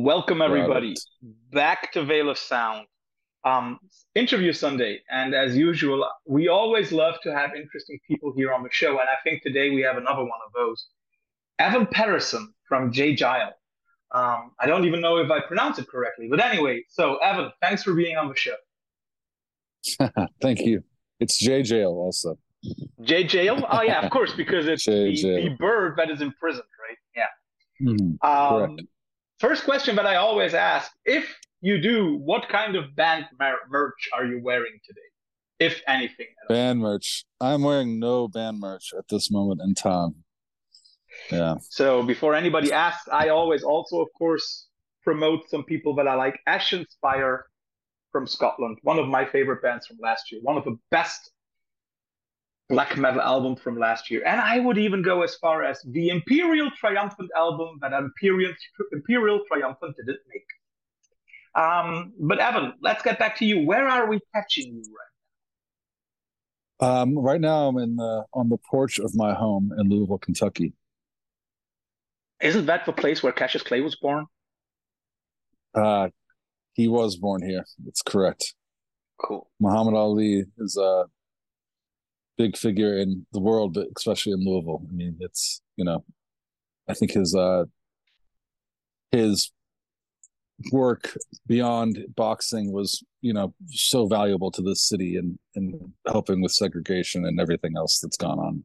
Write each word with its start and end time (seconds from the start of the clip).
Welcome 0.00 0.42
everybody 0.42 0.94
back 1.50 1.90
to 1.94 2.04
Veil 2.04 2.30
of 2.30 2.38
Sound. 2.38 2.86
Um, 3.44 3.80
interview 4.14 4.52
Sunday, 4.52 5.00
and 5.10 5.34
as 5.34 5.56
usual, 5.56 6.08
we 6.24 6.46
always 6.46 6.92
love 6.92 7.16
to 7.24 7.34
have 7.34 7.50
interesting 7.56 7.98
people 8.06 8.32
here 8.36 8.52
on 8.52 8.62
the 8.62 8.68
show, 8.70 8.90
and 8.90 9.00
I 9.00 9.18
think 9.24 9.42
today 9.42 9.70
we 9.70 9.80
have 9.80 9.96
another 9.96 10.20
one 10.22 10.38
of 10.46 10.52
those. 10.54 10.86
Evan 11.58 11.84
Patterson 11.86 12.54
from 12.68 12.92
J 12.92 13.16
Gile. 13.16 13.50
Um, 14.14 14.52
I 14.60 14.66
don't 14.66 14.84
even 14.84 15.00
know 15.00 15.16
if 15.16 15.32
I 15.32 15.40
pronounce 15.40 15.80
it 15.80 15.88
correctly, 15.88 16.28
but 16.30 16.40
anyway, 16.40 16.84
so 16.88 17.16
Evan, 17.16 17.50
thanks 17.60 17.82
for 17.82 17.92
being 17.92 18.16
on 18.16 18.28
the 18.28 18.36
show. 18.36 18.54
Thank 20.40 20.60
you. 20.60 20.84
It's 21.18 21.44
Jaye 21.44 21.62
Jayle 21.62 21.90
also. 21.90 22.38
Jaye 23.02 23.28
Jayle? 23.28 23.66
Oh 23.68 23.82
yeah, 23.82 24.02
of 24.02 24.12
course, 24.12 24.32
because 24.32 24.68
it's 24.68 24.84
the, 24.86 25.10
the, 25.12 25.56
bird 25.58 25.94
that 25.96 26.08
is 26.08 26.20
imprisoned, 26.20 26.62
right? 26.88 26.98
Yeah. 27.16 27.88
Mm, 27.90 28.16
um, 28.22 28.76
correct. 28.76 28.88
First 29.38 29.64
question 29.64 29.96
that 29.96 30.06
I 30.06 30.16
always 30.16 30.54
ask: 30.54 30.90
If 31.04 31.32
you 31.60 31.80
do, 31.80 32.16
what 32.16 32.48
kind 32.48 32.76
of 32.76 32.94
band 32.96 33.26
mer- 33.38 33.58
merch 33.68 34.08
are 34.12 34.24
you 34.24 34.40
wearing 34.42 34.80
today, 34.84 35.00
if 35.60 35.80
anything? 35.86 36.26
Band 36.48 36.80
merch. 36.80 37.24
I'm 37.40 37.62
wearing 37.62 38.00
no 38.00 38.28
band 38.28 38.58
merch 38.58 38.92
at 38.96 39.04
this 39.08 39.30
moment 39.30 39.60
in 39.62 39.74
time. 39.74 40.24
Yeah. 41.30 41.56
So 41.68 42.02
before 42.02 42.34
anybody 42.34 42.72
asks, 42.72 43.08
I 43.12 43.28
always 43.28 43.62
also, 43.62 44.00
of 44.00 44.08
course, 44.16 44.66
promote 45.02 45.48
some 45.48 45.64
people 45.64 45.94
that 45.96 46.08
I 46.08 46.14
like. 46.14 46.38
Ashenspire 46.48 47.42
from 48.12 48.26
Scotland, 48.26 48.78
one 48.82 48.98
of 48.98 49.06
my 49.06 49.24
favorite 49.24 49.62
bands 49.62 49.86
from 49.86 49.98
last 50.00 50.32
year, 50.32 50.40
one 50.42 50.56
of 50.56 50.64
the 50.64 50.76
best 50.90 51.30
black 52.68 52.96
metal 52.96 53.20
album 53.20 53.56
from 53.56 53.78
last 53.78 54.10
year. 54.10 54.22
And 54.26 54.40
I 54.40 54.58
would 54.58 54.78
even 54.78 55.02
go 55.02 55.22
as 55.22 55.34
far 55.36 55.64
as 55.64 55.80
the 55.82 56.10
Imperial 56.10 56.70
Triumphant 56.78 57.30
album 57.36 57.78
that 57.80 57.92
Imperial, 57.92 58.52
Imperial 58.92 59.40
Triumphant 59.48 59.96
didn't 59.96 60.20
make. 60.28 60.44
Um, 61.54 62.12
but 62.20 62.38
Evan, 62.38 62.74
let's 62.82 63.02
get 63.02 63.18
back 63.18 63.36
to 63.38 63.46
you. 63.46 63.66
Where 63.66 63.88
are 63.88 64.06
we 64.08 64.20
catching 64.34 64.66
you 64.66 64.82
right 64.82 65.04
now? 66.80 67.02
Um, 67.02 67.18
right 67.18 67.40
now, 67.40 67.68
I'm 67.68 67.78
in 67.78 67.96
the, 67.96 68.24
on 68.34 68.48
the 68.48 68.58
porch 68.70 68.98
of 68.98 69.14
my 69.14 69.34
home 69.34 69.72
in 69.76 69.88
Louisville, 69.88 70.18
Kentucky. 70.18 70.74
Isn't 72.40 72.66
that 72.66 72.86
the 72.86 72.92
place 72.92 73.22
where 73.22 73.32
Cassius 73.32 73.64
Clay 73.64 73.80
was 73.80 73.96
born? 73.96 74.26
Uh, 75.74 76.08
he 76.74 76.86
was 76.86 77.16
born 77.16 77.42
here. 77.42 77.64
That's 77.84 78.02
correct. 78.02 78.54
Cool. 79.20 79.50
Muhammad 79.58 79.94
Ali 79.94 80.44
is 80.58 80.76
a 80.76 81.06
big 82.38 82.56
figure 82.56 82.96
in 82.96 83.26
the 83.32 83.40
world, 83.40 83.74
but 83.74 83.88
especially 83.96 84.32
in 84.32 84.44
Louisville. 84.44 84.86
I 84.88 84.92
mean, 84.92 85.16
it's 85.20 85.60
you 85.76 85.84
know, 85.84 86.04
I 86.88 86.94
think 86.94 87.12
his 87.12 87.34
uh 87.34 87.64
his 89.10 89.52
work 90.72 91.16
beyond 91.46 91.98
boxing 92.16 92.72
was 92.72 93.02
you 93.20 93.32
know 93.32 93.54
so 93.68 94.06
valuable 94.06 94.50
to 94.50 94.62
this 94.62 94.88
city 94.88 95.16
and 95.16 95.38
and 95.54 95.92
helping 96.06 96.42
with 96.42 96.52
segregation 96.52 97.24
and 97.24 97.40
everything 97.40 97.74
else 97.76 98.00
that's 98.00 98.16
gone 98.16 98.38
on 98.38 98.62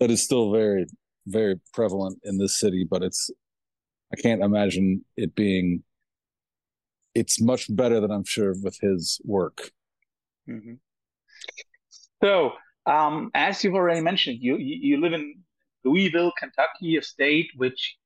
that 0.00 0.10
is 0.10 0.22
still 0.22 0.50
very 0.50 0.86
very 1.26 1.60
prevalent 1.74 2.18
in 2.24 2.38
this 2.38 2.58
city 2.58 2.86
but 2.88 3.02
it's 3.02 3.30
i 4.14 4.16
can't 4.16 4.42
imagine 4.42 5.04
it 5.18 5.34
being 5.34 5.82
it's 7.14 7.38
much 7.38 7.66
better 7.76 8.00
than 8.00 8.10
i'm 8.10 8.24
sure 8.24 8.54
with 8.62 8.78
his 8.80 9.20
work 9.24 9.70
mm-hmm. 10.48 10.74
so 12.22 12.52
um, 12.86 13.30
as 13.34 13.62
you've 13.62 13.74
already 13.74 14.00
mentioned, 14.00 14.38
you, 14.40 14.56
you, 14.56 14.76
you 14.80 15.00
live 15.00 15.12
in 15.12 15.34
Louisville, 15.84 16.32
Kentucky, 16.38 16.96
a 16.96 17.02
state 17.02 17.50
which 17.56 17.96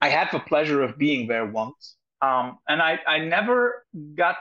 I 0.00 0.08
had 0.08 0.28
the 0.32 0.40
pleasure 0.40 0.82
of 0.82 0.98
being 0.98 1.28
there 1.28 1.46
once, 1.46 1.96
um, 2.20 2.58
and 2.68 2.82
I 2.82 2.98
I 3.06 3.18
never 3.18 3.86
got 4.14 4.36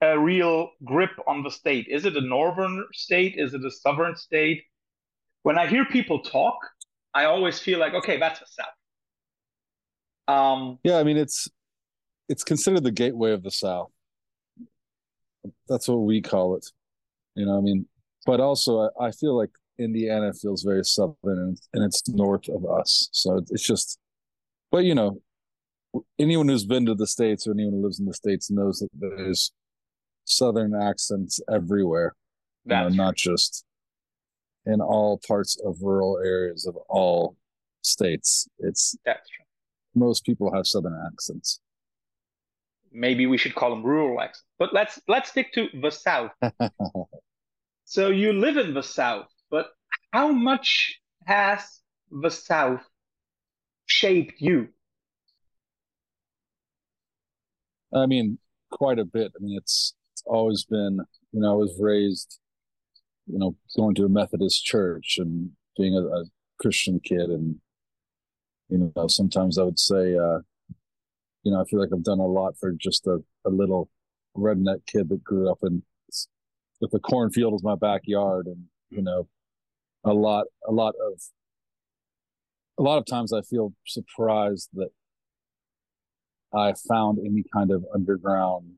a 0.00 0.18
real 0.18 0.70
grip 0.84 1.10
on 1.26 1.42
the 1.42 1.50
state. 1.50 1.86
Is 1.88 2.04
it 2.04 2.16
a 2.16 2.20
northern 2.20 2.84
state? 2.92 3.34
Is 3.36 3.54
it 3.54 3.64
a 3.64 3.70
southern 3.70 4.16
state? 4.16 4.62
When 5.42 5.58
I 5.58 5.66
hear 5.66 5.84
people 5.84 6.20
talk, 6.20 6.56
I 7.14 7.24
always 7.24 7.58
feel 7.58 7.78
like, 7.78 7.94
okay, 7.94 8.18
that's 8.18 8.40
the 8.40 8.46
South. 8.46 10.36
Um, 10.36 10.78
yeah, 10.84 10.98
I 10.98 11.04
mean 11.04 11.16
it's 11.16 11.48
it's 12.28 12.44
considered 12.44 12.84
the 12.84 12.90
gateway 12.90 13.32
of 13.32 13.42
the 13.42 13.50
South. 13.50 13.90
That's 15.68 15.88
what 15.88 16.00
we 16.00 16.20
call 16.20 16.56
it. 16.56 16.66
You 17.34 17.46
know, 17.46 17.56
I 17.56 17.60
mean, 17.60 17.86
but 18.28 18.40
also 18.40 18.90
I, 19.00 19.06
I 19.06 19.10
feel 19.10 19.34
like 19.34 19.48
Indiana 19.78 20.34
feels 20.34 20.62
very 20.62 20.84
southern 20.84 21.16
and, 21.24 21.58
and 21.72 21.82
it's 21.82 22.06
north 22.10 22.46
of 22.50 22.66
us. 22.66 23.08
So 23.10 23.38
it's 23.50 23.66
just, 23.66 23.98
but 24.70 24.84
you 24.84 24.94
know, 24.94 25.22
anyone 26.18 26.46
who's 26.46 26.66
been 26.66 26.84
to 26.86 26.94
the 26.94 27.06
states 27.06 27.46
or 27.46 27.52
anyone 27.52 27.72
who 27.72 27.82
lives 27.82 27.98
in 27.98 28.04
the 28.04 28.12
states 28.12 28.50
knows 28.50 28.80
that 28.80 28.90
there's 28.92 29.50
southern 30.24 30.74
accents 30.74 31.40
everywhere. 31.50 32.14
You 32.66 32.76
know, 32.76 32.88
not 32.90 33.16
just 33.16 33.64
in 34.66 34.82
all 34.82 35.18
parts 35.26 35.58
of 35.64 35.76
rural 35.80 36.18
areas 36.22 36.66
of 36.66 36.76
all 36.90 37.34
states. 37.80 38.46
It's 38.58 38.94
that's 39.06 39.26
true. 39.30 39.46
Most 39.94 40.26
people 40.26 40.52
have 40.54 40.66
southern 40.66 41.00
accents. 41.06 41.60
Maybe 42.92 43.24
we 43.24 43.38
should 43.38 43.54
call 43.54 43.70
them 43.70 43.82
rural 43.82 44.20
accents. 44.20 44.44
But 44.58 44.74
let's 44.74 45.00
let's 45.08 45.30
stick 45.30 45.54
to 45.54 45.68
the 45.80 45.90
south. 45.90 46.32
So 47.90 48.10
you 48.10 48.34
live 48.34 48.58
in 48.58 48.74
the 48.74 48.82
South, 48.82 49.30
but 49.50 49.70
how 50.12 50.28
much 50.28 51.00
has 51.24 51.80
the 52.10 52.28
South 52.28 52.82
shaped 53.86 54.42
you? 54.42 54.68
I 57.94 58.04
mean, 58.04 58.38
quite 58.70 58.98
a 58.98 59.06
bit. 59.06 59.32
I 59.34 59.42
mean, 59.42 59.56
it's 59.56 59.94
it's 60.12 60.22
always 60.26 60.64
been, 60.64 61.00
you 61.32 61.40
know, 61.40 61.52
I 61.52 61.54
was 61.54 61.78
raised, 61.80 62.38
you 63.26 63.38
know, 63.38 63.56
going 63.74 63.94
to 63.94 64.04
a 64.04 64.10
Methodist 64.10 64.62
church 64.66 65.16
and 65.16 65.52
being 65.78 65.94
a, 65.94 66.02
a 66.02 66.24
Christian 66.60 67.00
kid, 67.00 67.30
and 67.30 67.56
you 68.68 68.92
know, 68.94 69.06
sometimes 69.06 69.56
I 69.56 69.62
would 69.62 69.78
say, 69.78 70.14
uh, 70.14 70.40
you 71.42 71.52
know, 71.52 71.62
I 71.62 71.64
feel 71.64 71.80
like 71.80 71.88
I've 71.94 72.04
done 72.04 72.20
a 72.20 72.26
lot 72.26 72.58
for 72.60 72.70
just 72.72 73.06
a, 73.06 73.24
a 73.46 73.48
little 73.48 73.88
redneck 74.36 74.84
kid 74.84 75.08
that 75.08 75.24
grew 75.24 75.50
up 75.50 75.60
in 75.62 75.82
with 76.80 76.90
the 76.90 77.00
cornfield 77.00 77.54
as 77.54 77.62
my 77.62 77.74
backyard. 77.74 78.46
And 78.46 78.64
you 78.90 79.02
know 79.02 79.28
a 80.04 80.12
lot 80.12 80.46
a 80.66 80.72
lot 80.72 80.94
of 81.04 81.20
a 82.78 82.82
lot 82.82 82.98
of 82.98 83.04
times 83.04 83.32
i 83.32 83.42
feel 83.42 83.72
surprised 83.86 84.70
that 84.72 84.90
i 86.54 86.72
found 86.88 87.18
any 87.18 87.44
kind 87.52 87.70
of 87.70 87.84
underground 87.92 88.74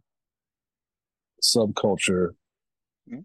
subculture 1.42 2.30
mm-hmm. 3.08 3.20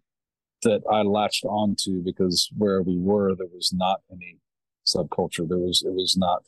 that 0.63 0.81
i 0.91 1.01
latched 1.01 1.45
onto 1.45 2.03
because 2.03 2.49
where 2.55 2.81
we 2.81 2.97
were 2.97 3.33
there 3.35 3.47
was 3.51 3.71
not 3.73 4.01
any 4.11 4.39
subculture. 4.85 5.47
There 5.47 5.57
was 5.57 5.83
it 5.85 5.93
was 5.93 6.15
not 6.17 6.43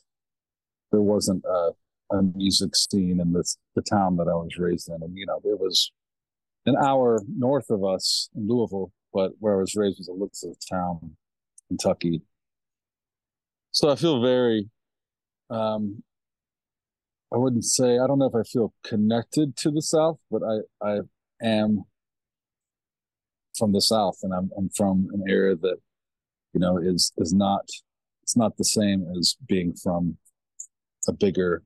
there 0.90 1.02
wasn't 1.02 1.44
a, 1.44 1.70
a 2.10 2.22
music 2.22 2.74
scene 2.74 3.20
in 3.20 3.32
this 3.32 3.58
the 3.74 3.82
town 3.82 4.16
that 4.16 4.28
i 4.28 4.34
was 4.34 4.56
raised 4.58 4.88
in. 4.88 5.02
And 5.02 5.16
you 5.16 5.26
know 5.26 5.40
it 5.44 5.58
was 5.58 5.92
an 6.68 6.76
hour 6.76 7.20
north 7.36 7.70
of 7.70 7.84
us 7.84 8.28
in 8.34 8.46
Louisville, 8.48 8.92
but 9.12 9.32
where 9.38 9.56
I 9.56 9.60
was 9.60 9.74
raised 9.74 9.98
was 9.98 10.08
Elizabethtown, 10.08 11.16
Kentucky. 11.68 12.22
So 13.72 13.90
I 13.90 13.96
feel 13.96 14.20
very, 14.20 14.68
um, 15.50 16.02
I 17.32 17.36
wouldn't 17.36 17.64
say, 17.64 17.98
I 17.98 18.06
don't 18.06 18.18
know 18.18 18.26
if 18.26 18.34
I 18.34 18.42
feel 18.42 18.72
connected 18.84 19.56
to 19.58 19.70
the 19.70 19.82
South, 19.82 20.18
but 20.30 20.42
I, 20.42 20.86
I 20.86 21.00
am 21.42 21.84
from 23.58 23.72
the 23.72 23.80
South 23.80 24.16
and 24.22 24.32
I'm, 24.32 24.50
I'm 24.56 24.70
from 24.70 25.08
an 25.12 25.24
area 25.28 25.56
that, 25.56 25.76
you 26.54 26.60
know, 26.60 26.78
is, 26.78 27.12
is 27.18 27.32
not, 27.32 27.68
it's 28.22 28.36
not 28.36 28.56
the 28.56 28.64
same 28.64 29.06
as 29.18 29.36
being 29.46 29.74
from 29.74 30.16
a 31.06 31.12
bigger 31.12 31.62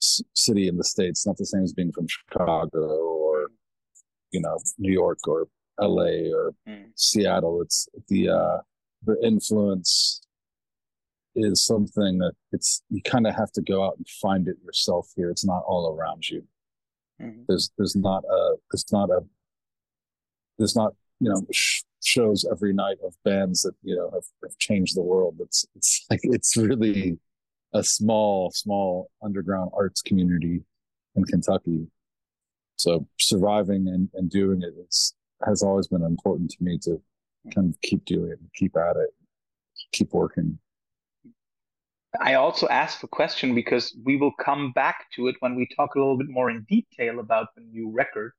city 0.00 0.68
in 0.68 0.76
the 0.76 0.84
States, 0.84 1.26
not 1.26 1.36
the 1.36 1.46
same 1.46 1.62
as 1.62 1.72
being 1.72 1.92
from 1.92 2.06
Chicago 2.08 3.15
you 4.36 4.42
know 4.42 4.58
New 4.78 4.92
York 4.92 5.20
or 5.26 5.48
L.A. 5.80 6.30
or 6.30 6.52
mm. 6.68 6.84
Seattle. 6.94 7.62
It's 7.62 7.88
the 8.08 8.28
uh, 8.28 8.58
the 9.04 9.16
influence 9.22 10.20
is 11.34 11.64
something 11.64 12.18
that 12.18 12.34
it's 12.52 12.82
you 12.90 13.00
kind 13.02 13.26
of 13.26 13.34
have 13.34 13.52
to 13.52 13.62
go 13.62 13.84
out 13.84 13.96
and 13.96 14.06
find 14.08 14.46
it 14.46 14.56
yourself 14.62 15.08
here. 15.16 15.30
It's 15.30 15.44
not 15.44 15.62
all 15.66 15.94
around 15.94 16.28
you. 16.28 16.44
Mm-hmm. 17.20 17.42
There's 17.48 17.70
there's 17.78 17.96
not 17.96 18.24
a 18.24 18.56
there's 18.70 18.92
not 18.92 19.08
a 19.10 19.20
there's 20.58 20.76
not 20.76 20.92
you 21.20 21.30
know 21.30 21.40
sh- 21.50 21.82
shows 22.04 22.44
every 22.50 22.74
night 22.74 22.98
of 23.02 23.14
bands 23.24 23.62
that 23.62 23.74
you 23.82 23.96
know 23.96 24.10
have, 24.12 24.26
have 24.42 24.58
changed 24.58 24.96
the 24.96 25.02
world. 25.12 25.36
It's 25.40 25.64
it's 25.74 26.04
like 26.10 26.20
it's 26.24 26.58
really 26.58 27.18
a 27.72 27.82
small 27.82 28.50
small 28.50 29.10
underground 29.22 29.70
arts 29.74 30.02
community 30.02 30.62
in 31.14 31.24
Kentucky 31.24 31.86
so 32.76 33.06
surviving 33.20 33.88
and, 33.88 34.08
and 34.14 34.30
doing 34.30 34.62
it 34.62 34.74
is, 34.88 35.14
has 35.46 35.62
always 35.62 35.86
been 35.88 36.02
important 36.02 36.50
to 36.50 36.56
me 36.60 36.78
to 36.78 37.00
kind 37.54 37.72
of 37.72 37.80
keep 37.80 38.04
doing 38.04 38.32
it, 38.32 38.38
keep 38.54 38.76
at 38.76 38.96
it, 38.96 39.10
keep 39.92 40.12
working. 40.12 40.58
I 42.20 42.34
also 42.34 42.66
asked 42.68 43.02
the 43.02 43.08
question 43.08 43.54
because 43.54 43.94
we 44.04 44.16
will 44.16 44.32
come 44.32 44.72
back 44.72 45.06
to 45.16 45.28
it 45.28 45.36
when 45.40 45.54
we 45.54 45.68
talk 45.76 45.94
a 45.94 45.98
little 45.98 46.16
bit 46.16 46.28
more 46.28 46.50
in 46.50 46.62
detail 46.62 47.20
about 47.20 47.48
the 47.54 47.60
new 47.60 47.90
record. 47.90 48.32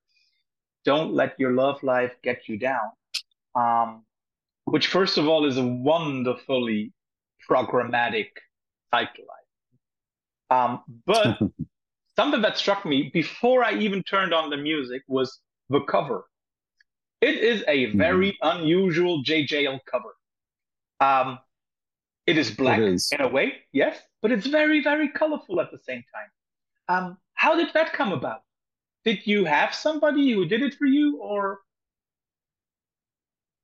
Don't 0.83 1.13
let 1.13 1.40
your 1.40 1.51
love 1.51 1.83
life 1.83 2.13
get 2.24 2.48
you 2.48 2.57
down. 2.57 2.92
Um, 3.56 4.04
which, 4.66 4.88
first 4.88 5.18
of 5.18 5.28
all, 5.28 5.45
is 5.45 5.57
a 5.57 5.66
wonderfully 5.66 6.92
programmatic 7.50 8.30
title. 8.92 9.25
Um, 10.50 10.81
but 11.06 11.40
something 12.18 12.42
that 12.42 12.58
struck 12.58 12.86
me 12.86 13.10
before 13.14 13.64
I 13.64 13.74
even 13.74 14.04
turned 14.04 14.34
on 14.34 14.50
the 14.50 14.58
music 14.58 15.04
was 15.08 15.40
the 15.69 15.81
cover. 15.81 16.25
It 17.22 17.36
is 17.36 17.64
a 17.68 17.86
mm-hmm. 17.86 17.98
very 17.98 18.31
mm-hmm. 18.34 18.60
unusual 18.60 19.24
Jaye 19.24 19.48
Jayle 19.48 19.80
cover. 19.90 20.16
Um, 21.00 21.40
it 22.25 22.38
is 22.38 22.52
black 22.52 22.80
it 22.80 22.86
is. 22.86 23.10
in 23.12 23.22
a 23.22 23.28
way, 23.28 23.54
yes, 23.72 23.98
but 24.22 24.31
it's 24.31 24.48
very, 24.48 24.84
very 24.84 25.10
colorful 25.10 25.62
at 25.62 25.72
the 25.72 25.80
same 25.80 26.04
time. 26.14 26.30
Um, 26.90 27.18
how 27.36 27.56
did 27.56 27.74
that 27.74 27.94
come 27.94 28.12
about? 28.12 28.42
Did 29.06 29.25
you 29.25 29.46
have 29.46 29.74
somebody 29.74 30.34
who 30.34 30.46
did 30.46 30.62
it 30.62 30.74
for 30.74 30.86
you, 30.86 31.19
or? 31.22 31.60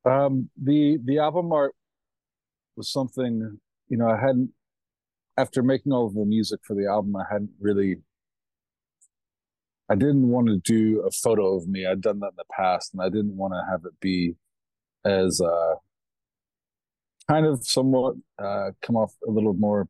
Um, 0.06 0.50
the 0.62 1.00
the 1.04 1.20
album 1.20 1.52
art 1.52 1.74
was 2.76 2.92
something 2.92 3.58
you 3.88 3.98
know 3.98 4.08
I 4.08 4.18
hadn't 4.18 4.52
after 5.38 5.64
making 5.64 5.92
all 5.92 6.08
of 6.08 6.14
the 6.14 6.26
music 6.26 6.60
for 6.64 6.76
the 6.76 6.88
album 6.88 7.16
I 7.16 7.24
hadn't 7.30 7.52
really 7.60 7.98
I 9.90 9.96
didn't 9.96 10.30
want 10.30 10.48
to 10.48 10.58
do 10.58 11.02
a 11.06 11.12
photo 11.12 11.58
of 11.58 11.68
me. 11.68 11.86
I'd 11.86 12.02
done 12.02 12.20
that 12.20 12.32
in 12.32 12.38
the 12.38 12.46
past, 12.56 12.94
and 12.94 13.02
I 13.02 13.10
didn't 13.10 13.36
want 13.36 13.54
to 13.54 13.64
have 13.70 13.82
it 13.86 14.00
be 14.00 14.36
as 15.06 15.42
uh, 15.42 15.76
kind 17.30 17.46
of 17.46 17.66
somewhat 17.66 18.16
uh, 18.40 18.72
come 18.82 18.96
off 18.96 19.14
a 19.28 19.32
little 19.32 19.54
more 19.54 19.88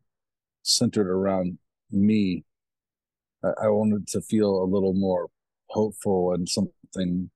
centered 0.63 1.07
around 1.07 1.59
me. 1.91 2.43
I, 3.43 3.65
I 3.65 3.67
wanted 3.67 4.07
to 4.07 4.21
feel 4.21 4.63
a 4.63 4.65
little 4.65 4.93
more 4.93 5.27
hopeful 5.69 6.33
and 6.33 6.47
something 6.49 7.29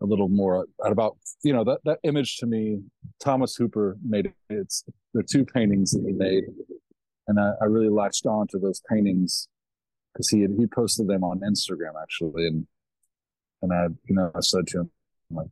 a 0.00 0.06
little 0.06 0.28
more 0.28 0.66
about 0.84 1.16
you 1.44 1.52
know 1.52 1.64
that 1.64 1.78
that 1.84 1.98
image 2.04 2.38
to 2.38 2.46
me. 2.46 2.80
Thomas 3.22 3.54
Hooper 3.56 3.96
made 4.04 4.26
it. 4.26 4.34
It's 4.50 4.84
the 5.14 5.22
two 5.22 5.44
paintings 5.44 5.92
that 5.92 6.04
he 6.06 6.12
made, 6.12 6.44
and 7.26 7.40
I, 7.40 7.52
I 7.60 7.64
really 7.66 7.88
latched 7.88 8.26
on 8.26 8.46
to 8.48 8.58
those 8.58 8.82
paintings 8.88 9.48
because 10.12 10.28
he 10.28 10.42
had, 10.42 10.50
he 10.58 10.66
posted 10.66 11.08
them 11.08 11.24
on 11.24 11.40
Instagram 11.40 11.92
actually, 12.00 12.46
and 12.46 12.66
and 13.62 13.72
I 13.72 13.84
you 14.06 14.14
know 14.14 14.30
I 14.34 14.40
said 14.40 14.66
to 14.68 14.80
him 14.80 14.90
like, 15.30 15.48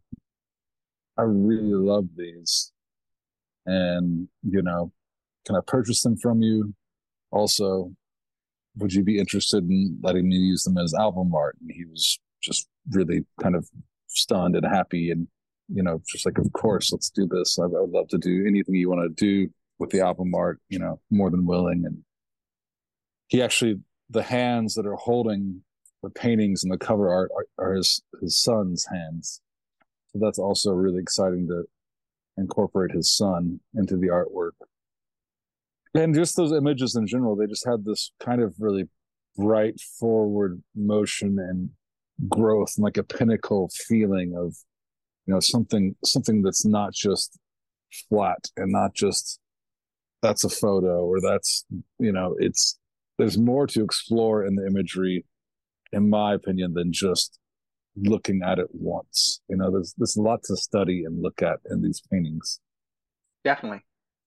I 1.16 1.22
really 1.22 1.74
love 1.74 2.08
these, 2.16 2.72
and 3.66 4.28
you 4.42 4.62
know, 4.62 4.92
can 5.46 5.56
I 5.56 5.60
purchase 5.66 6.02
them 6.02 6.16
from 6.16 6.42
you? 6.42 6.74
Also, 7.30 7.92
would 8.76 8.92
you 8.92 9.02
be 9.02 9.18
interested 9.18 9.64
in 9.64 9.98
letting 10.02 10.28
me 10.28 10.36
use 10.36 10.64
them 10.64 10.78
as 10.78 10.94
album 10.94 11.34
art? 11.34 11.56
And 11.60 11.70
he 11.72 11.84
was 11.84 12.18
just 12.42 12.68
really 12.90 13.24
kind 13.40 13.54
of 13.54 13.68
stunned 14.08 14.56
and 14.56 14.66
happy, 14.66 15.10
and 15.10 15.28
you 15.72 15.82
know, 15.82 16.02
just 16.10 16.26
like, 16.26 16.38
of 16.38 16.52
course, 16.52 16.92
let's 16.92 17.10
do 17.10 17.26
this. 17.26 17.58
I, 17.58 17.64
I 17.64 17.66
would 17.66 17.90
love 17.90 18.08
to 18.08 18.18
do 18.18 18.44
anything 18.46 18.74
you 18.74 18.90
want 18.90 19.02
to 19.02 19.24
do 19.24 19.50
with 19.78 19.90
the 19.90 20.00
album 20.00 20.34
art. 20.34 20.60
You 20.68 20.80
know, 20.80 21.00
more 21.10 21.30
than 21.30 21.46
willing. 21.46 21.84
And 21.86 21.98
he 23.28 23.40
actually 23.40 23.80
the 24.10 24.22
hands 24.22 24.74
that 24.74 24.86
are 24.86 24.96
holding 24.96 25.62
the 26.02 26.10
paintings 26.10 26.62
and 26.62 26.72
the 26.72 26.78
cover 26.78 27.10
art 27.10 27.30
are, 27.36 27.64
are 27.64 27.74
his 27.74 28.02
his 28.20 28.40
son's 28.40 28.86
hands. 28.86 29.40
So 30.08 30.18
that's 30.20 30.38
also 30.38 30.72
really 30.72 31.00
exciting 31.00 31.46
to 31.48 31.64
incorporate 32.36 32.92
his 32.92 33.14
son 33.14 33.60
into 33.74 33.96
the 33.96 34.08
artwork. 34.08 34.52
And 35.94 36.14
just 36.14 36.36
those 36.36 36.52
images 36.52 36.96
in 36.96 37.06
general, 37.06 37.36
they 37.36 37.46
just 37.46 37.66
had 37.66 37.84
this 37.84 38.12
kind 38.20 38.42
of 38.42 38.54
really 38.58 38.88
bright 39.36 39.80
forward 39.80 40.62
motion 40.74 41.38
and 41.38 41.70
growth 42.28 42.72
and 42.76 42.84
like 42.84 42.96
a 42.96 43.02
pinnacle 43.02 43.70
feeling 43.88 44.34
of 44.36 44.54
you 45.26 45.34
know 45.34 45.40
something 45.40 45.94
something 46.04 46.42
that's 46.42 46.66
not 46.66 46.92
just 46.92 47.38
flat 48.08 48.44
and 48.56 48.70
not 48.70 48.94
just 48.94 49.38
that's 50.20 50.44
a 50.44 50.48
photo 50.48 51.04
or 51.04 51.20
that's 51.20 51.64
you 51.98 52.12
know 52.12 52.36
it's 52.38 52.78
there's 53.20 53.38
more 53.38 53.66
to 53.68 53.84
explore 53.84 54.44
in 54.44 54.56
the 54.56 54.66
imagery, 54.66 55.24
in 55.92 56.08
my 56.08 56.34
opinion, 56.34 56.74
than 56.74 56.92
just 56.92 57.38
looking 57.96 58.40
at 58.42 58.58
it 58.58 58.68
once. 58.72 59.40
You 59.48 59.56
know, 59.56 59.70
there's 59.70 59.94
there's 59.96 60.16
a 60.16 60.22
lot 60.22 60.42
to 60.44 60.56
study 60.56 61.04
and 61.04 61.22
look 61.22 61.42
at 61.42 61.58
in 61.70 61.82
these 61.82 62.02
paintings. 62.10 62.60
Definitely. 63.44 63.82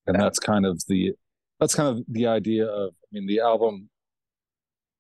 And 0.06 0.20
that's 0.20 0.40
kind 0.40 0.66
of 0.66 0.82
the 0.88 1.14
that's 1.60 1.76
kind 1.76 1.90
of 1.90 2.06
the 2.08 2.28
idea 2.28 2.68
of 2.68 2.92
I 2.92 3.08
mean 3.12 3.28
the 3.28 3.40
album 3.40 3.90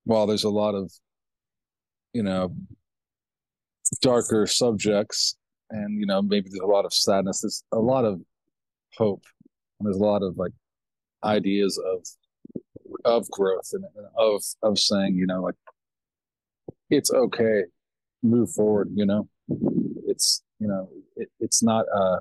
while 0.05 0.27
there's 0.27 0.43
a 0.43 0.49
lot 0.49 0.75
of 0.75 0.91
you 2.13 2.23
know 2.23 2.55
darker 4.01 4.47
subjects 4.47 5.37
and 5.69 5.99
you 5.99 6.05
know 6.05 6.21
maybe 6.21 6.49
there's 6.49 6.63
a 6.63 6.65
lot 6.65 6.85
of 6.85 6.93
sadness 6.93 7.41
there's 7.41 7.63
a 7.71 7.79
lot 7.79 8.05
of 8.05 8.21
hope 8.97 9.23
and 9.79 9.87
there's 9.87 9.97
a 9.97 10.03
lot 10.03 10.23
of 10.23 10.37
like 10.37 10.51
ideas 11.23 11.77
of 11.77 12.05
of 13.05 13.29
growth 13.31 13.69
and 13.73 13.85
of 14.17 14.43
of 14.61 14.79
saying 14.79 15.15
you 15.15 15.25
know 15.25 15.41
like 15.41 15.55
it's 16.89 17.11
okay 17.11 17.63
move 18.21 18.49
forward 18.51 18.89
you 18.93 19.05
know? 19.05 19.27
It's 20.07 20.41
you 20.59 20.67
know 20.67 20.89
it, 21.15 21.29
it's 21.39 21.61
not 21.61 21.85
a 21.93 22.19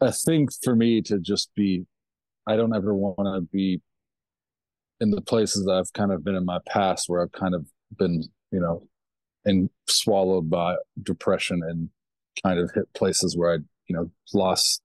a 0.00 0.12
thing 0.12 0.48
for 0.62 0.74
me 0.74 1.00
to 1.00 1.18
just 1.18 1.54
be 1.54 1.86
i 2.46 2.56
don't 2.56 2.74
ever 2.74 2.94
want 2.94 3.16
to 3.18 3.40
be 3.52 3.80
in 5.00 5.10
the 5.10 5.20
places 5.20 5.64
that 5.64 5.72
i've 5.72 5.92
kind 5.92 6.12
of 6.12 6.24
been 6.24 6.34
in 6.34 6.44
my 6.44 6.58
past 6.66 7.08
where 7.08 7.22
i've 7.22 7.32
kind 7.32 7.54
of 7.54 7.66
been 7.98 8.22
you 8.50 8.60
know 8.60 8.86
and 9.44 9.70
swallowed 9.88 10.50
by 10.50 10.74
depression 11.02 11.62
and 11.62 11.88
kind 12.42 12.58
of 12.58 12.70
hit 12.74 12.92
places 12.94 13.36
where 13.36 13.54
i 13.54 13.56
you 13.88 13.96
know 13.96 14.10
lost 14.34 14.82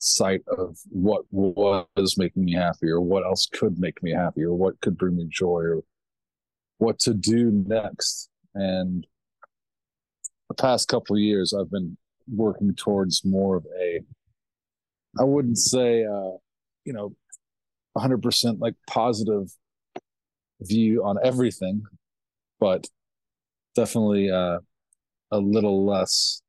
sight 0.00 0.42
of 0.48 0.78
what 0.88 1.24
was 1.30 2.16
making 2.16 2.44
me 2.44 2.54
happy 2.54 2.88
or 2.88 3.00
what 3.00 3.24
else 3.24 3.46
could 3.46 3.78
make 3.78 4.02
me 4.02 4.10
happy 4.12 4.42
or 4.42 4.54
what 4.54 4.80
could 4.80 4.96
bring 4.98 5.16
me 5.16 5.26
joy 5.30 5.60
or 5.60 5.82
what 6.78 6.98
to 6.98 7.14
do 7.14 7.50
next. 7.66 8.28
And 8.54 9.06
the 10.50 10.54
past 10.54 10.88
couple 10.88 11.14
of 11.16 11.22
years 11.22 11.54
i've 11.54 11.70
been 11.70 11.96
working 12.28 12.74
towards 12.74 13.24
more 13.24 13.56
of 13.56 13.66
a 13.80 14.00
i 15.18 15.22
wouldn't 15.22 15.56
say 15.56 16.04
uh 16.04 16.36
you 16.84 16.92
know 16.92 17.14
100% 17.96 18.60
like 18.60 18.74
positive 18.86 19.50
view 20.60 21.04
on 21.04 21.18
everything 21.24 21.82
but 22.58 22.86
definitely 23.74 24.30
uh 24.30 24.58
a 25.30 25.38
little 25.38 25.86
less 25.86 26.42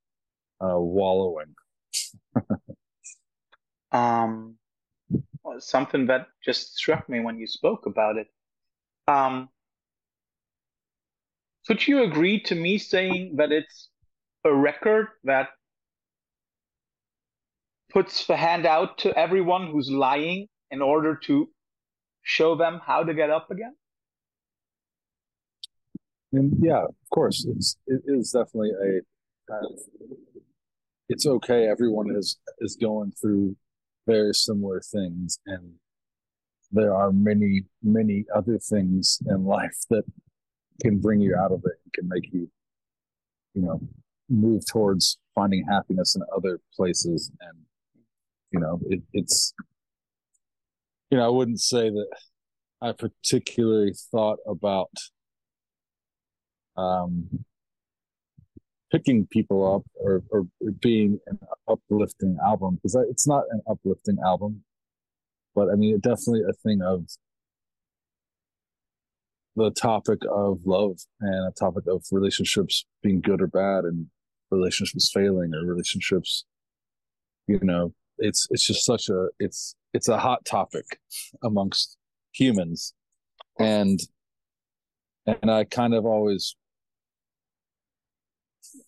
uh 0.62 0.80
wallowing 0.80 1.56
um, 3.92 4.56
something 5.60 6.08
that 6.08 6.28
just 6.44 6.76
struck 6.76 7.08
me 7.10 7.20
when 7.20 7.38
you 7.38 7.48
spoke 7.48 7.86
about 7.86 8.18
it. 8.18 8.28
Um, 9.08 9.50
could 11.68 11.88
you 11.88 12.04
agree 12.04 12.42
to 12.44 12.56
me 12.56 12.78
saying 12.78 13.36
that 13.38 13.52
it's 13.52 13.90
a 14.46 14.54
record 14.54 15.08
that 15.24 15.50
puts 17.92 18.26
the 18.26 18.38
hand 18.38 18.66
out 18.66 18.98
to 19.00 19.18
everyone 19.18 19.68
who's 19.68 19.90
lying 19.90 20.48
in 20.72 20.82
order 20.82 21.16
to 21.16 21.50
show 22.24 22.56
them 22.56 22.80
how 22.84 23.04
to 23.04 23.14
get 23.14 23.30
up 23.30 23.52
again? 23.52 23.76
And 26.34 26.54
yeah, 26.62 26.84
of 26.84 26.96
course, 27.14 27.46
it's 27.46 27.76
it 27.88 28.02
is 28.06 28.32
definitely 28.32 28.72
a 28.72 29.02
kind 29.52 29.66
of 29.66 29.80
it's 31.10 31.26
okay. 31.26 31.68
Everyone 31.68 32.16
is 32.16 32.38
is 32.60 32.78
going 32.78 33.12
through 33.20 33.58
very 34.08 34.34
similar 34.34 34.82
things 34.82 35.40
and 35.46 35.74
there 36.72 36.96
are 36.96 37.12
many 37.12 37.64
many 37.84 38.26
other 38.34 38.58
things 38.58 39.20
in 39.28 39.46
life 39.46 39.78
that 39.90 40.04
can 40.82 41.00
bring 41.00 41.20
you 41.20 41.36
out 41.36 41.52
of 41.52 41.62
it 41.66 41.80
and 41.84 41.94
can 41.94 42.08
make 42.08 42.32
you 42.32 42.50
you 43.54 43.62
know 43.62 43.80
move 44.30 44.64
towards 44.72 45.18
finding 45.36 45.66
happiness 45.70 46.16
in 46.16 46.22
other 46.36 46.60
places. 46.76 47.32
And 47.42 47.58
you 48.52 48.60
know 48.60 48.80
it, 48.90 49.02
it's 49.14 49.54
you 51.10 51.18
know 51.18 51.26
i 51.26 51.30
wouldn't 51.30 51.62
say 51.62 51.90
that 51.90 52.08
i 52.82 52.92
particularly 52.92 53.94
thought 54.12 54.40
about 54.48 54.92
um 56.78 57.46
picking 58.92 59.28
people 59.28 59.76
up 59.76 59.84
or, 59.96 60.24
or 60.30 60.46
being 60.82 61.20
an 61.28 61.40
uplifting 61.68 62.38
album 62.46 62.76
because 62.76 62.96
it's 63.10 63.28
not 63.28 63.44
an 63.52 63.62
uplifting 63.70 64.18
album. 64.26 64.64
But 65.54 65.70
i 65.70 65.76
mean 65.76 65.96
it 65.96 66.02
definitely 66.02 66.44
a 66.50 66.54
thing 66.54 66.82
of 66.82 67.06
the 69.58 69.70
topic 69.72 70.20
of 70.32 70.60
love 70.66 71.00
and 71.20 71.48
a 71.48 71.52
topic 71.52 71.84
of 71.88 72.06
relationships 72.12 72.86
being 73.04 73.20
good 73.20 73.42
or 73.42 73.48
bad 73.48 73.84
and 73.84 74.08
relationships 74.50 75.12
failing 75.14 75.54
or 75.54 75.66
relationships 75.66 76.46
you 77.48 77.60
know 77.62 77.94
it's 78.18 78.48
it's 78.50 78.66
just 78.66 78.86
such 78.86 79.10
a 79.10 79.28
it's 79.40 79.76
it's 79.94 80.08
a 80.08 80.18
hot 80.18 80.46
topic 80.46 80.86
amongst 81.44 81.98
humans. 82.32 82.94
And 83.60 84.00
and 85.28 85.52
i 85.52 85.64
kind 85.66 85.94
of 85.94 86.06
always 86.06 86.56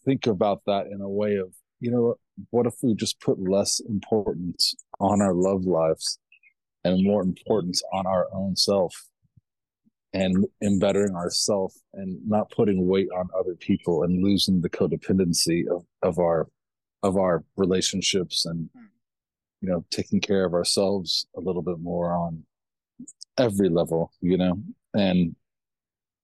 think 0.06 0.28
about 0.28 0.62
that 0.66 0.88
in 0.88 1.02
a 1.02 1.10
way 1.10 1.36
of 1.36 1.54
you 1.80 1.92
know 1.92 2.16
what 2.50 2.66
if 2.66 2.76
we 2.82 2.94
just 2.96 3.20
put 3.20 3.40
less 3.40 3.80
importance 3.82 4.76
on 5.00 5.22
our 5.22 5.34
love 5.34 5.66
lives 5.66 6.20
and 6.84 7.04
more 7.04 7.22
importance 7.22 7.82
on 7.94 8.06
our 8.06 8.28
own 8.34 8.56
self 8.56 8.96
and 10.14 10.46
in 10.62 10.80
bettering 10.80 11.16
ourselves 11.16 11.82
and 11.94 12.20
not 12.28 12.52
putting 12.52 12.88
weight 12.88 13.10
on 13.16 13.28
other 13.38 13.56
people 13.56 14.04
and 14.04 14.24
losing 14.24 14.62
the 14.62 14.70
codependency 14.70 15.68
of, 15.68 15.86
of 16.02 16.20
our 16.20 16.48
of 17.02 17.18
our 17.18 17.44
relationships 17.58 18.46
and 18.46 18.70
hmm. 18.76 18.86
you 19.62 19.70
know 19.70 19.84
taking 19.92 20.20
care 20.20 20.46
of 20.46 20.54
ourselves 20.54 21.28
a 21.36 21.42
little 21.42 21.62
bit 21.62 21.80
more 21.80 22.14
on 22.14 22.44
every 23.38 23.70
level 23.70 24.12
you 24.22 24.38
know 24.38 24.58
and 24.94 25.36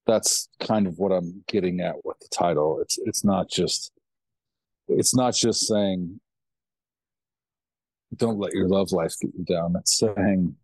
that's 0.09 0.49
kind 0.59 0.87
of 0.87 0.97
what 0.97 1.11
i'm 1.11 1.43
getting 1.47 1.79
at 1.81 1.95
with 2.03 2.17
the 2.19 2.27
title. 2.31 2.79
It's 2.81 2.97
it's 3.05 3.23
not 3.23 3.49
just 3.49 3.91
it's 4.87 5.15
not 5.15 5.35
just 5.35 5.67
saying 5.67 6.19
don't 8.15 8.39
let 8.39 8.53
your 8.53 8.67
love 8.67 8.91
life 8.91 9.13
get 9.21 9.31
you 9.37 9.45
down. 9.45 9.75
It's 9.77 9.99
saying 9.99 10.55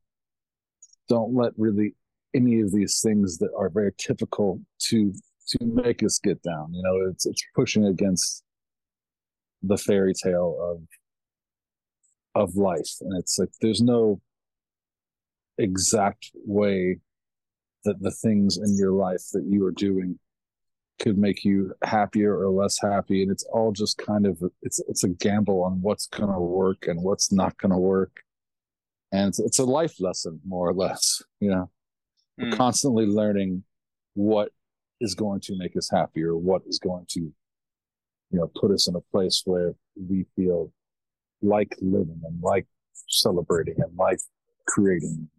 don't 1.07 1.35
let 1.35 1.51
really 1.57 1.93
any 2.33 2.59
of 2.61 2.71
these 2.71 3.01
things 3.01 3.37
that 3.37 3.51
are 3.55 3.69
very 3.69 3.91
typical 3.97 4.59
to 4.87 5.13
to 5.49 5.63
make 5.63 6.01
us 6.03 6.17
get 6.17 6.41
down. 6.41 6.73
You 6.73 6.81
know 6.81 7.09
it's 7.11 7.27
it's 7.27 7.43
pushing 7.53 7.85
against 7.85 8.43
the 9.61 9.77
fairy 9.77 10.13
tale 10.13 10.57
of 10.59 10.81
of 12.33 12.55
life. 12.55 12.95
And 13.01 13.15
it's 13.19 13.37
like 13.37 13.51
there's 13.61 13.81
no 13.81 14.21
exact 15.57 16.31
way 16.45 16.99
that 17.85 18.01
the 18.01 18.11
things 18.11 18.57
in 18.57 18.75
your 18.77 18.91
life 18.91 19.23
that 19.33 19.45
you 19.47 19.65
are 19.65 19.71
doing 19.71 20.19
could 20.99 21.17
make 21.17 21.43
you 21.43 21.73
happier 21.83 22.37
or 22.37 22.49
less 22.49 22.79
happy. 22.81 23.21
And 23.21 23.31
it's 23.31 23.43
all 23.51 23.71
just 23.71 23.97
kind 23.97 24.25
of 24.25 24.41
it's 24.61 24.79
it's 24.87 25.03
a 25.03 25.09
gamble 25.09 25.63
on 25.63 25.81
what's 25.81 26.07
going 26.07 26.31
to 26.31 26.39
work 26.39 26.87
and 26.87 27.01
what's 27.01 27.31
not 27.31 27.57
going 27.57 27.71
to 27.71 27.77
work. 27.77 28.21
And 29.11 29.29
it's, 29.29 29.39
it's, 29.39 29.59
a 29.59 29.63
life 29.63 30.01
lesson 30.01 30.41
more 30.45 30.67
or 30.67 30.73
less 30.73 31.21
you 31.39 31.49
know? 31.49 31.69
Mm. 32.39 32.51
we're 32.51 32.57
constantly 32.57 33.05
learning 33.05 33.63
what 34.15 34.49
is 34.99 35.13
going 35.15 35.39
to 35.41 35.57
make 35.57 35.77
us 35.77 35.89
happy 35.89 36.23
or 36.23 36.35
what 36.35 36.63
is 36.67 36.79
going 36.79 37.05
to 37.09 37.19
you 37.21 37.33
know 38.31 38.49
put 38.55 38.71
us 38.71 38.87
in 38.87 38.95
a 38.95 39.01
place 39.11 39.41
where 39.45 39.73
we 39.95 40.25
feel 40.35 40.71
like 41.41 41.75
living 41.81 42.19
and 42.25 42.41
like 42.41 42.65
celebrating 43.07 43.75
and 43.77 43.95
like 43.95 44.19
creating 44.67 45.29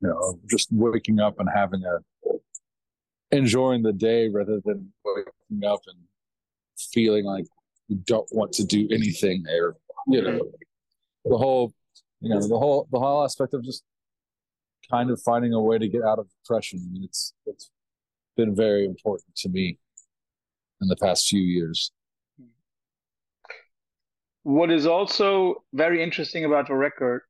you 0.00 0.08
know 0.08 0.38
just 0.48 0.68
waking 0.72 1.20
up 1.20 1.38
and 1.38 1.48
having 1.52 1.82
a 1.84 3.36
enjoying 3.36 3.82
the 3.82 3.92
day 3.92 4.28
rather 4.28 4.60
than 4.64 4.92
waking 5.04 5.64
up 5.66 5.80
and 5.86 5.98
feeling 6.92 7.24
like 7.24 7.46
you 7.88 7.96
don't 8.04 8.28
want 8.32 8.52
to 8.52 8.64
do 8.64 8.88
anything 8.90 9.44
or 9.48 9.76
you 10.06 10.22
know. 10.22 10.40
The 11.24 11.36
whole 11.36 11.74
you 12.20 12.30
know 12.30 12.40
the 12.40 12.58
whole 12.58 12.88
the 12.92 12.98
whole 12.98 13.24
aspect 13.24 13.52
of 13.54 13.64
just 13.64 13.82
kind 14.90 15.10
of 15.10 15.20
finding 15.20 15.52
a 15.52 15.60
way 15.60 15.78
to 15.78 15.88
get 15.88 16.02
out 16.02 16.18
of 16.18 16.28
depression. 16.42 16.80
I 16.84 16.92
mean, 16.92 17.04
it's 17.04 17.32
it's 17.46 17.70
been 18.36 18.54
very 18.54 18.84
important 18.84 19.34
to 19.36 19.48
me 19.48 19.78
in 20.80 20.88
the 20.88 20.96
past 20.96 21.28
few 21.28 21.40
years. 21.40 21.90
What 24.42 24.70
is 24.70 24.86
also 24.86 25.64
very 25.72 26.02
interesting 26.02 26.44
about 26.44 26.68
the 26.68 26.74
record 26.74 27.22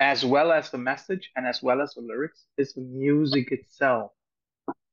as 0.00 0.24
well 0.24 0.50
as 0.50 0.70
the 0.70 0.78
message 0.78 1.30
and 1.36 1.46
as 1.46 1.62
well 1.62 1.80
as 1.80 1.94
the 1.94 2.00
lyrics 2.00 2.46
is 2.56 2.72
the 2.72 2.80
music 2.80 3.52
itself 3.52 4.12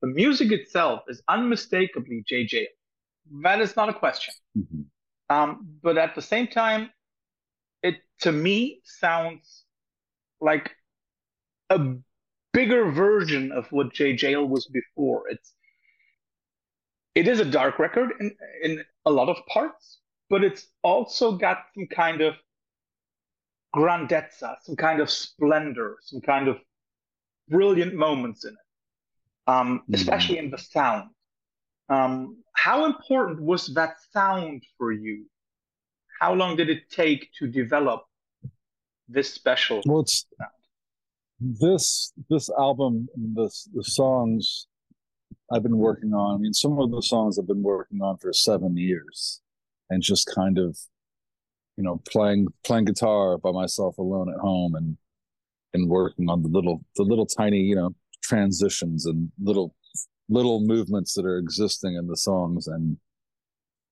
the 0.00 0.08
music 0.08 0.52
itself 0.52 1.02
is 1.08 1.22
unmistakably 1.28 2.24
JJ. 2.30 2.66
That 3.42 3.60
is 3.60 3.76
not 3.76 3.88
a 3.88 3.92
question. 3.94 4.34
Mm-hmm. 4.56 4.82
Um, 5.34 5.68
but 5.82 5.98
at 5.98 6.14
the 6.14 6.22
same 6.22 6.46
time, 6.46 6.90
it 7.82 7.96
to 8.20 8.32
me 8.32 8.80
sounds 8.84 9.64
like 10.40 10.72
a 11.70 11.94
bigger 12.52 12.90
version 12.90 13.52
of 13.52 13.70
what 13.70 13.92
Jaye 13.92 14.16
Jayle 14.16 14.48
was 14.48 14.66
before. 14.66 15.24
It's 15.28 15.52
it 17.14 17.28
is 17.28 17.40
a 17.40 17.44
dark 17.44 17.78
record 17.78 18.12
in 18.20 18.34
in 18.62 18.84
a 19.04 19.10
lot 19.10 19.28
of 19.28 19.36
parts, 19.46 19.98
but 20.30 20.44
it's 20.44 20.66
also 20.82 21.32
got 21.32 21.58
some 21.74 21.86
kind 21.88 22.20
of 22.20 22.34
grandezza, 23.74 24.56
some 24.62 24.76
kind 24.76 25.00
of 25.00 25.10
splendor, 25.10 25.96
some 26.02 26.20
kind 26.20 26.48
of 26.48 26.58
brilliant 27.48 27.94
moments 27.94 28.44
in 28.44 28.52
it 28.52 28.68
um, 29.48 29.82
mm. 29.90 29.94
especially 29.94 30.38
in 30.38 30.50
the 30.50 30.58
sound. 30.58 31.10
Um, 31.88 32.36
how 32.54 32.84
important 32.84 33.40
was 33.40 33.68
that 33.74 33.96
sound 34.12 34.62
for 34.76 34.92
you? 34.92 35.24
How 36.20 36.34
long 36.34 36.56
did 36.56 36.68
it 36.68 36.90
take 36.90 37.30
to 37.38 37.48
develop 37.48 38.02
this 39.08 39.32
special 39.32 39.82
well, 39.86 40.00
it's, 40.00 40.26
sound? 40.38 40.50
This 41.40 42.12
this 42.28 42.50
album, 42.50 43.08
this 43.16 43.68
the 43.72 43.84
songs 43.84 44.66
I've 45.52 45.62
been 45.62 45.78
working 45.78 46.12
on. 46.12 46.34
I 46.34 46.38
mean, 46.38 46.52
some 46.52 46.78
of 46.78 46.90
the 46.90 47.00
songs 47.00 47.38
I've 47.38 47.46
been 47.46 47.62
working 47.62 48.02
on 48.02 48.18
for 48.18 48.32
seven 48.32 48.76
years, 48.76 49.40
and 49.88 50.02
just 50.02 50.28
kind 50.34 50.58
of, 50.58 50.76
you 51.78 51.84
know, 51.84 52.02
playing 52.10 52.48
playing 52.64 52.86
guitar 52.86 53.38
by 53.38 53.52
myself 53.52 53.96
alone 53.98 54.28
at 54.28 54.40
home, 54.40 54.74
and 54.74 54.98
and 55.72 55.88
working 55.88 56.28
on 56.28 56.42
the 56.42 56.48
little 56.48 56.84
the 56.96 57.04
little 57.04 57.24
tiny, 57.24 57.60
you 57.60 57.76
know, 57.76 57.94
transitions 58.20 59.06
and 59.06 59.30
little 59.40 59.74
little 60.28 60.60
movements 60.60 61.14
that 61.14 61.24
are 61.24 61.38
existing 61.38 61.94
in 61.94 62.08
the 62.08 62.16
songs 62.16 62.66
and 62.66 62.98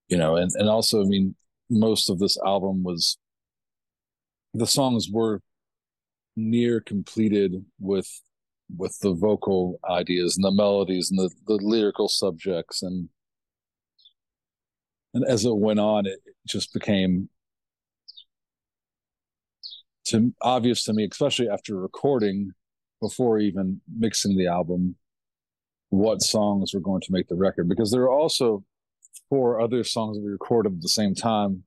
you 0.08 0.16
know 0.18 0.36
and 0.36 0.50
and 0.56 0.68
also 0.68 1.00
i 1.00 1.06
mean 1.06 1.34
most 1.70 2.10
of 2.10 2.18
this 2.18 2.36
album 2.44 2.82
was 2.82 3.16
the 4.52 4.66
songs 4.66 5.08
were 5.10 5.40
near 6.36 6.80
completed 6.80 7.64
with 7.80 8.20
with 8.76 8.98
the 9.00 9.14
vocal 9.14 9.80
ideas 9.88 10.36
and 10.36 10.44
the 10.44 10.50
melodies 10.50 11.10
and 11.10 11.18
the, 11.18 11.30
the 11.46 11.58
lyrical 11.62 12.08
subjects 12.08 12.82
and 12.82 13.08
and 15.14 15.24
as 15.26 15.46
it 15.46 15.56
went 15.56 15.80
on 15.80 16.04
it, 16.04 16.18
it 16.26 16.34
just 16.46 16.74
became 16.74 17.30
to 20.06 20.32
obvious 20.42 20.84
to 20.84 20.92
me 20.92 21.06
especially 21.10 21.48
after 21.48 21.78
recording 21.78 22.52
before 23.00 23.38
even 23.38 23.80
mixing 23.98 24.36
the 24.36 24.46
album 24.46 24.96
what 25.90 26.22
songs 26.22 26.72
were 26.75 26.80
going 26.80 27.00
to 27.00 27.12
make 27.12 27.28
the 27.28 27.34
record 27.34 27.68
because 27.68 27.90
there 27.90 28.02
are 28.02 28.10
also 28.10 28.64
four 29.28 29.60
other 29.60 29.84
songs 29.84 30.18
we 30.18 30.30
recorded 30.30 30.75
at 30.75 30.82
the 30.82 30.88
same 30.88 31.14
time 31.14 31.62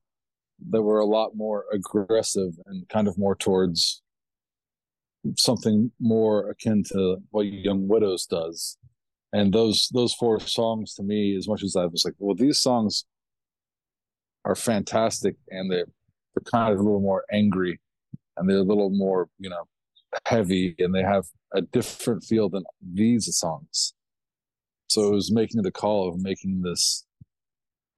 that 0.69 0.81
were 0.81 0.99
a 0.99 1.05
lot 1.05 1.35
more 1.35 1.65
aggressive 1.71 2.53
and 2.65 2.87
kind 2.89 3.07
of 3.07 3.17
more 3.17 3.35
towards 3.35 4.01
something 5.37 5.91
more 5.99 6.49
akin 6.49 6.83
to 6.83 7.17
what 7.31 7.45
Young 7.45 7.87
Widows 7.87 8.25
does. 8.25 8.77
And 9.31 9.53
those 9.53 9.89
those 9.93 10.13
four 10.13 10.39
songs 10.39 10.95
to 10.95 11.03
me, 11.03 11.35
as 11.37 11.47
much 11.47 11.63
as 11.63 11.75
I 11.75 11.85
was 11.85 12.03
like, 12.03 12.15
well, 12.17 12.35
these 12.35 12.59
songs 12.59 13.05
are 14.45 14.55
fantastic 14.55 15.35
and 15.49 15.71
they're 15.71 15.85
they're 16.33 16.51
kind 16.51 16.73
of 16.73 16.79
a 16.79 16.83
little 16.83 17.01
more 17.01 17.25
angry 17.31 17.79
and 18.39 18.49
they're 18.49 18.57
a 18.57 18.63
little 18.63 18.89
more, 18.89 19.29
you 19.37 19.49
know, 19.49 19.65
heavy 20.25 20.75
and 20.79 20.95
they 20.95 21.03
have 21.03 21.25
a 21.53 21.61
different 21.61 22.23
feel 22.23 22.49
than 22.49 22.63
these 22.81 23.27
songs. 23.37 23.93
So 24.87 25.03
it 25.07 25.11
was 25.11 25.31
making 25.31 25.61
the 25.61 25.71
call 25.71 26.09
of 26.09 26.19
making 26.19 26.61
this 26.61 27.05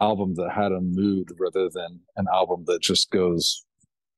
album 0.01 0.33
that 0.35 0.51
had 0.51 0.71
a 0.71 0.81
mood 0.81 1.29
rather 1.39 1.69
than 1.69 2.01
an 2.17 2.25
album 2.33 2.63
that 2.65 2.81
just 2.81 3.11
goes, 3.11 3.63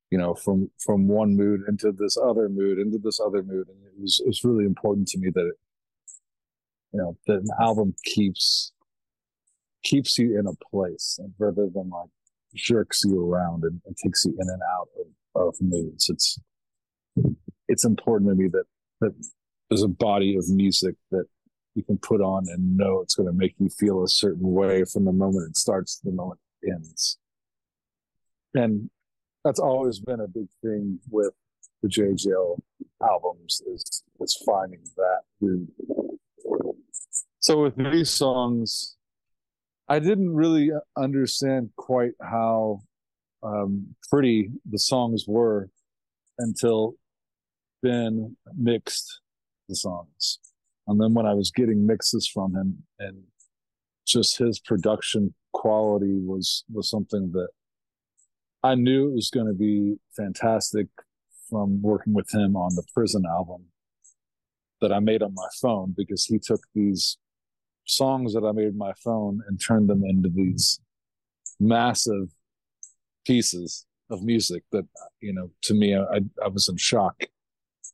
you 0.09 0.17
know, 0.17 0.33
from 0.33 0.71
from 0.83 1.07
one 1.07 1.35
mood 1.35 1.61
into 1.67 1.91
this 1.91 2.17
other 2.17 2.49
mood 2.49 2.79
into 2.79 2.97
this 2.97 3.19
other 3.19 3.43
mood. 3.43 3.67
And 3.67 3.77
it 3.85 4.01
was 4.01 4.21
it 4.23 4.27
was 4.27 4.43
really 4.43 4.65
important 4.65 5.07
to 5.09 5.19
me 5.19 5.29
that 5.35 5.45
it, 5.45 5.55
you 6.93 6.99
know, 6.99 7.17
that 7.27 7.37
an 7.37 7.49
album 7.59 7.93
keeps 8.05 8.71
keeps 9.83 10.17
you 10.17 10.39
in 10.39 10.47
a 10.47 10.55
place 10.71 11.19
rather 11.37 11.67
than 11.67 11.89
like 11.89 12.09
jerks 12.55 13.01
you 13.05 13.19
around 13.19 13.63
and, 13.63 13.81
and 13.85 13.97
takes 13.97 14.25
you 14.25 14.31
in 14.39 14.49
and 14.49 14.61
out 14.73 14.87
of, 15.35 15.55
moods. 15.61 16.09
It's 16.09 16.39
it's 17.67 17.85
important 17.85 18.31
to 18.31 18.35
me 18.35 18.47
that 18.49 18.65
that 19.01 19.13
there's 19.69 19.83
a 19.83 19.87
body 19.87 20.35
of 20.35 20.49
music 20.49 20.95
that 21.11 21.25
you 21.75 21.83
can 21.83 21.97
put 21.97 22.21
on 22.21 22.45
and 22.49 22.77
know 22.77 23.01
it's 23.01 23.15
going 23.15 23.27
to 23.27 23.33
make 23.33 23.55
you 23.59 23.69
feel 23.69 24.03
a 24.03 24.07
certain 24.07 24.51
way 24.51 24.83
from 24.83 25.05
the 25.05 25.11
moment 25.11 25.49
it 25.49 25.57
starts 25.57 25.99
to 25.99 26.05
the 26.05 26.11
moment 26.11 26.39
it 26.61 26.71
ends. 26.71 27.17
And 28.53 28.89
that's 29.43 29.59
always 29.59 29.99
been 29.99 30.19
a 30.19 30.27
big 30.27 30.47
thing 30.61 30.99
with 31.09 31.33
the 31.81 31.89
Jaye 31.89 32.15
Jayle 32.15 32.59
albums 33.01 33.61
is 33.67 34.03
is 34.19 34.41
finding 34.45 34.81
that. 34.95 35.21
So 37.39 37.63
with 37.63 37.75
these 37.75 38.09
songs, 38.09 38.95
I 39.89 39.99
didn't 39.99 40.33
really 40.33 40.71
understand 40.95 41.71
quite 41.75 42.13
how 42.21 42.81
um, 43.43 43.95
pretty 44.09 44.49
the 44.69 44.79
songs 44.79 45.25
were 45.27 45.69
until 46.39 46.95
Ben 47.81 48.35
mixed 48.57 49.21
the 49.69 49.75
songs. 49.75 50.39
And 50.87 50.99
then 50.99 51.13
when 51.13 51.25
I 51.25 51.33
was 51.33 51.51
getting 51.51 51.85
mixes 51.85 52.27
from 52.27 52.55
him 52.55 52.83
and 52.99 53.23
just 54.05 54.37
his 54.37 54.59
production 54.59 55.33
quality 55.53 56.19
was 56.19 56.63
was 56.71 56.89
something 56.89 57.31
that 57.31 57.49
I 58.63 58.75
knew 58.75 59.09
it 59.09 59.15
was 59.15 59.29
going 59.29 59.47
to 59.47 59.53
be 59.53 59.95
fantastic 60.15 60.87
from 61.49 61.81
working 61.81 62.13
with 62.13 62.33
him 62.33 62.55
on 62.55 62.75
the 62.75 62.83
Prisyn 62.95 63.25
album 63.29 63.65
that 64.81 64.91
I 64.91 64.99
made 64.99 65.21
on 65.21 65.33
my 65.33 65.47
phone 65.61 65.93
because 65.95 66.25
he 66.25 66.39
took 66.39 66.61
these 66.73 67.17
songs 67.85 68.33
that 68.33 68.43
I 68.43 68.51
made 68.51 68.69
on 68.69 68.77
my 68.77 68.93
phone 69.03 69.41
and 69.47 69.59
turned 69.59 69.89
them 69.89 70.03
into 70.03 70.29
these 70.29 70.79
massive 71.59 72.29
pieces 73.25 73.85
of 74.09 74.21
music 74.23 74.63
that 74.71 74.85
you 75.21 75.33
know 75.33 75.49
to 75.61 75.73
me 75.73 75.95
I, 75.95 76.19
I 76.43 76.47
was 76.47 76.69
in 76.69 76.77
shock 76.77 77.23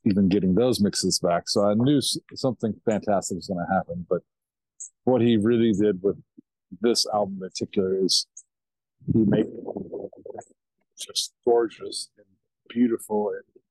even 0.06 0.28
getting 0.28 0.54
those 0.54 0.80
mixes 0.80 1.18
back. 1.18 1.48
So 1.48 1.68
i 1.68 1.74
knew 1.74 2.00
something 2.34 2.74
fantastic 2.84 3.36
was 3.36 3.48
going 3.48 3.64
to 3.64 3.72
happen 3.72 4.06
but 4.08 4.22
what 5.04 5.20
he 5.20 5.36
really 5.36 5.72
did 5.72 6.02
with 6.02 6.16
this 6.80 7.06
album 7.12 7.38
in 7.42 7.48
particular 7.48 7.96
is 8.04 8.26
he 9.12 9.24
made 9.24 9.46
just 11.00 11.32
gorgeous 11.44 12.10
and 12.18 12.26
beautiful 12.68 13.30
and 13.30 13.62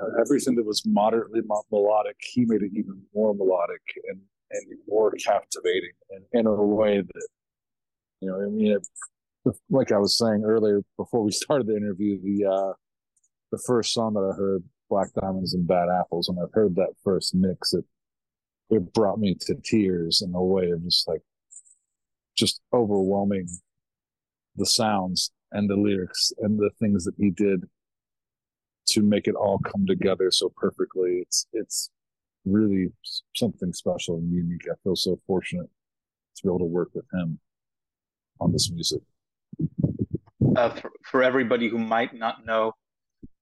uh, 0.00 0.20
everything 0.20 0.54
that 0.56 0.66
was 0.66 0.82
moderately 0.84 1.40
melodic 1.70 2.16
he 2.32 2.44
made 2.44 2.62
it 2.62 2.72
even 2.74 3.00
more 3.14 3.34
melodic 3.34 3.82
and 4.08 4.20
and 4.50 4.78
more 4.88 5.10
captivating 5.12 5.92
and 6.10 6.24
in 6.32 6.46
a 6.46 6.54
way 6.54 7.00
that 7.00 7.28
you 8.20 8.28
know 8.28 8.40
i 8.40 8.46
mean 8.46 8.72
it 8.72 8.86
like 9.70 9.92
I 9.92 9.98
was 9.98 10.16
saying 10.16 10.42
earlier 10.44 10.82
before 10.96 11.22
we 11.22 11.32
started 11.32 11.66
the 11.66 11.76
interview, 11.76 12.20
the 12.20 12.46
uh, 12.46 12.72
the 13.52 13.62
first 13.66 13.92
song 13.92 14.14
that 14.14 14.30
I 14.32 14.36
heard, 14.36 14.62
Black 14.90 15.08
Diamonds 15.14 15.54
and 15.54 15.66
Bad 15.66 15.88
Apples, 15.88 16.28
when 16.28 16.38
I 16.38 16.48
heard 16.52 16.74
that 16.76 16.94
first 17.02 17.34
mix, 17.34 17.72
it 17.72 17.84
it 18.70 18.92
brought 18.92 19.18
me 19.18 19.34
to 19.34 19.54
tears 19.64 20.22
in 20.22 20.34
a 20.34 20.42
way 20.42 20.70
of 20.70 20.82
just 20.84 21.08
like 21.08 21.22
just 22.36 22.60
overwhelming 22.72 23.48
the 24.56 24.66
sounds 24.66 25.30
and 25.52 25.68
the 25.68 25.76
lyrics 25.76 26.32
and 26.38 26.58
the 26.58 26.70
things 26.78 27.04
that 27.04 27.14
he 27.18 27.30
did 27.30 27.64
to 28.86 29.02
make 29.02 29.26
it 29.26 29.34
all 29.34 29.58
come 29.58 29.86
together 29.86 30.30
so 30.30 30.52
perfectly. 30.56 31.22
It's 31.22 31.46
it's 31.52 31.90
really 32.44 32.88
something 33.34 33.72
special 33.72 34.16
and 34.16 34.32
unique. 34.32 34.66
I 34.70 34.74
feel 34.82 34.96
so 34.96 35.18
fortunate 35.26 35.68
to 36.36 36.42
be 36.42 36.48
able 36.48 36.60
to 36.60 36.64
work 36.64 36.90
with 36.94 37.06
him 37.12 37.38
on 38.40 38.52
this 38.52 38.70
music 38.70 39.02
uh, 40.56 40.70
for, 40.70 40.90
for, 41.02 41.22
everybody 41.22 41.68
who 41.68 41.78
might 41.78 42.14
not 42.14 42.44
know 42.44 42.72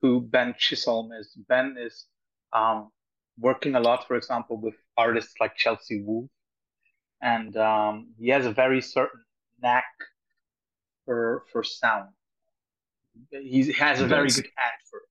who 0.01 0.21
Ben 0.21 0.55
Chisholm 0.59 1.13
is, 1.13 1.37
Ben 1.49 1.77
is 1.79 2.07
um, 2.53 2.91
working 3.39 3.75
a 3.75 3.81
lot, 3.81 4.07
for 4.07 4.17
example, 4.17 4.57
with 4.61 4.75
artists 4.97 5.35
like 5.41 5.57
Chelsea 5.57 6.03
Wolfe, 6.03 6.31
and 7.23 7.57
um, 7.57 8.09
he 8.19 8.29
has 8.29 8.47
a 8.47 8.53
very 8.53 8.81
certain 8.81 9.23
knack 9.63 9.85
for 11.05 11.45
for 11.53 11.63
sound. 11.63 12.11
He 13.31 13.73
has 13.73 14.01
a 14.01 14.07
very 14.07 14.29
good 14.29 14.49
hand 14.57 14.79
for 14.91 14.99
it. 14.99 15.07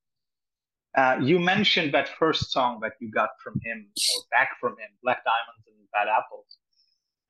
Uh, 0.95 1.19
you 1.21 1.39
mentioned 1.39 1.93
that 1.93 2.07
first 2.07 2.51
song 2.51 2.79
that 2.81 2.93
you 2.99 3.09
got 3.11 3.29
from 3.43 3.59
him 3.63 3.87
or 3.95 4.23
back 4.31 4.51
from 4.61 4.71
him, 4.73 4.89
Black 5.03 5.23
Diamonds 5.25 5.65
and 5.67 5.75
Bad 5.91 6.07
Apples. 6.07 6.57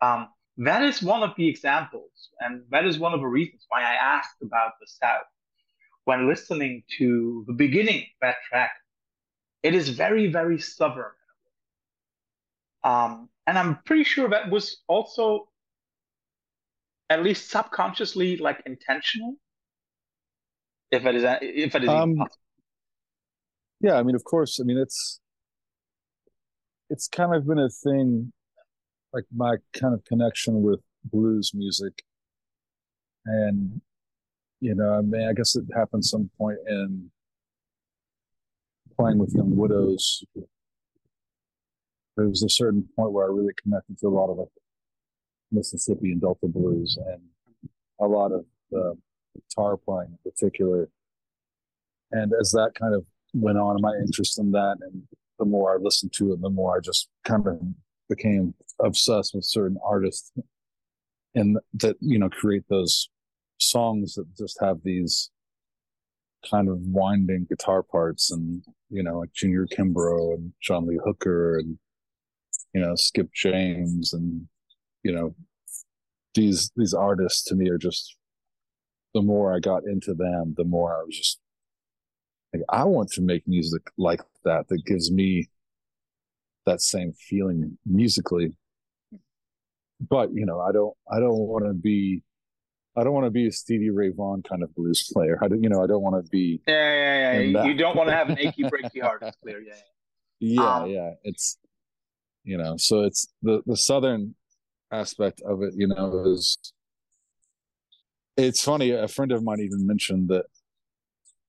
Um, 0.01 0.29
that 0.57 0.83
is 0.83 1.01
one 1.01 1.23
of 1.23 1.31
the 1.35 1.47
examples, 1.47 2.29
and 2.39 2.63
that 2.71 2.85
is 2.85 2.97
one 2.97 3.13
of 3.13 3.19
the 3.19 3.27
reasons 3.27 3.65
why 3.69 3.81
I 3.81 3.93
asked 3.93 4.41
about 4.41 4.73
the 4.79 4.87
South. 4.87 5.27
When 6.05 6.29
listening 6.29 6.83
to 6.97 7.43
the 7.47 7.53
beginning 7.53 8.01
of 8.01 8.21
that 8.21 8.35
track, 8.47 8.71
it 9.63 9.73
is 9.73 9.89
very, 9.89 10.31
very 10.31 10.59
Southern. 10.59 11.11
Um, 12.83 13.29
and 13.47 13.57
I'm 13.57 13.79
pretty 13.85 14.03
sure 14.03 14.29
that 14.29 14.51
was 14.51 14.83
also, 14.87 15.49
at 17.09 17.23
least 17.23 17.49
subconsciously, 17.49 18.37
like 18.37 18.61
intentional. 18.65 19.35
If 20.91 21.05
it 21.05 21.15
is, 21.15 21.23
if 21.41 21.75
it 21.75 21.83
is 21.83 21.89
um, 21.89 22.15
possible. 22.15 22.37
Yeah, 23.81 23.95
I 23.95 24.03
mean, 24.03 24.15
of 24.15 24.23
course. 24.23 24.59
I 24.59 24.63
mean, 24.63 24.77
it's 24.77 25.19
it's 26.89 27.07
kind 27.07 27.35
of 27.35 27.47
been 27.47 27.59
a 27.59 27.69
thing 27.69 28.31
like 29.15 29.23
my 29.33 29.55
kind 29.73 29.93
of 29.93 30.03
connection 30.03 30.61
with 30.61 30.81
blues 31.05 31.51
music. 31.53 32.03
And, 33.25 33.81
you 34.59 34.75
know, 34.75 34.93
I 34.93 35.01
mean, 35.01 35.27
I 35.27 35.33
guess 35.33 35.55
it 35.55 35.63
happened 35.73 36.03
some 36.03 36.29
point 36.37 36.57
in 36.67 37.09
playing 38.97 39.17
with 39.17 39.33
Young 39.33 39.55
Widows. 39.55 40.23
There 42.17 42.27
was 42.27 42.43
a 42.43 42.49
certain 42.49 42.87
point 42.95 43.13
where 43.13 43.25
I 43.25 43.29
really 43.29 43.53
connected 43.63 43.97
to 43.99 44.07
a 44.07 44.09
lot 44.09 44.29
of 44.29 44.37
like 44.37 44.47
Mississippi 45.51 46.11
and 46.11 46.19
Delta 46.19 46.47
blues 46.47 46.97
and 47.07 47.21
a 48.01 48.05
lot 48.05 48.33
of 48.33 48.45
the 48.71 48.97
guitar 49.33 49.77
playing 49.77 50.11
in 50.11 50.31
particular. 50.31 50.89
And 52.11 52.33
as 52.39 52.51
that 52.51 52.73
kind 52.77 52.93
of 52.93 53.05
went 53.33 53.57
on, 53.57 53.81
my 53.81 53.93
interest 53.95 54.39
in 54.39 54.51
that, 54.51 54.77
and 54.81 55.03
the 55.39 55.45
more 55.45 55.73
I 55.73 55.77
listened 55.77 56.11
to 56.13 56.33
it, 56.33 56.41
the 56.41 56.49
more 56.49 56.77
I 56.77 56.79
just 56.81 57.07
kind 57.23 57.47
of 57.47 57.61
became 58.09 58.53
obsessed 58.83 59.33
with 59.33 59.45
certain 59.45 59.77
artists 59.83 60.31
and 61.33 61.57
that 61.73 61.95
you 61.99 62.17
know 62.17 62.29
create 62.29 62.63
those 62.69 63.09
songs 63.57 64.15
that 64.15 64.25
just 64.37 64.57
have 64.61 64.77
these 64.83 65.31
kind 66.49 66.69
of 66.69 66.79
winding 66.79 67.45
guitar 67.49 67.81
parts 67.83 68.31
and 68.31 68.63
you 68.89 69.03
know 69.03 69.19
like 69.19 69.33
Junior 69.33 69.65
Kimbrough 69.65 70.35
and 70.35 70.53
John 70.61 70.87
Lee 70.87 70.99
Hooker 71.03 71.57
and 71.57 71.77
you 72.73 72.81
know 72.81 72.95
Skip 72.95 73.29
James 73.33 74.13
and 74.13 74.47
you 75.03 75.11
know 75.11 75.35
these 76.33 76.71
these 76.75 76.93
artists 76.93 77.43
to 77.45 77.55
me 77.55 77.69
are 77.69 77.77
just 77.77 78.15
the 79.13 79.21
more 79.21 79.55
I 79.55 79.59
got 79.59 79.83
into 79.85 80.13
them 80.13 80.53
the 80.57 80.65
more 80.65 80.93
I 80.93 81.03
was 81.03 81.17
just 81.17 81.39
like 82.53 82.63
I 82.69 82.83
want 82.83 83.09
to 83.11 83.21
make 83.21 83.47
music 83.47 83.83
like 83.97 84.21
that 84.43 84.67
that 84.67 84.85
gives 84.85 85.11
me 85.11 85.49
that 86.65 86.81
same 86.81 87.13
feeling 87.13 87.77
musically. 87.85 88.55
But 90.09 90.33
you 90.33 90.45
know 90.45 90.59
i 90.59 90.73
don't 90.73 90.93
i 91.09 91.19
don't 91.19 91.37
want 91.37 91.65
to 91.65 91.73
be 91.73 92.21
i 92.97 93.03
don't 93.03 93.13
want 93.13 93.25
to 93.25 93.31
be 93.31 93.47
a 93.47 93.51
stevie 93.51 93.89
ray 93.89 94.09
vaughan 94.09 94.43
kind 94.43 94.61
of 94.61 94.75
blues 94.75 95.09
player. 95.13 95.39
I 95.41 95.47
don't 95.47 95.63
you 95.63 95.69
know 95.69 95.81
i 95.81 95.87
don't 95.87 96.01
want 96.01 96.23
to 96.23 96.29
be 96.29 96.61
yeah 96.67 96.93
yeah 96.93 97.39
yeah 97.39 97.63
you 97.63 97.73
don't 97.75 97.95
want 97.95 98.09
to 98.09 98.15
have 98.15 98.29
an 98.29 98.37
achy 98.37 98.63
breaky 98.73 99.01
heart 99.01 99.23
it's 99.23 99.37
clear. 99.41 99.61
Yeah 99.61 99.73
yeah. 100.39 100.75
Um, 100.75 100.89
yeah. 100.89 101.11
It's 101.23 101.57
you 102.43 102.57
know 102.57 102.75
so 102.77 103.01
it's 103.01 103.27
the 103.41 103.61
the 103.65 103.77
southern 103.77 104.35
aspect 104.91 105.41
of 105.41 105.63
it 105.63 105.73
you 105.75 105.87
know 105.87 106.23
is 106.27 106.57
it's 108.37 108.63
funny 108.63 108.91
a 108.91 109.07
friend 109.07 109.31
of 109.31 109.43
mine 109.43 109.59
even 109.59 109.87
mentioned 109.87 110.29
that 110.29 110.45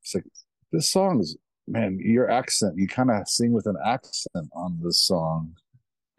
it's 0.03 0.15
like 0.15 0.25
this 0.73 0.91
song 0.91 1.21
is 1.21 1.37
man, 1.67 1.99
your 2.01 2.31
accent, 2.31 2.75
you 2.77 2.87
kind 2.87 3.11
of 3.11 3.29
sing 3.29 3.53
with 3.53 3.67
an 3.67 3.77
accent 3.85 4.49
on 4.55 4.79
this 4.83 5.03
song. 5.03 5.55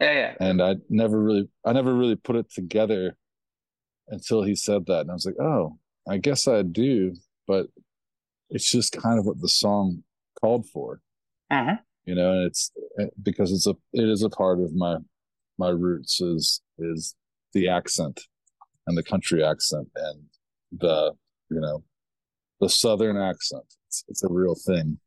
Yeah, 0.00 0.12
yeah. 0.12 0.34
And 0.40 0.62
I 0.62 0.76
never 0.88 1.20
really, 1.20 1.48
I 1.64 1.72
never 1.72 1.94
really 1.94 2.16
put 2.16 2.36
it 2.36 2.50
together 2.52 3.16
until 4.08 4.42
he 4.42 4.54
said 4.54 4.86
that, 4.86 5.02
and 5.02 5.10
I 5.10 5.14
was 5.14 5.26
like, 5.26 5.40
oh, 5.40 5.78
I 6.08 6.18
guess 6.18 6.48
I 6.48 6.62
do, 6.62 7.14
but 7.46 7.66
it's 8.50 8.70
just 8.70 8.92
kind 8.92 9.18
of 9.18 9.26
what 9.26 9.40
the 9.40 9.48
song 9.48 10.02
called 10.40 10.66
for. 10.68 11.00
Uh-huh. 11.50 11.76
You 12.06 12.14
know, 12.14 12.32
and 12.32 12.46
it's 12.46 12.70
eh, 13.00 13.06
because 13.22 13.52
it's 13.52 13.66
a, 13.66 13.74
it 13.92 14.08
is 14.08 14.22
a 14.22 14.30
part 14.30 14.60
of 14.60 14.74
my, 14.74 14.96
my 15.58 15.68
roots 15.68 16.20
is 16.20 16.62
is 16.78 17.14
the 17.52 17.68
accent 17.68 18.20
and 18.86 18.96
the 18.96 19.02
country 19.02 19.44
accent 19.44 19.88
and 19.94 20.24
the 20.72 21.12
you 21.50 21.60
know 21.60 21.82
the 22.60 22.68
southern 22.68 23.16
accent 23.16 23.64
it's, 23.86 24.04
it's 24.08 24.24
a 24.24 24.28
real 24.28 24.54
thing 24.54 24.98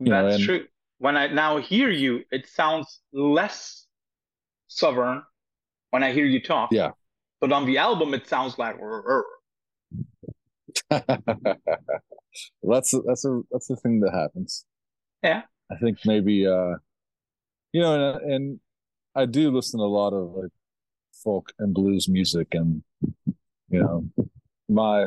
that's 0.00 0.36
and, 0.36 0.44
true. 0.44 0.64
When 0.98 1.16
I 1.16 1.28
now 1.28 1.58
hear 1.58 1.90
you, 1.90 2.24
it 2.30 2.48
sounds 2.48 3.00
less 3.12 3.86
southern 4.68 5.22
when 5.90 6.02
I 6.02 6.12
hear 6.12 6.24
you 6.24 6.42
talk. 6.42 6.70
Yeah. 6.72 6.92
But 7.40 7.52
on 7.52 7.66
the 7.66 7.78
album, 7.78 8.14
it 8.14 8.28
sounds 8.28 8.58
like. 8.58 8.76
that's 10.90 12.94
a, 12.94 13.00
that's 13.06 13.24
a 13.24 13.40
that's 13.50 13.66
the 13.66 13.76
thing 13.76 14.00
that 14.00 14.12
happens. 14.12 14.64
Yeah. 15.22 15.42
I 15.70 15.76
think 15.76 15.98
maybe 16.04 16.46
uh, 16.46 16.74
you 17.72 17.80
know, 17.80 18.14
and, 18.14 18.32
and 18.32 18.60
I 19.14 19.26
do 19.26 19.50
listen 19.50 19.80
to 19.80 19.84
a 19.84 19.86
lot 19.86 20.12
of 20.12 20.32
like 20.34 20.52
folk 21.24 21.52
and 21.58 21.74
blues 21.74 22.08
music, 22.08 22.48
and 22.52 22.82
you 23.68 23.82
know, 23.82 24.04
my 24.68 25.06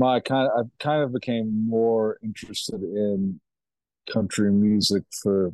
my 0.00 0.18
kind 0.18 0.48
of, 0.48 0.66
I 0.66 0.82
kind 0.82 1.02
of 1.02 1.12
became 1.12 1.68
more 1.68 2.18
interested 2.22 2.82
in 2.82 3.38
country 4.10 4.50
music 4.50 5.02
for 5.22 5.52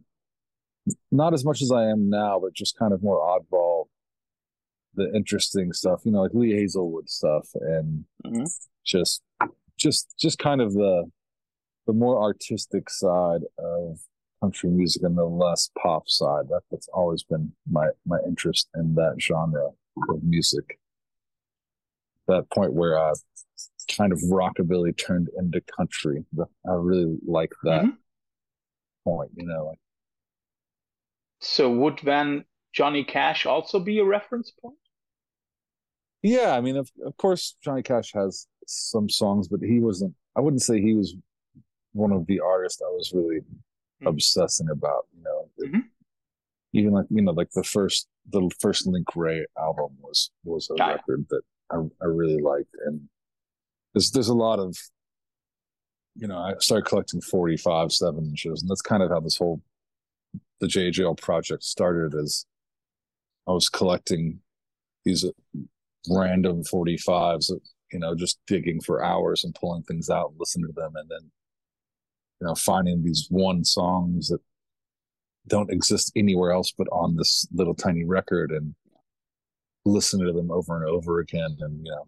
not 1.10 1.34
as 1.34 1.44
much 1.44 1.62
as 1.62 1.72
I 1.72 1.86
am 1.86 2.08
now, 2.08 2.38
but 2.38 2.54
just 2.54 2.78
kind 2.78 2.92
of 2.92 3.02
more 3.02 3.18
oddball 3.18 3.86
the 4.94 5.12
interesting 5.14 5.72
stuff, 5.72 6.00
you 6.04 6.12
know, 6.12 6.22
like 6.22 6.32
Lee 6.32 6.52
Hazlewood 6.52 7.10
stuff, 7.10 7.48
and 7.54 8.04
mm-hmm. 8.24 8.44
just 8.84 9.20
just 9.76 10.14
just 10.18 10.38
kind 10.38 10.60
of 10.60 10.72
the 10.72 11.10
the 11.86 11.92
more 11.92 12.22
artistic 12.22 12.88
side 12.88 13.42
of 13.58 13.98
country 14.40 14.70
music 14.70 15.02
and 15.02 15.18
the 15.18 15.24
less 15.24 15.70
pop 15.82 16.08
side. 16.08 16.48
That 16.48 16.62
that's 16.70 16.88
always 16.94 17.24
been 17.24 17.52
my 17.70 17.88
my 18.06 18.18
interest 18.26 18.68
in 18.76 18.94
that 18.94 19.16
genre 19.20 19.70
of 20.08 20.22
music. 20.22 20.78
That 22.28 22.48
point 22.50 22.72
where 22.72 22.98
uh, 22.98 23.14
kind 23.94 24.12
of 24.12 24.18
rockabilly 24.20 24.96
turned 24.96 25.28
into 25.38 25.60
country. 25.60 26.24
I 26.38 26.72
really 26.72 27.18
like 27.26 27.52
that 27.64 27.82
mm-hmm. 27.82 27.90
point. 29.04 29.30
You 29.36 29.46
know, 29.46 29.66
like. 29.66 29.78
So 31.40 31.70
would 31.70 32.00
then 32.02 32.44
Johnny 32.72 33.04
Cash 33.04 33.46
also 33.46 33.78
be 33.78 33.98
a 33.98 34.04
reference 34.04 34.50
point? 34.50 34.76
Yeah, 36.22 36.56
I 36.56 36.60
mean, 36.60 36.76
of 36.76 36.90
of 37.04 37.16
course, 37.16 37.56
Johnny 37.62 37.82
Cash 37.82 38.12
has 38.14 38.46
some 38.66 39.08
songs, 39.08 39.48
but 39.48 39.60
he 39.60 39.80
wasn't. 39.80 40.14
I 40.36 40.40
wouldn't 40.40 40.62
say 40.62 40.80
he 40.80 40.94
was 40.94 41.14
one 41.92 42.12
of 42.12 42.26
the 42.26 42.40
artists 42.40 42.82
I 42.82 42.90
was 42.90 43.12
really 43.14 43.40
mm-hmm. 43.40 44.06
obsessing 44.06 44.68
about. 44.70 45.06
You 45.16 45.22
know, 45.22 45.48
mm-hmm. 45.64 45.80
even 46.72 46.92
like 46.92 47.06
you 47.10 47.22
know, 47.22 47.32
like 47.32 47.50
the 47.52 47.64
first 47.64 48.08
the 48.30 48.50
first 48.60 48.86
Link 48.86 49.14
Wray 49.14 49.46
album 49.58 49.96
was 50.00 50.30
was 50.44 50.70
a 50.70 50.84
record 50.84 51.26
that 51.30 51.42
I, 51.70 51.76
I 52.02 52.06
really 52.06 52.40
liked, 52.40 52.74
and 52.86 53.08
there's 53.96 54.10
there's 54.10 54.28
a 54.28 54.34
lot 54.34 54.58
of 54.58 54.76
you 56.16 56.28
know 56.28 56.36
I 56.36 56.52
started 56.58 56.86
collecting 56.86 57.22
45 57.22 57.92
seven 57.92 58.26
inches, 58.26 58.60
and 58.60 58.70
that's 58.70 58.82
kind 58.82 59.02
of 59.02 59.08
how 59.08 59.20
this 59.20 59.38
whole 59.38 59.62
the 60.60 60.66
Jaye 60.66 60.92
Jayle 60.92 61.18
project 61.18 61.64
started. 61.64 62.14
As 62.14 62.44
I 63.48 63.52
was 63.52 63.70
collecting 63.70 64.40
these 65.06 65.24
random 66.10 66.62
45s, 66.62 67.50
you 67.90 67.98
know, 67.98 68.14
just 68.14 68.38
digging 68.46 68.82
for 68.82 69.02
hours 69.02 69.44
and 69.44 69.54
pulling 69.54 69.82
things 69.84 70.10
out 70.10 70.30
and 70.30 70.40
listening 70.40 70.66
to 70.66 70.78
them, 70.78 70.92
and 70.96 71.08
then 71.08 71.30
you 72.42 72.46
know 72.46 72.54
finding 72.54 73.02
these 73.02 73.28
one 73.30 73.64
songs 73.64 74.28
that 74.28 74.42
don't 75.48 75.72
exist 75.72 76.12
anywhere 76.16 76.50
else 76.50 76.70
but 76.76 76.88
on 76.92 77.16
this 77.16 77.46
little 77.50 77.74
tiny 77.74 78.04
record 78.04 78.50
and 78.50 78.74
listening 79.86 80.26
to 80.26 80.32
them 80.34 80.50
over 80.50 80.76
and 80.76 80.84
over 80.84 81.20
again 81.20 81.56
and 81.60 81.86
you 81.86 81.90
know 81.90 82.04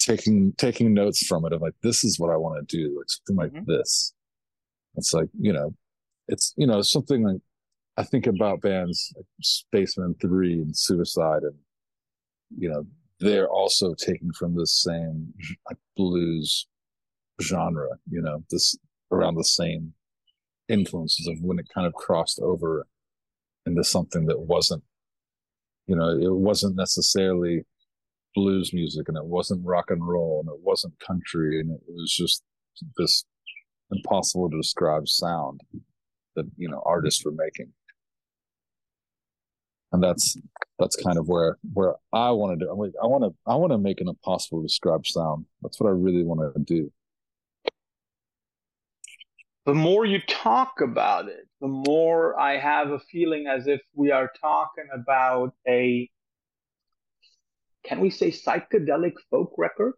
taking 0.00 0.52
taking 0.56 0.92
notes 0.92 1.24
from 1.26 1.44
it 1.44 1.52
of 1.52 1.60
like 1.60 1.74
this 1.82 2.02
is 2.02 2.18
what 2.18 2.30
i 2.30 2.36
want 2.36 2.68
to 2.68 2.76
do 2.76 2.96
like 2.98 3.08
something 3.08 3.36
like 3.36 3.52
mm-hmm. 3.52 3.70
this 3.70 4.12
it's 4.96 5.12
like 5.12 5.28
you 5.38 5.52
know 5.52 5.72
it's 6.26 6.52
you 6.56 6.66
know 6.66 6.82
something 6.82 7.22
like 7.22 7.40
i 7.96 8.02
think 8.02 8.26
about 8.26 8.62
bands 8.62 9.12
like 9.16 9.26
spacemen 9.42 10.14
3 10.20 10.54
and 10.54 10.76
suicide 10.76 11.42
and 11.42 11.54
you 12.58 12.68
know 12.68 12.84
they're 13.20 13.48
also 13.48 13.94
taking 13.94 14.32
from 14.32 14.56
the 14.56 14.66
same 14.66 15.32
like 15.68 15.78
blues 15.96 16.66
genre 17.42 17.88
you 18.10 18.22
know 18.22 18.42
this 18.50 18.76
around 19.12 19.34
the 19.34 19.44
same 19.44 19.92
influences 20.68 21.26
of 21.26 21.36
when 21.42 21.58
it 21.58 21.66
kind 21.72 21.86
of 21.86 21.92
crossed 21.94 22.40
over 22.40 22.86
into 23.66 23.84
something 23.84 24.26
that 24.26 24.40
wasn't 24.40 24.82
you 25.86 25.96
know 25.96 26.08
it 26.08 26.32
wasn't 26.32 26.74
necessarily 26.76 27.64
blues 28.34 28.72
music 28.72 29.08
and 29.08 29.16
it 29.16 29.24
wasn't 29.24 29.64
rock 29.64 29.86
and 29.88 30.06
roll 30.06 30.42
and 30.44 30.54
it 30.54 30.60
wasn't 30.62 30.94
country 31.00 31.60
and 31.60 31.70
it 31.70 31.80
was 31.88 32.12
just 32.12 32.42
this 32.96 33.24
impossible 33.90 34.48
to 34.48 34.56
describe 34.56 35.08
sound 35.08 35.60
that 36.36 36.46
you 36.56 36.68
know 36.68 36.82
artists 36.86 37.24
were 37.24 37.32
making. 37.32 37.72
And 39.92 40.02
that's 40.02 40.36
that's 40.78 40.96
kind 40.96 41.18
of 41.18 41.28
where 41.28 41.58
where 41.72 41.94
i 42.12 42.30
want 42.30 42.58
to 42.58 42.64
do 42.64 42.72
like 42.72 42.92
i 43.02 43.06
want 43.06 43.24
to 43.24 43.34
i 43.46 43.56
want 43.56 43.72
to 43.72 43.78
make 43.78 44.00
an 44.00 44.08
impossible 44.08 44.60
to 44.60 44.66
describe 44.66 45.06
sound. 45.06 45.46
That's 45.62 45.80
what 45.80 45.88
i 45.88 45.92
really 45.92 46.22
want 46.22 46.54
to 46.54 46.60
do. 46.62 46.92
The 49.66 49.74
more 49.74 50.06
you 50.06 50.20
talk 50.26 50.80
about 50.82 51.28
it, 51.28 51.46
the 51.60 51.68
more 51.68 52.38
I 52.40 52.58
have 52.58 52.90
a 52.90 52.98
feeling 52.98 53.46
as 53.46 53.66
if 53.66 53.80
we 53.94 54.10
are 54.10 54.30
talking 54.40 54.86
about 54.92 55.54
a, 55.68 56.08
can 57.84 58.00
we 58.00 58.10
say 58.10 58.30
psychedelic 58.30 59.14
folk 59.30 59.54
record? 59.56 59.94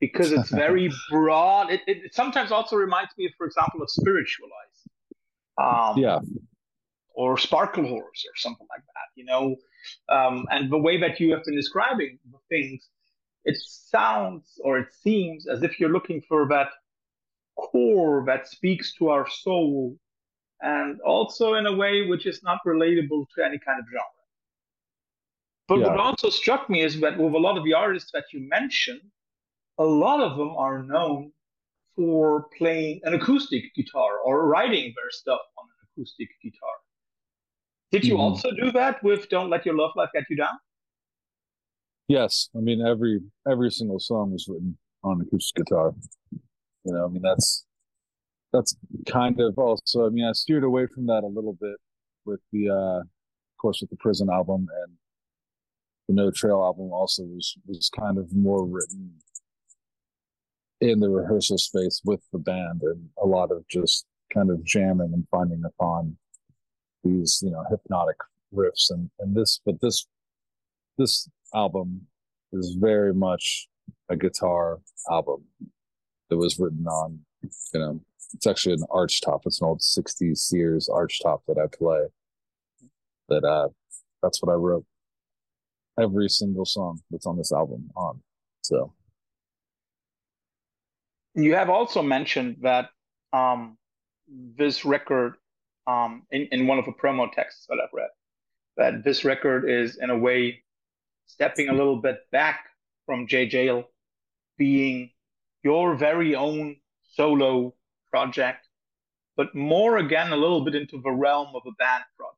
Because 0.00 0.32
it's 0.32 0.50
very 0.64 0.90
broad. 1.10 1.70
It, 1.70 1.80
it, 1.86 2.14
sometimes 2.14 2.52
also 2.52 2.76
reminds 2.76 3.10
me, 3.18 3.26
of, 3.26 3.32
for 3.36 3.46
example, 3.46 3.82
of 3.82 3.90
Spiritualized. 3.90 4.88
Um, 5.60 5.98
yeah. 5.98 6.18
Or 7.14 7.36
Sparklehorse 7.36 8.00
or 8.00 8.36
something 8.36 8.66
like 8.70 8.84
that, 8.86 9.08
you 9.16 9.24
know? 9.24 9.56
Um, 10.08 10.46
and 10.50 10.70
the 10.70 10.78
way 10.78 11.00
that 11.00 11.18
you 11.18 11.32
have 11.32 11.44
been 11.44 11.56
describing 11.56 12.18
the 12.30 12.38
things, 12.48 12.88
it 13.44 13.56
sounds 13.58 14.60
or 14.62 14.78
it 14.78 14.88
seems 15.02 15.48
as 15.48 15.62
if 15.62 15.80
you're 15.80 15.92
looking 15.92 16.22
for 16.28 16.46
that 16.48 16.68
core 17.56 18.24
that 18.26 18.46
speaks 18.46 18.94
to 18.94 19.08
our 19.08 19.28
soul 19.28 19.96
and 20.60 21.00
also 21.00 21.54
in 21.54 21.66
a 21.66 21.72
way 21.74 22.06
which 22.06 22.26
is 22.26 22.42
not 22.42 22.58
relatable 22.66 23.26
to 23.34 23.44
any 23.44 23.58
kind 23.58 23.80
of 23.80 23.86
genre. 23.86 24.17
But 25.68 25.80
yeah. 25.80 25.88
what 25.88 26.00
also 26.00 26.30
struck 26.30 26.68
me 26.70 26.82
is 26.82 27.00
that 27.00 27.18
with 27.18 27.34
a 27.34 27.38
lot 27.38 27.58
of 27.58 27.64
the 27.64 27.74
artists 27.74 28.10
that 28.12 28.24
you 28.32 28.40
mentioned, 28.48 29.02
a 29.78 29.84
lot 29.84 30.20
of 30.20 30.36
them 30.36 30.50
are 30.56 30.82
known 30.82 31.30
for 31.94 32.46
playing 32.56 33.00
an 33.04 33.14
acoustic 33.14 33.74
guitar 33.74 34.18
or 34.24 34.48
writing 34.48 34.94
their 34.96 35.10
stuff 35.10 35.40
on 35.58 35.66
an 35.66 35.88
acoustic 35.92 36.28
guitar. 36.42 36.76
Did 37.92 38.04
you 38.04 38.14
mm-hmm. 38.14 38.22
also 38.22 38.50
do 38.52 38.72
that 38.72 39.02
with 39.02 39.28
"Don't 39.28 39.50
Let 39.50 39.66
Your 39.66 39.76
Love 39.76 39.92
Life 39.96 40.10
Get 40.14 40.24
You 40.30 40.36
Down"? 40.36 40.58
Yes, 42.08 42.48
I 42.56 42.60
mean 42.60 42.84
every 42.86 43.20
every 43.50 43.70
single 43.70 44.00
song 44.00 44.32
was 44.32 44.46
written 44.48 44.78
on 45.04 45.20
acoustic 45.20 45.64
guitar. 45.64 45.92
You 46.84 46.92
know, 46.92 47.04
I 47.04 47.08
mean 47.08 47.22
that's 47.22 47.66
that's 48.52 48.76
kind 49.06 49.40
of 49.40 49.58
also. 49.58 50.06
I 50.06 50.10
mean, 50.10 50.24
I 50.24 50.32
steered 50.32 50.64
away 50.64 50.86
from 50.86 51.06
that 51.06 51.24
a 51.24 51.26
little 51.26 51.54
bit 51.60 51.76
with 52.24 52.40
the, 52.52 52.70
uh, 52.70 53.00
of 53.00 53.56
course, 53.60 53.80
with 53.80 53.90
the 53.90 53.96
Prisyn 53.96 54.32
album 54.32 54.66
and 54.84 54.92
the 56.08 56.14
No 56.14 56.30
Trail 56.30 56.62
album. 56.62 56.92
Also, 56.92 57.22
was 57.24 57.56
was 57.66 57.90
kind 57.90 58.18
of 58.18 58.34
more 58.34 58.66
written 58.66 59.14
in 60.80 61.00
the 61.00 61.10
rehearsal 61.10 61.58
space 61.58 62.00
with 62.04 62.20
the 62.32 62.38
band 62.38 62.82
and 62.82 63.08
a 63.22 63.26
lot 63.26 63.50
of 63.50 63.66
just 63.68 64.06
kind 64.32 64.50
of 64.50 64.64
jamming 64.64 65.12
and 65.12 65.26
finding 65.30 65.62
upon 65.64 66.16
these 67.02 67.40
you 67.42 67.50
know 67.50 67.64
hypnotic 67.68 68.16
riffs 68.54 68.90
and 68.90 69.10
and 69.18 69.34
this 69.34 69.60
but 69.64 69.80
this 69.80 70.06
this 70.98 71.28
album 71.54 72.06
is 72.52 72.76
very 72.78 73.14
much 73.14 73.68
a 74.08 74.16
guitar 74.16 74.80
album 75.10 75.44
that 76.28 76.36
was 76.36 76.58
written 76.58 76.86
on, 76.86 77.20
you 77.42 77.80
know, 77.80 78.00
it's 78.34 78.46
actually 78.46 78.74
an 78.74 78.84
arch 78.90 79.20
top. 79.22 79.42
It's 79.46 79.60
an 79.60 79.68
old 79.68 79.80
60s 79.80 80.38
Sears 80.38 80.88
arch 80.88 81.20
top 81.22 81.42
that 81.48 81.58
I 81.58 81.66
play. 81.74 82.06
That 83.28 83.44
uh 83.44 83.68
that's 84.22 84.42
what 84.42 84.52
I 84.52 84.56
wrote 84.56 84.84
every 86.00 86.28
single 86.28 86.64
song 86.64 87.00
that's 87.10 87.26
on 87.26 87.36
this 87.36 87.52
album 87.52 87.90
on. 87.96 88.20
So 88.62 88.92
you 91.34 91.54
have 91.54 91.70
also 91.70 92.02
mentioned 92.02 92.56
that 92.62 92.90
um 93.32 93.76
this 94.56 94.84
record 94.84 95.34
um 95.86 96.22
in, 96.30 96.48
in 96.52 96.66
one 96.66 96.78
of 96.78 96.84
the 96.84 96.92
promo 96.92 97.30
texts 97.30 97.66
that 97.68 97.78
I've 97.82 97.92
read 97.92 98.10
that 98.76 99.04
this 99.04 99.24
record 99.24 99.68
is 99.68 99.96
in 99.96 100.10
a 100.10 100.16
way 100.16 100.62
stepping 101.26 101.68
a 101.68 101.72
little 101.72 101.96
bit 101.96 102.20
back 102.32 102.66
from 103.04 103.26
Jaye 103.26 103.50
Jayle 103.50 103.84
being 104.56 105.10
your 105.62 105.96
very 105.96 106.34
own 106.34 106.76
solo 107.14 107.74
project, 108.10 108.66
but 109.36 109.54
more 109.54 109.98
again 109.98 110.32
a 110.32 110.36
little 110.36 110.64
bit 110.64 110.74
into 110.74 111.00
the 111.02 111.10
realm 111.10 111.48
of 111.54 111.62
a 111.66 111.72
band 111.78 112.04
project. 112.16 112.37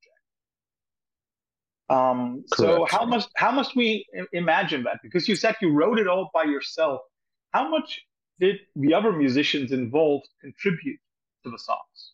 Um, 1.91 2.45
so 2.55 2.87
how 2.89 3.05
must 3.05 3.31
how 3.35 3.51
must 3.51 3.75
we 3.75 4.07
imagine 4.33 4.85
that? 4.85 5.01
Because 5.03 5.29
you 5.29 5.35
said 5.35 5.57
you 5.61 5.73
wrote 5.73 5.99
it 5.99 6.07
all 6.07 6.31
by 6.33 6.45
yourself. 6.45 7.01
How 7.53 7.69
much 7.69 8.01
did 8.39 8.57
the 8.77 8.95
other 8.95 9.13
musicians 9.13 9.73
involved 9.73 10.29
contribute 10.41 11.01
to 11.45 11.51
the 11.51 11.59
songs? 11.59 12.13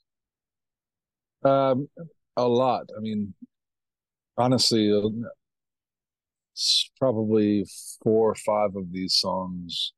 Um, 1.44 1.88
a 2.36 2.48
lot. 2.48 2.88
I 2.96 3.00
mean, 3.00 3.34
honestly, 4.38 4.90
uh, 4.90 5.28
probably 6.98 7.66
four 8.02 8.30
or 8.30 8.34
five 8.34 8.76
of 8.76 8.92
these 8.92 9.14
songs 9.14 9.92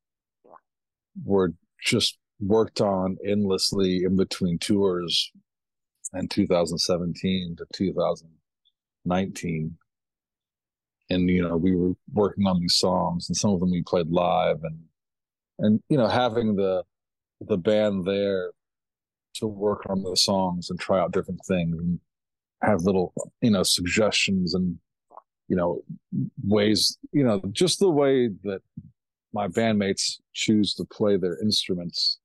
were 1.24 1.52
just 1.80 2.18
worked 2.40 2.80
on 2.80 3.16
endlessly 3.24 4.02
in 4.04 4.16
between 4.16 4.58
tours 4.58 5.30
in 6.14 6.26
2017 6.26 7.56
to 7.56 7.66
2019 9.08 9.76
and 11.10 11.30
you 11.30 11.42
know 11.42 11.56
we 11.56 11.74
were 11.74 11.94
working 12.12 12.46
on 12.46 12.60
these 12.60 12.74
songs 12.74 13.28
and 13.28 13.36
some 13.36 13.50
of 13.50 13.60
them 13.60 13.70
we 13.70 13.82
played 13.82 14.10
live 14.10 14.58
and 14.62 14.78
and 15.60 15.82
you 15.88 15.96
know 15.96 16.08
having 16.08 16.56
the 16.56 16.82
the 17.40 17.56
band 17.56 18.04
there 18.04 18.50
to 19.34 19.46
work 19.46 19.86
on 19.88 20.02
the 20.02 20.16
songs 20.16 20.70
and 20.70 20.78
try 20.78 20.98
out 20.98 21.12
different 21.12 21.40
things 21.46 21.76
and 21.78 22.00
have 22.62 22.82
little 22.82 23.12
you 23.40 23.50
know 23.50 23.62
suggestions 23.62 24.54
and 24.54 24.78
you 25.48 25.56
know, 25.56 25.82
ways, 26.44 26.98
you 27.12 27.24
know, 27.24 27.40
just 27.52 27.80
the 27.80 27.90
way 27.90 28.28
that 28.44 28.60
my 29.32 29.48
bandmates 29.48 30.20
choose 30.34 30.74
to 30.74 30.84
play 30.84 31.16
their 31.16 31.40
instruments 31.42 32.18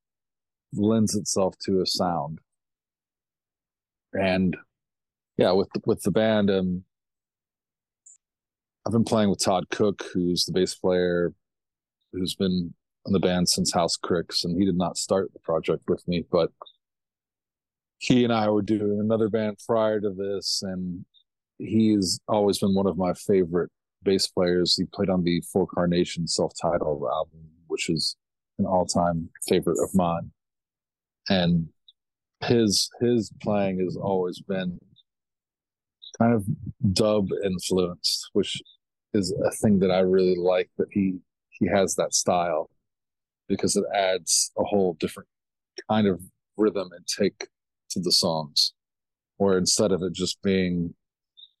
lends 0.74 1.14
itself 1.14 1.54
to 1.64 1.80
a 1.80 1.86
sound. 1.86 2.38
And 4.12 4.56
yeah, 5.36 5.52
with 5.52 5.68
with 5.86 6.02
the 6.02 6.10
band, 6.10 6.50
um, 6.50 6.84
I've 8.86 8.92
been 8.92 9.04
playing 9.04 9.30
with 9.30 9.42
Todd 9.42 9.68
Cook, 9.70 10.04
who's 10.12 10.44
the 10.44 10.52
bass 10.52 10.74
player, 10.74 11.32
who's 12.12 12.34
been 12.34 12.74
in 13.06 13.12
the 13.12 13.20
band 13.20 13.48
since 13.48 13.72
House 13.72 13.96
Cricket, 13.96 14.36
and 14.44 14.58
he 14.58 14.64
did 14.64 14.76
not 14.76 14.96
start 14.96 15.32
the 15.32 15.40
project 15.40 15.84
with 15.88 16.06
me, 16.06 16.24
but 16.30 16.50
he 17.98 18.24
and 18.24 18.32
I 18.32 18.48
were 18.50 18.62
doing 18.62 19.00
another 19.00 19.28
band 19.28 19.58
prior 19.66 20.00
to 20.00 20.10
this, 20.10 20.62
and 20.62 21.04
he's 21.58 22.20
always 22.28 22.58
been 22.58 22.74
one 22.74 22.86
of 22.86 22.98
my 22.98 23.14
favorite 23.14 23.70
bass 24.02 24.26
players. 24.28 24.76
He 24.76 24.84
played 24.84 25.08
on 25.08 25.24
the 25.24 25.42
For 25.52 25.66
Carnation 25.66 26.26
self-titled 26.26 27.02
album, 27.10 27.48
which 27.66 27.88
is 27.88 28.16
an 28.58 28.66
all-time 28.66 29.30
favorite 29.48 29.82
of 29.82 29.94
mine. 29.94 30.30
And 31.28 31.68
his 32.42 32.90
his 33.00 33.32
playing 33.40 33.80
has 33.80 33.96
always 33.96 34.40
been 34.40 34.78
kind 36.18 36.34
of 36.34 36.44
dub 36.92 37.28
influenced, 37.44 38.30
which 38.32 38.60
is 39.12 39.32
a 39.44 39.50
thing 39.50 39.78
that 39.80 39.90
I 39.90 40.00
really 40.00 40.36
like 40.36 40.70
that 40.78 40.88
he 40.90 41.18
he 41.50 41.68
has 41.68 41.94
that 41.94 42.14
style 42.14 42.68
because 43.48 43.76
it 43.76 43.84
adds 43.94 44.50
a 44.58 44.64
whole 44.64 44.94
different 44.94 45.28
kind 45.88 46.06
of 46.06 46.20
rhythm 46.56 46.90
and 46.92 47.06
take 47.06 47.46
to 47.90 48.00
the 48.00 48.12
songs. 48.12 48.72
Where 49.36 49.58
instead 49.58 49.92
of 49.92 50.02
it 50.02 50.12
just 50.12 50.40
being, 50.42 50.94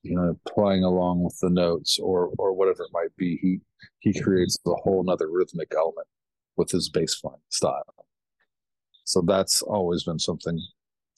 you 0.02 0.16
know, 0.16 0.38
playing 0.48 0.84
along 0.84 1.22
with 1.22 1.38
the 1.40 1.50
notes 1.50 1.98
or 1.98 2.30
or 2.38 2.52
whatever 2.52 2.84
it 2.84 2.90
might 2.92 3.14
be, 3.16 3.38
he 3.40 3.60
he 4.00 4.20
creates 4.20 4.58
a 4.66 4.74
whole 4.82 5.02
nother 5.04 5.30
rhythmic 5.30 5.72
element 5.76 6.06
with 6.56 6.70
his 6.70 6.88
bass 6.88 7.14
playing 7.16 7.40
style. 7.48 8.06
So 9.04 9.20
that's 9.20 9.60
always 9.62 10.04
been 10.04 10.18
something 10.18 10.58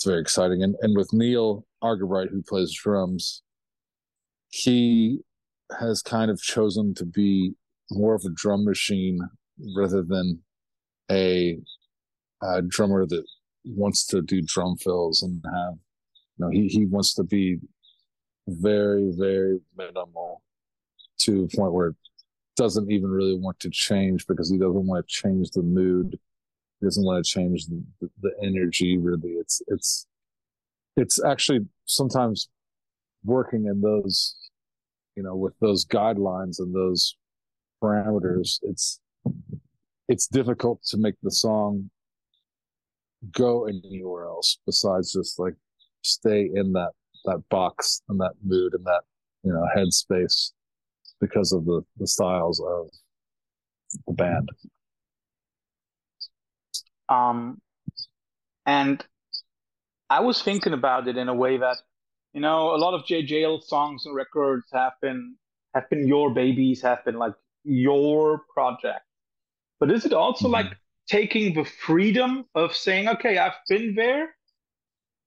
very 0.07 0.21
exciting. 0.21 0.63
And 0.63 0.77
and 0.81 0.97
with 0.97 1.13
Neil 1.13 1.67
Argabright, 1.83 2.31
who 2.31 2.43
plays 2.43 2.73
drums, 2.73 3.43
he 4.49 5.21
has 5.79 6.01
kind 6.03 6.31
of 6.31 6.41
chosen 6.41 6.95
to 6.95 7.05
be 7.05 7.55
more 7.91 8.15
of 8.15 8.23
a 8.25 8.31
drum 8.35 8.65
machine 8.65 9.21
rather 9.77 10.03
than 10.03 10.43
a, 11.11 11.59
a 12.43 12.63
drummer 12.63 13.07
that 13.07 13.25
wants 13.65 14.07
to 14.07 14.23
do 14.23 14.43
drum 14.43 14.77
fills 14.77 15.23
and 15.23 15.43
have 15.45 15.75
you 16.37 16.45
know 16.45 16.51
he 16.51 16.69
he 16.69 16.87
wants 16.87 17.15
to 17.15 17.25
be 17.25 17.59
very 18.47 19.13
very 19.17 19.59
minimal 19.77 20.43
to 21.19 21.47
the 21.47 21.57
point 21.57 21.73
where 21.73 21.89
it 21.89 21.97
doesn't 22.57 22.91
even 22.91 23.11
really 23.11 23.37
want 23.39 23.59
to 23.59 23.71
change 23.71 24.27
because 24.27 24.51
he 24.51 24.57
doesn't 24.57 24.87
want 24.87 25.07
to 25.07 25.13
change 25.13 25.51
the 25.51 25.63
mood 25.63 26.19
he 26.81 26.87
doesn't 26.87 27.05
want 27.05 27.25
to 27.25 27.29
change 27.29 27.67
the, 27.67 27.83
the, 28.01 28.11
the 28.23 28.33
energy 28.43 28.99
really. 28.99 29.31
It's 29.31 29.63
it's 29.69 30.07
it's 30.97 31.23
actually 31.23 31.61
sometimes 31.87 32.49
working 33.25 33.67
in 33.67 33.81
those 33.81 34.37
you 35.17 35.23
know 35.23 35.35
with 35.35 35.55
those 35.61 35.85
guidelines 35.85 36.59
and 36.59 36.75
those 36.75 37.17
parameters 37.83 38.59
it's 38.63 39.01
it's 40.09 40.29
difficult 40.29 40.81
to 40.85 40.97
make 40.97 41.15
the 41.23 41.31
song 41.31 41.91
go 43.33 43.67
anywhere 43.67 44.25
else 44.25 44.59
besides 44.67 45.13
just 45.13 45.39
like 45.39 45.55
stay 46.03 46.49
in 46.55 46.73
that 46.73 46.91
that 47.25 47.43
box 47.51 48.03
and 48.09 48.21
that 48.21 48.33
mood 48.45 48.73
and 48.75 48.85
that 48.85 49.03
you 49.43 49.53
know 49.53 49.67
headspace 49.77 50.53
because 51.21 51.53
of 51.53 51.65
the 51.65 51.83
the 51.99 52.07
styles 52.07 52.61
of 52.61 52.89
the 54.07 54.13
band 54.13 54.49
um 57.09 57.61
and 58.67 59.05
i 60.11 60.21
was 60.21 60.43
thinking 60.43 60.73
about 60.73 61.09
it 61.09 61.17
in 61.17 61.29
a 61.29 61.35
way 61.35 61.57
that 61.57 61.79
you 62.33 62.41
know 62.41 62.75
a 62.75 62.79
lot 62.79 62.95
of 62.95 63.03
Jaye 63.03 63.27
Jayle 63.27 63.63
songs 63.63 64.07
and 64.07 64.15
records 64.15 64.67
have 64.73 64.93
been 65.01 65.37
have 65.75 65.89
been 65.91 66.07
your 66.07 66.31
babies 66.31 66.83
have 66.83 67.05
been 67.05 67.19
like 67.19 67.35
your 67.65 68.43
project 68.53 69.07
but 69.79 69.91
is 69.91 70.05
it 70.05 70.13
also 70.13 70.47
mm-hmm. 70.47 70.55
like 70.55 70.77
taking 71.07 71.55
the 71.55 71.65
freedom 71.65 72.45
of 72.55 72.75
saying, 72.75 73.09
okay, 73.09 73.39
I've 73.39 73.59
been 73.69 73.95
there, 73.95 74.35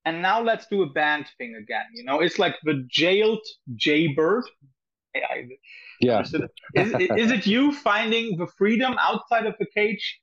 and 0.06 0.22
now 0.22 0.42
let's 0.42 0.68
do 0.68 0.82
a 0.84 0.90
band 0.90 1.26
thing 1.38 1.56
again? 1.56 1.86
You 1.94 2.04
know, 2.04 2.20
it's 2.20 2.40
like 2.40 2.56
the 2.64 2.86
jailed 2.90 3.46
Jaybird. 3.76 4.46
yeah. 6.02 6.22
Is, 6.22 6.94
is 7.18 7.32
it 7.32 7.48
you 7.48 7.72
finding 7.72 8.38
the 8.38 8.48
freedom 8.58 8.96
outside 9.00 9.46
of 9.46 9.56
the 9.60 9.66
cage 9.66 10.20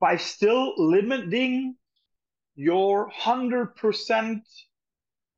by 0.00 0.16
still 0.16 0.74
limiting 0.76 1.76
your 2.54 3.10
100% 3.10 4.40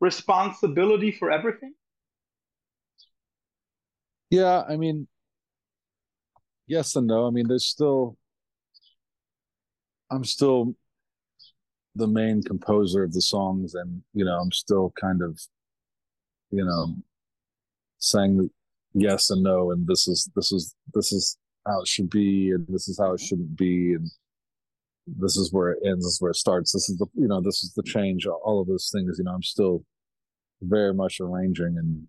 responsibility 0.01 1.13
for 1.13 1.31
everything? 1.31 1.75
Yeah, 4.31 4.63
I 4.69 4.77
mean, 4.77 5.09
yes 6.67 6.95
and 6.97 7.07
no. 7.07 7.27
I 7.27 7.31
mean, 7.31 7.49
there's 7.49 7.67
still, 7.67 8.17
I'm 10.11 10.25
still 10.25 10.75
the 11.95 12.07
main 12.07 12.43
composer 12.43 13.03
of 13.03 13.13
the 13.13 13.23
songs, 13.23 13.75
and 13.75 14.03
you 14.13 14.25
know, 14.25 14.39
I'm 14.39 14.53
still 14.53 14.93
kind 15.01 15.23
of, 15.23 15.41
you 16.51 16.65
know, 16.65 16.95
saying 17.99 18.51
yes 18.95 19.31
and 19.31 19.43
no, 19.43 19.73
and 19.73 19.87
this 19.87 20.07
is 20.09 20.31
this 20.37 20.53
is 20.53 20.75
this 20.95 21.13
is 21.13 21.37
how 21.67 21.81
it 21.81 21.89
should 21.89 22.11
be, 22.11 22.51
and 22.51 22.67
this 22.69 22.89
is 22.89 22.99
how 22.99 23.15
it 23.15 23.21
shouldn't 23.21 23.57
be, 23.57 23.95
and 23.95 24.09
this 25.19 25.37
is 25.37 25.53
where 25.53 25.71
it 25.71 25.79
ends, 25.85 26.05
this 26.05 26.15
is 26.15 26.21
where 26.21 26.31
it 26.31 26.37
starts. 26.37 26.73
This 26.73 26.89
is 26.89 26.99
the 26.99 27.07
you 27.15 27.29
know, 27.29 27.41
this 27.41 27.63
is 27.63 27.73
the 27.75 27.83
change. 27.83 28.27
All 28.27 28.61
of 28.61 28.67
those 28.67 28.91
things, 28.93 29.17
you 29.19 29.25
know, 29.25 29.33
I'm 29.33 29.43
still 29.43 29.85
very 30.61 30.93
much 30.93 31.21
arranging 31.21 31.77
and 31.79 32.09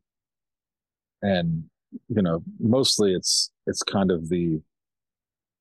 and 1.21 1.63
you 2.07 2.21
know 2.21 2.43
mostly 2.59 3.13
it's 3.13 3.51
it's 3.67 3.83
kind 3.83 4.11
of 4.11 4.29
the 4.29 4.61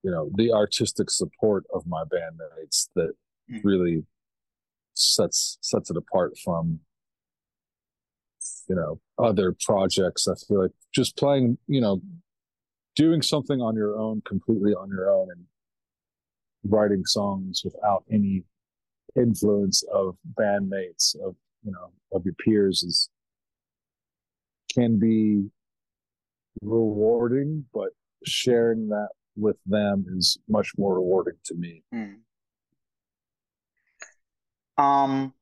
you 0.03 0.11
know 0.11 0.31
the 0.37 0.53
artistic 0.53 1.11
support 1.11 1.65
of 1.75 1.87
my 1.87 2.05
bandmates 2.05 2.89
that 2.95 3.13
mm. 3.51 3.61
really 3.63 4.05
sets 4.95 5.59
sets 5.61 5.91
it 5.91 5.97
apart 5.97 6.33
from 6.43 6.81
you 8.69 8.75
know 8.75 9.01
other 9.19 9.55
projects 9.65 10.29
i 10.29 10.35
feel 10.47 10.63
like 10.63 10.73
just 10.95 11.17
playing 11.17 11.59
you 11.67 11.81
know 11.81 12.01
doing 12.95 13.23
something 13.23 13.61
on 13.61 13.75
your 13.75 13.97
own 13.99 14.23
completely 14.25 14.73
on 14.73 14.89
your 14.89 15.11
own 15.11 15.29
and 15.31 15.45
writing 16.71 17.05
songs 17.05 17.63
without 17.65 18.05
any 18.13 18.45
influence 19.17 19.83
of 19.93 20.17
bandmates 20.39 21.15
of 21.25 21.35
you 21.65 21.73
know 21.73 21.91
of 22.13 22.25
your 22.25 22.35
peers 22.35 22.83
is 22.83 23.11
can 24.73 24.99
be 24.99 25.49
rewarding, 26.63 27.65
but 27.73 27.89
sharing 28.25 28.89
that 28.89 29.09
with 29.37 29.57
them 29.67 30.05
is 30.17 30.39
much 30.49 30.73
more 30.77 30.95
rewarding 30.95 31.37
to 31.45 31.55
me. 31.55 31.83
Mm. 31.95 32.17
Um, 34.77 35.33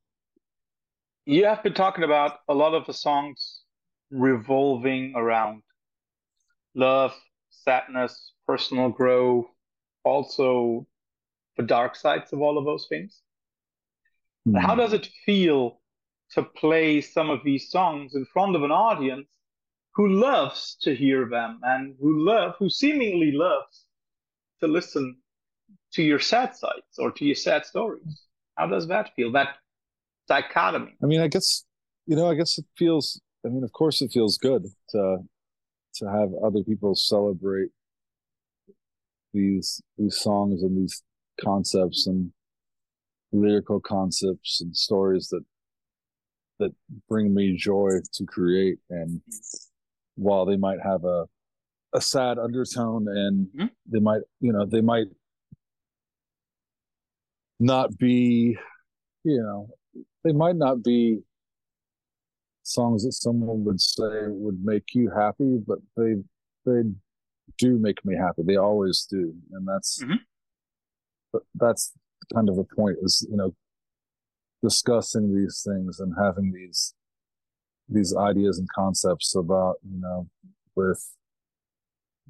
you 1.24 1.44
have 1.44 1.62
been 1.62 1.74
talking 1.74 2.04
about 2.04 2.38
a 2.48 2.54
lot 2.54 2.74
of 2.74 2.86
the 2.86 2.94
songs 2.94 3.60
revolving 4.10 5.12
around 5.16 5.62
love, 6.74 7.14
sadness, 7.50 8.32
personal 8.46 8.88
growth, 8.88 9.46
also 10.04 10.86
the 11.56 11.62
dark 11.62 11.96
sides 11.96 12.32
of 12.32 12.40
all 12.40 12.58
of 12.58 12.64
those 12.64 12.86
things. 12.88 13.20
Mm. 14.46 14.60
How 14.60 14.74
does 14.74 14.92
it 14.92 15.08
feel 15.24 15.80
to 16.32 16.42
play 16.42 17.00
some 17.00 17.30
of 17.30 17.40
these 17.44 17.70
songs 17.70 18.14
in 18.14 18.24
front 18.26 18.56
of 18.56 18.62
an 18.62 18.70
audience 18.70 19.28
who 19.94 20.08
loves 20.08 20.76
to 20.82 20.94
hear 20.94 21.28
them 21.28 21.60
and 21.62 21.94
who 22.00 22.24
love 22.24 22.54
who 22.58 22.68
seemingly 22.68 23.32
loves 23.32 23.86
to 24.60 24.66
listen 24.66 25.16
to 25.92 26.02
your 26.02 26.18
sad 26.18 26.54
sides 26.54 26.98
or 26.98 27.10
to 27.10 27.24
your 27.24 27.34
sad 27.34 27.64
stories 27.64 28.22
how 28.56 28.66
does 28.66 28.86
that 28.88 29.14
feel 29.14 29.32
that 29.32 29.56
dichotomy 30.28 30.94
i 31.02 31.06
mean 31.06 31.20
i 31.20 31.28
guess 31.28 31.64
you 32.06 32.16
know 32.16 32.28
i 32.28 32.34
guess 32.34 32.58
it 32.58 32.64
feels 32.76 33.20
i 33.44 33.48
mean 33.48 33.64
of 33.64 33.72
course 33.72 34.02
it 34.02 34.10
feels 34.12 34.36
good 34.36 34.64
to 34.90 35.18
to 35.94 36.06
have 36.06 36.28
other 36.44 36.62
people 36.62 36.94
celebrate 36.94 37.70
these 39.32 39.80
these 39.96 40.16
songs 40.16 40.62
and 40.62 40.76
these 40.76 41.02
concepts 41.40 42.06
and 42.06 42.30
lyrical 43.32 43.80
concepts 43.80 44.60
and 44.60 44.76
stories 44.76 45.28
that 45.28 45.42
that 46.58 46.70
bring 47.08 47.34
me 47.34 47.54
joy 47.56 47.90
to 48.14 48.24
create 48.24 48.78
and 48.88 49.20
while 50.14 50.46
they 50.46 50.56
might 50.56 50.78
have 50.82 51.04
a 51.04 51.26
a 51.92 52.00
sad 52.00 52.38
undertone 52.38 53.06
and 53.08 53.46
mm-hmm. 53.48 53.66
they 53.90 54.00
might 54.00 54.22
you 54.40 54.52
know 54.52 54.64
they 54.64 54.80
might 54.80 55.06
not 57.58 57.96
be 57.98 58.56
you 59.24 59.42
know 59.42 59.68
they 60.24 60.32
might 60.32 60.56
not 60.56 60.82
be 60.82 61.20
songs 62.66 63.04
that 63.04 63.12
someone 63.12 63.64
would 63.64 63.80
say 63.80 64.26
would 64.26 64.62
make 64.64 64.94
you 64.94 65.10
happy, 65.10 65.58
but 65.66 65.78
they 65.96 66.16
they 66.64 66.82
do 67.58 67.78
make 67.78 68.04
me 68.04 68.16
happy. 68.16 68.42
They 68.44 68.56
always 68.56 69.06
do, 69.08 69.34
and 69.52 69.66
that's 69.66 70.02
mm-hmm. 70.02 70.14
That's 71.54 71.92
kind 72.32 72.48
of 72.48 72.56
the 72.56 72.64
point. 72.64 72.96
Is 73.02 73.26
you 73.30 73.36
know 73.36 73.54
discussing 74.62 75.34
these 75.34 75.62
things 75.66 76.00
and 76.00 76.14
having 76.18 76.52
these 76.52 76.94
these 77.88 78.14
ideas 78.16 78.58
and 78.58 78.68
concepts 78.74 79.34
about 79.34 79.76
you 79.88 80.00
know 80.00 80.28
with 80.74 81.14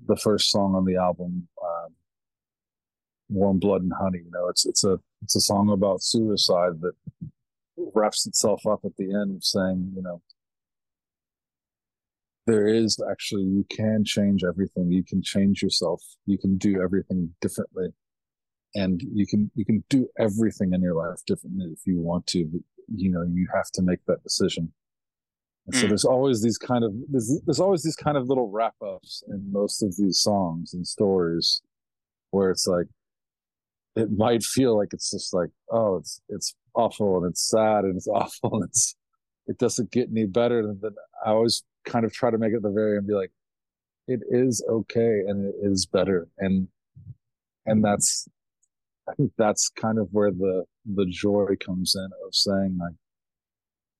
the 0.06 0.16
first 0.16 0.50
song 0.50 0.74
on 0.74 0.84
the 0.84 0.96
album 0.96 1.48
um, 1.62 1.94
warm 3.28 3.58
blood 3.58 3.82
and 3.82 3.92
honey 3.98 4.18
you 4.18 4.30
know 4.30 4.48
it's 4.48 4.66
it's 4.66 4.84
a 4.84 4.98
it's 5.22 5.36
a 5.36 5.40
song 5.40 5.70
about 5.70 6.02
suicide 6.02 6.80
that 6.80 6.92
wraps 7.94 8.26
itself 8.26 8.66
up 8.66 8.80
at 8.84 8.96
the 8.96 9.12
end 9.14 9.42
saying 9.42 9.92
you 9.96 10.02
know 10.02 10.20
there 12.46 12.68
is 12.68 13.00
actually 13.10 13.42
you 13.42 13.64
can 13.70 14.04
change 14.04 14.44
everything 14.44 14.90
you 14.90 15.02
can 15.02 15.22
change 15.22 15.62
yourself 15.62 16.02
you 16.26 16.38
can 16.38 16.56
do 16.58 16.82
everything 16.82 17.34
differently 17.40 17.88
and 18.76 19.02
you 19.12 19.26
can 19.26 19.50
you 19.54 19.64
can 19.64 19.82
do 19.88 20.08
everything 20.18 20.72
in 20.72 20.82
your 20.82 20.94
life 20.94 21.24
differently 21.26 21.66
if 21.72 21.86
you 21.86 21.98
want 21.98 22.26
to 22.26 22.44
but 22.44 22.60
you 22.94 23.10
know 23.10 23.22
you 23.22 23.48
have 23.54 23.70
to 23.72 23.82
make 23.82 24.04
that 24.06 24.22
decision. 24.22 24.72
And 25.66 25.74
mm. 25.74 25.80
so 25.80 25.86
there's 25.88 26.04
always 26.04 26.42
these 26.42 26.58
kind 26.58 26.84
of 26.84 26.92
there's, 27.10 27.40
there's 27.44 27.60
always 27.60 27.82
these 27.82 27.96
kind 27.96 28.16
of 28.16 28.28
little 28.28 28.50
wrap 28.50 28.74
ups 28.80 29.22
in 29.28 29.50
most 29.50 29.82
of 29.82 29.96
these 29.96 30.20
songs 30.20 30.74
and 30.74 30.86
stories 30.86 31.62
where 32.30 32.50
it's 32.50 32.66
like 32.66 32.86
it 33.96 34.10
might 34.12 34.42
feel 34.42 34.76
like 34.76 34.88
it's 34.92 35.10
just 35.10 35.34
like 35.34 35.50
oh 35.70 35.96
it's 35.96 36.20
it's 36.28 36.54
awful 36.74 37.16
and 37.16 37.30
it's 37.30 37.48
sad 37.48 37.84
and 37.84 37.96
it's 37.96 38.08
awful 38.20 38.54
and 38.54 38.64
it's 38.64 38.94
it 39.48 39.58
doesn't 39.58 39.90
get 39.90 40.08
any 40.10 40.26
better 40.26 40.58
and 40.58 40.80
then 40.82 40.94
i 41.24 41.30
always 41.30 41.62
kind 41.84 42.04
of 42.04 42.12
try 42.12 42.30
to 42.30 42.36
make 42.36 42.52
it 42.52 42.62
the 42.62 42.70
very 42.70 42.96
end 42.96 43.06
be 43.06 43.14
like 43.14 43.30
it 44.08 44.20
is 44.28 44.64
okay 44.68 45.22
and 45.26 45.46
it 45.46 45.54
is 45.62 45.86
better. 45.86 46.28
And 46.38 46.68
and 47.66 47.84
that's 47.84 48.28
I 49.08 49.14
think 49.14 49.32
that's 49.38 49.68
kind 49.68 49.98
of 49.98 50.08
where 50.10 50.30
the 50.30 50.64
the 50.84 51.06
joy 51.06 51.54
comes 51.64 51.94
in 51.94 52.08
of 52.26 52.34
saying 52.34 52.76
like, 52.80 52.94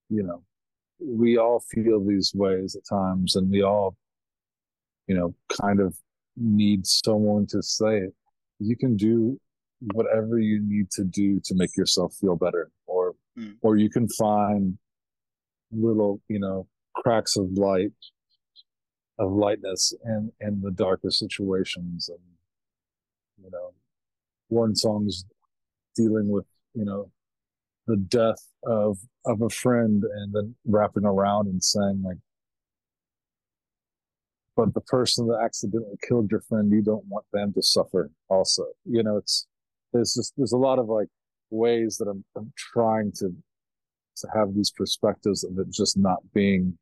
you 0.08 0.22
know, 0.22 0.42
we 0.98 1.36
all 1.36 1.60
feel 1.60 2.04
these 2.04 2.32
ways 2.34 2.76
at 2.76 2.82
times, 2.88 3.36
and 3.36 3.50
we 3.50 3.62
all, 3.62 3.96
you 5.06 5.16
know, 5.16 5.34
kind 5.62 5.80
of 5.80 5.96
need 6.36 6.86
someone 6.86 7.46
to 7.48 7.62
say 7.62 7.98
it. 7.98 8.14
You 8.58 8.76
can 8.76 8.96
do 8.96 9.38
whatever 9.92 10.38
you 10.38 10.60
need 10.62 10.90
to 10.92 11.04
do 11.04 11.40
to 11.44 11.54
make 11.54 11.76
yourself 11.76 12.14
feel 12.14 12.36
better, 12.36 12.70
or 12.86 13.14
mm. 13.38 13.54
or 13.62 13.76
you 13.76 13.90
can 13.90 14.08
find 14.08 14.78
little, 15.70 16.20
you 16.28 16.40
know, 16.40 16.66
cracks 16.94 17.36
of 17.36 17.52
light, 17.52 17.92
of 19.18 19.32
lightness, 19.32 19.92
in 20.04 20.32
in 20.40 20.62
the 20.62 20.72
darkest 20.72 21.18
situations, 21.18 22.08
and 22.08 22.18
you 23.44 23.50
know 23.50 23.72
one 24.48 24.74
song's 24.74 25.24
dealing 25.94 26.28
with 26.28 26.46
you 26.74 26.84
know 26.84 27.10
the 27.86 27.96
death 27.96 28.50
of 28.64 28.98
of 29.24 29.40
a 29.42 29.50
friend 29.50 30.02
and 30.04 30.34
then 30.34 30.54
wrapping 30.66 31.04
around 31.04 31.46
and 31.46 31.62
saying 31.62 32.02
like 32.04 32.18
but 34.56 34.72
the 34.72 34.80
person 34.80 35.26
that 35.26 35.40
accidentally 35.44 35.96
killed 36.06 36.30
your 36.30 36.40
friend 36.40 36.70
you 36.70 36.82
don't 36.82 37.04
want 37.06 37.26
them 37.32 37.52
to 37.52 37.62
suffer 37.62 38.10
also. 38.28 38.64
You 38.84 39.02
know 39.02 39.16
it's 39.18 39.46
there's 39.92 40.14
just 40.14 40.32
there's 40.36 40.52
a 40.52 40.58
lot 40.58 40.78
of 40.78 40.88
like 40.88 41.08
ways 41.50 41.96
that 41.96 42.08
i'm, 42.08 42.24
I'm 42.36 42.52
trying 42.56 43.12
to 43.18 43.34
to 44.16 44.28
have 44.34 44.54
these 44.54 44.70
perspectives 44.70 45.44
of 45.44 45.58
it 45.58 45.70
just 45.70 45.96
not 45.96 46.18
being 46.34 46.76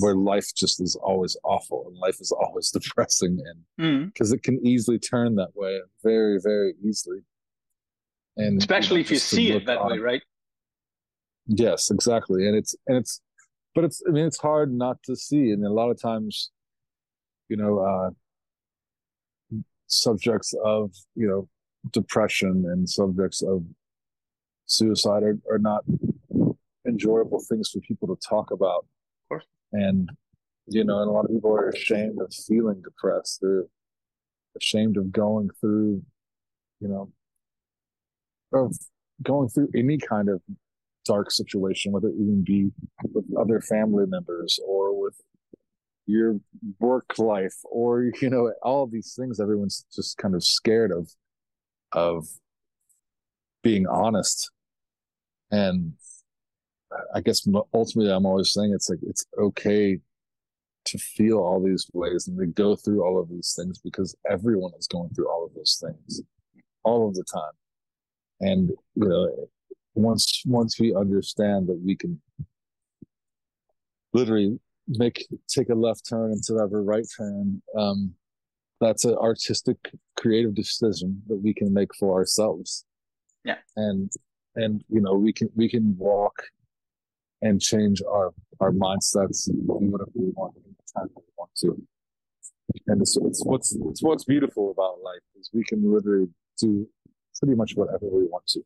where 0.00 0.14
life 0.14 0.46
just 0.54 0.80
is 0.80 0.96
always 1.02 1.36
awful 1.44 1.84
and 1.88 1.96
life 1.98 2.16
is 2.20 2.32
always 2.32 2.70
depressing 2.78 3.38
and 3.78 4.12
because 4.12 4.30
mm. 4.32 4.34
it 4.34 4.42
can 4.42 4.64
easily 4.66 4.98
turn 4.98 5.34
that 5.36 5.50
way 5.54 5.80
very 6.02 6.38
very 6.42 6.74
easily 6.84 7.18
and 8.36 8.58
especially 8.58 8.98
you 8.98 9.04
know, 9.04 9.06
if 9.06 9.10
you 9.10 9.18
see 9.18 9.52
it 9.52 9.66
that 9.66 9.78
on. 9.78 9.92
way 9.92 9.98
right 9.98 10.22
yes 11.46 11.90
exactly 11.90 12.46
and 12.46 12.56
it's 12.56 12.74
and 12.86 12.96
it's 12.96 13.20
but 13.74 13.84
it's 13.84 14.02
i 14.08 14.10
mean 14.10 14.26
it's 14.26 14.40
hard 14.40 14.72
not 14.72 15.02
to 15.02 15.14
see 15.14 15.50
and 15.50 15.64
a 15.64 15.72
lot 15.72 15.90
of 15.90 16.00
times 16.00 16.50
you 17.48 17.56
know 17.56 17.78
uh 17.78 18.10
subjects 19.86 20.52
of 20.64 20.90
you 21.14 21.26
know 21.26 21.48
depression 21.92 22.64
and 22.66 22.88
subjects 22.88 23.42
of 23.42 23.62
suicide 24.66 25.22
are, 25.22 25.38
are 25.48 25.58
not 25.58 25.84
enjoyable 26.86 27.40
things 27.48 27.70
for 27.70 27.80
people 27.80 28.08
to 28.08 28.16
talk 28.28 28.50
about 28.50 28.84
and 29.72 30.10
you 30.66 30.84
know 30.84 31.00
and 31.00 31.08
a 31.08 31.12
lot 31.12 31.24
of 31.24 31.30
people 31.30 31.52
are 31.52 31.68
ashamed 31.68 32.20
of 32.20 32.32
feeling 32.32 32.82
depressed. 32.82 33.40
They're 33.40 33.64
ashamed 34.56 34.96
of 34.96 35.12
going 35.12 35.50
through 35.60 36.02
you 36.80 36.88
know 36.88 37.10
of 38.52 38.76
going 39.22 39.48
through 39.48 39.68
any 39.74 39.98
kind 39.98 40.28
of 40.28 40.40
dark 41.04 41.30
situation 41.30 41.92
whether 41.92 42.08
it 42.08 42.14
even 42.14 42.42
be 42.42 42.70
with 43.12 43.24
other 43.38 43.60
family 43.60 44.04
members 44.06 44.58
or 44.66 45.00
with 45.00 45.14
your 46.06 46.40
work 46.80 47.18
life 47.18 47.54
or 47.64 48.10
you 48.20 48.28
know 48.28 48.52
all 48.62 48.86
these 48.86 49.14
things 49.18 49.38
everyone's 49.40 49.84
just 49.94 50.16
kind 50.18 50.34
of 50.34 50.42
scared 50.42 50.90
of 50.90 51.08
of 51.92 52.26
being 53.66 53.86
honest. 53.88 54.50
And 55.50 55.94
I 57.14 57.20
guess 57.20 57.46
ultimately, 57.74 58.12
I'm 58.12 58.26
always 58.26 58.52
saying 58.52 58.72
it's 58.72 58.88
like 58.88 59.00
it's 59.02 59.26
okay 59.38 59.98
to 60.84 60.98
feel 60.98 61.38
all 61.38 61.62
these 61.62 61.86
ways 61.92 62.28
and 62.28 62.38
to 62.38 62.46
go 62.46 62.76
through 62.76 63.04
all 63.04 63.20
of 63.20 63.28
these 63.28 63.54
things 63.58 63.78
because 63.78 64.14
everyone 64.30 64.72
is 64.78 64.86
going 64.86 65.10
through 65.10 65.28
all 65.28 65.44
of 65.44 65.52
those 65.54 65.82
things 65.82 66.22
all 66.86 67.08
of 67.08 67.14
the 67.14 67.24
time. 67.24 67.52
And 68.40 68.70
you 68.94 69.08
know, 69.08 69.48
once 69.94 70.42
once 70.46 70.78
we 70.78 70.94
understand 70.94 71.66
that 71.66 71.80
we 71.84 71.96
can 71.96 72.20
literally 74.12 74.58
make 74.86 75.26
take 75.48 75.68
a 75.68 75.74
left 75.74 76.08
turn 76.08 76.30
instead 76.30 76.58
of 76.58 76.72
a 76.72 76.80
right 76.80 77.06
turn, 77.18 77.60
um, 77.76 78.14
that's 78.80 79.04
an 79.04 79.14
artistic, 79.14 79.76
creative 80.16 80.54
decision 80.54 81.22
that 81.28 81.36
we 81.42 81.52
can 81.52 81.74
make 81.74 81.94
for 81.94 82.14
ourselves. 82.14 82.84
Yeah. 83.44 83.58
And 83.74 84.10
and 84.54 84.84
you 84.88 85.00
know 85.00 85.14
we 85.14 85.32
can 85.32 85.48
we 85.56 85.68
can 85.68 85.96
walk 85.98 86.34
and 87.42 87.60
change 87.60 88.02
our 88.08 88.32
our 88.60 88.72
mindsets 88.72 89.48
and 89.48 89.66
whatever 89.66 90.10
we 90.14 90.30
want 90.30 90.54
anytime 90.56 91.10
we 91.14 91.22
want 91.36 91.50
to. 91.56 91.82
And 92.86 93.00
it's, 93.00 93.16
it's 93.16 93.44
what's 93.44 93.74
it's 93.74 94.02
what's 94.02 94.24
beautiful 94.24 94.70
about 94.70 95.02
life 95.02 95.20
is 95.38 95.50
we 95.52 95.64
can 95.64 95.92
literally 95.92 96.28
do 96.60 96.88
pretty 97.38 97.54
much 97.54 97.72
whatever 97.74 98.06
we 98.10 98.24
want 98.26 98.46
to. 98.48 98.60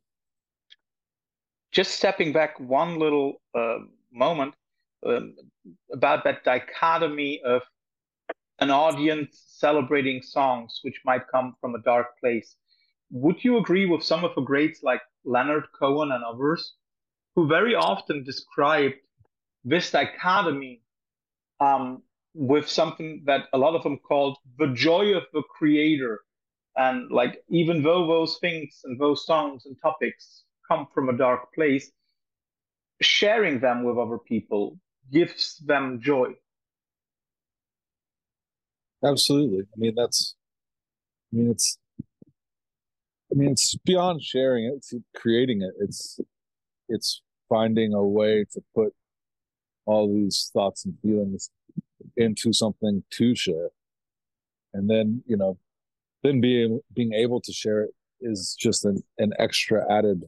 Just 1.72 1.92
stepping 1.92 2.32
back 2.32 2.58
one 2.58 2.98
little 2.98 3.40
uh, 3.54 3.78
moment 4.12 4.54
um, 5.06 5.34
about 5.92 6.24
that 6.24 6.44
dichotomy 6.44 7.40
of 7.44 7.62
an 8.58 8.70
audience 8.70 9.42
celebrating 9.46 10.20
songs 10.20 10.80
which 10.82 11.00
might 11.04 11.22
come 11.28 11.54
from 11.60 11.74
a 11.74 11.82
dark 11.82 12.18
place. 12.18 12.56
Would 13.10 13.42
you 13.42 13.58
agree 13.58 13.86
with 13.86 14.02
some 14.02 14.24
of 14.24 14.34
the 14.34 14.42
greats 14.42 14.82
like 14.82 15.00
Leonard 15.24 15.64
Cohen 15.78 16.12
and 16.12 16.22
others 16.24 16.74
who 17.34 17.46
very 17.46 17.74
often 17.74 18.24
described 18.24 18.94
this 19.64 19.90
dichotomy 19.90 20.82
um, 21.60 22.02
with 22.34 22.68
something 22.68 23.22
that 23.26 23.46
a 23.52 23.58
lot 23.58 23.74
of 23.74 23.82
them 23.82 23.98
called 23.98 24.36
the 24.58 24.68
joy 24.68 25.14
of 25.14 25.24
the 25.32 25.42
creator. 25.42 26.20
And 26.76 27.10
like, 27.10 27.42
even 27.48 27.82
though 27.82 28.06
those 28.06 28.38
things 28.40 28.80
and 28.84 28.98
those 28.98 29.26
songs 29.26 29.66
and 29.66 29.76
topics 29.82 30.44
come 30.66 30.86
from 30.94 31.08
a 31.08 31.16
dark 31.16 31.52
place, 31.54 31.90
sharing 33.02 33.60
them 33.60 33.82
with 33.84 33.98
other 33.98 34.18
people 34.18 34.78
gives 35.12 35.58
them 35.58 36.00
joy. 36.02 36.28
Absolutely. 39.04 39.60
I 39.60 39.76
mean, 39.76 39.94
that's, 39.96 40.34
I 41.32 41.36
mean, 41.36 41.50
it's, 41.50 41.78
I 43.32 43.34
mean, 43.34 43.50
it's 43.52 43.74
beyond 43.84 44.22
sharing 44.22 44.64
it, 44.64 44.74
it's 44.76 44.94
creating 45.16 45.62
it. 45.62 45.72
It's, 45.80 46.20
it's 46.90 47.22
finding 47.48 47.92
a 47.94 48.02
way 48.02 48.44
to 48.52 48.60
put 48.74 48.92
all 49.86 50.12
these 50.12 50.50
thoughts 50.52 50.84
and 50.84 50.94
feelings 51.02 51.50
into 52.16 52.52
something 52.52 53.02
to 53.10 53.34
share. 53.34 53.70
And 54.74 54.88
then 54.88 55.22
you 55.26 55.36
know 55.36 55.58
then 56.22 56.40
being 56.40 56.80
being 56.94 57.12
able 57.14 57.40
to 57.40 57.52
share 57.52 57.82
it 57.82 57.90
is 58.20 58.56
just 58.58 58.84
an, 58.84 59.02
an 59.18 59.32
extra 59.38 59.90
added 59.90 60.24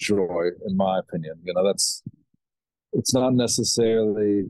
joy 0.00 0.50
in 0.66 0.76
my 0.76 0.98
opinion. 0.98 1.40
You 1.42 1.54
know 1.54 1.64
that's 1.64 2.02
it's 2.92 3.12
not 3.12 3.34
necessarily 3.34 4.44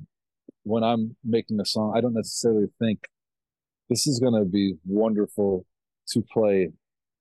when 0.63 0.85
i'm 0.85 1.17
making 1.25 1.59
a 1.61 1.65
song 1.65 1.95
i 1.97 2.01
don't 2.01 2.15
necessarily 2.15 2.67
think 2.79 3.09
this 3.89 4.07
is 4.07 4.21
going 4.21 4.35
to 4.35 4.45
be 4.45 4.75
wonderful 4.85 5.65
to 6.09 6.23
play 6.33 6.71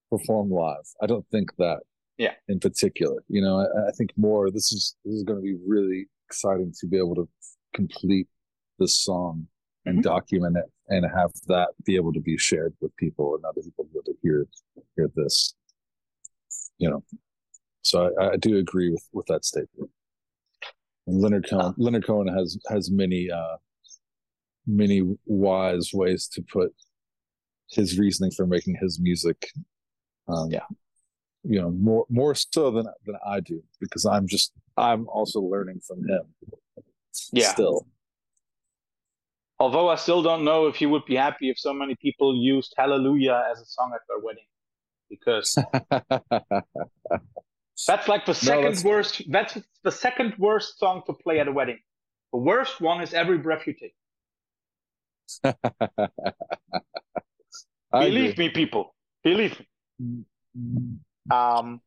perform 0.10 0.50
live. 0.50 0.86
I 1.02 1.08
don't 1.08 1.26
think 1.32 1.56
that 1.58 1.82
Yeah. 2.18 2.34
In 2.47 2.59
particular, 2.59 3.18
you 3.28 3.41
know, 3.41 3.59
I, 3.59 3.89
I 3.89 3.91
think 3.97 4.11
more. 4.16 4.49
This 4.49 4.72
is 4.72 4.95
this 5.03 5.16
is 5.16 5.24
going 5.24 5.39
to 5.39 5.43
be 5.43 5.57
really 5.68 6.07
exciting 6.28 6.74
to 6.80 6.88
be 6.88 6.97
able 6.97 7.16
to 7.16 7.28
complete 7.74 8.28
this 8.80 8.97
song 9.03 9.47
and 9.86 9.95
mm-hmm. 9.95 10.01
document 10.01 10.57
it 10.57 10.66
and 10.88 11.05
have 11.05 11.32
that 11.47 11.70
be 11.86 11.95
able 11.95 12.13
to 12.13 12.22
be 12.22 12.38
shared 12.38 12.74
with 12.82 12.95
people 12.97 13.36
and 13.36 13.43
other 13.45 13.61
people 13.61 13.86
be 13.86 13.97
able 13.97 14.03
to 14.03 14.16
hear 14.22 14.47
hear 14.95 15.09
this. 15.16 15.55
You 16.78 16.89
know, 16.89 17.03
so 17.84 18.11
I, 18.20 18.32
I 18.32 18.38
do 18.38 18.57
agree 18.57 18.89
with 18.89 19.07
with 19.13 19.26
that 19.28 19.45
statement. 19.45 19.89
And 21.07 21.22
Leonard 21.22 21.47
Cohen, 21.49 21.66
uh, 21.66 21.74
Leonard 21.78 22.05
Cohen 22.05 22.28
has 22.28 22.57
has 22.70 22.89
many 22.91 23.30
uh, 23.30 23.57
many 24.66 25.03
wise 25.26 25.91
ways 25.93 26.28
to 26.34 26.41
put 26.41 26.74
his 27.72 27.97
reasoning 27.97 28.32
for 28.32 28.45
making 28.47 28.78
his 28.82 28.99
music. 29.01 29.49
Um, 30.28 30.49
yeah, 30.51 30.66
you 31.48 31.62
know 31.62 31.72
more 31.72 32.06
more 32.10 32.36
so 32.36 32.72
than 32.72 32.88
than 33.06 33.16
I 33.26 33.39
do 33.39 33.64
because 33.80 34.06
I'm 34.06 34.28
just 34.28 34.52
I'm 34.78 35.08
also 35.08 35.39
learning 35.41 35.80
from 35.88 36.06
him. 36.08 36.22
Yeah, 37.32 37.54
still. 37.54 37.88
Although 39.60 39.89
I 39.89 39.96
still 39.96 40.22
don't 40.22 40.43
know 40.43 40.68
if 40.68 40.76
he 40.76 40.86
would 40.86 41.06
be 41.06 41.16
happy 41.16 41.50
if 41.50 41.58
so 41.58 41.74
many 41.74 41.96
people 41.96 42.36
used 42.36 42.74
"Hallelujah" 42.78 43.46
as 43.52 43.62
a 43.62 43.66
song 43.66 43.93
at 43.93 44.02
their 44.10 44.20
wedding, 44.20 44.43
because 45.10 45.56
that's 47.88 48.08
like 48.08 48.26
the 48.26 48.34
second 48.34 48.84
no, 48.84 48.89
worst. 48.89 49.22
That's 49.30 49.58
the 49.84 49.91
second 49.91 50.34
worst 50.38 50.80
song 50.80 51.04
to 51.06 51.14
play 51.14 51.39
at 51.39 51.48
a 51.48 51.52
wedding. 51.52 51.80
The 52.34 52.39
worst 52.39 52.82
one 52.82 53.02
is 53.02 53.14
"Every 53.14 53.38
Breath 53.38 53.66
You 53.66 53.74
Take." 53.74 53.96
Believe 57.91 58.32
agree. 58.32 58.48
me, 58.48 58.50
people. 58.50 58.96
Believe 59.24 59.60
me. 59.60 59.68
Mm, 60.02 60.26
mm. 60.58 60.98
Um, 61.32 61.82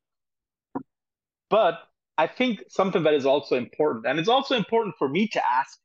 but 1.51 1.81
I 2.17 2.27
think 2.27 2.65
something 2.69 3.03
that 3.05 3.15
is 3.15 3.27
also 3.27 3.57
important, 3.57 4.07
and 4.07 4.19
it's 4.19 4.29
also 4.29 4.57
important 4.57 4.97
for 4.99 5.09
me 5.09 5.29
to 5.29 5.43
ask, 5.51 5.79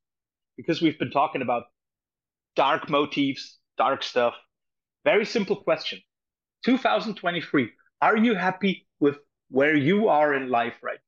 because 0.57 0.81
we've 0.81 0.97
been 0.99 1.11
talking 1.11 1.41
about 1.41 1.63
dark 2.55 2.89
motifs, 2.89 3.59
dark 3.77 4.03
stuff. 4.03 4.33
Very 5.03 5.25
simple 5.25 5.55
question. 5.55 5.99
2023, 6.65 7.69
are 8.01 8.17
you 8.17 8.35
happy 8.35 8.87
with 8.99 9.17
where 9.49 9.75
you 9.75 10.07
are 10.07 10.33
in 10.33 10.49
life 10.49 10.75
right 10.81 10.99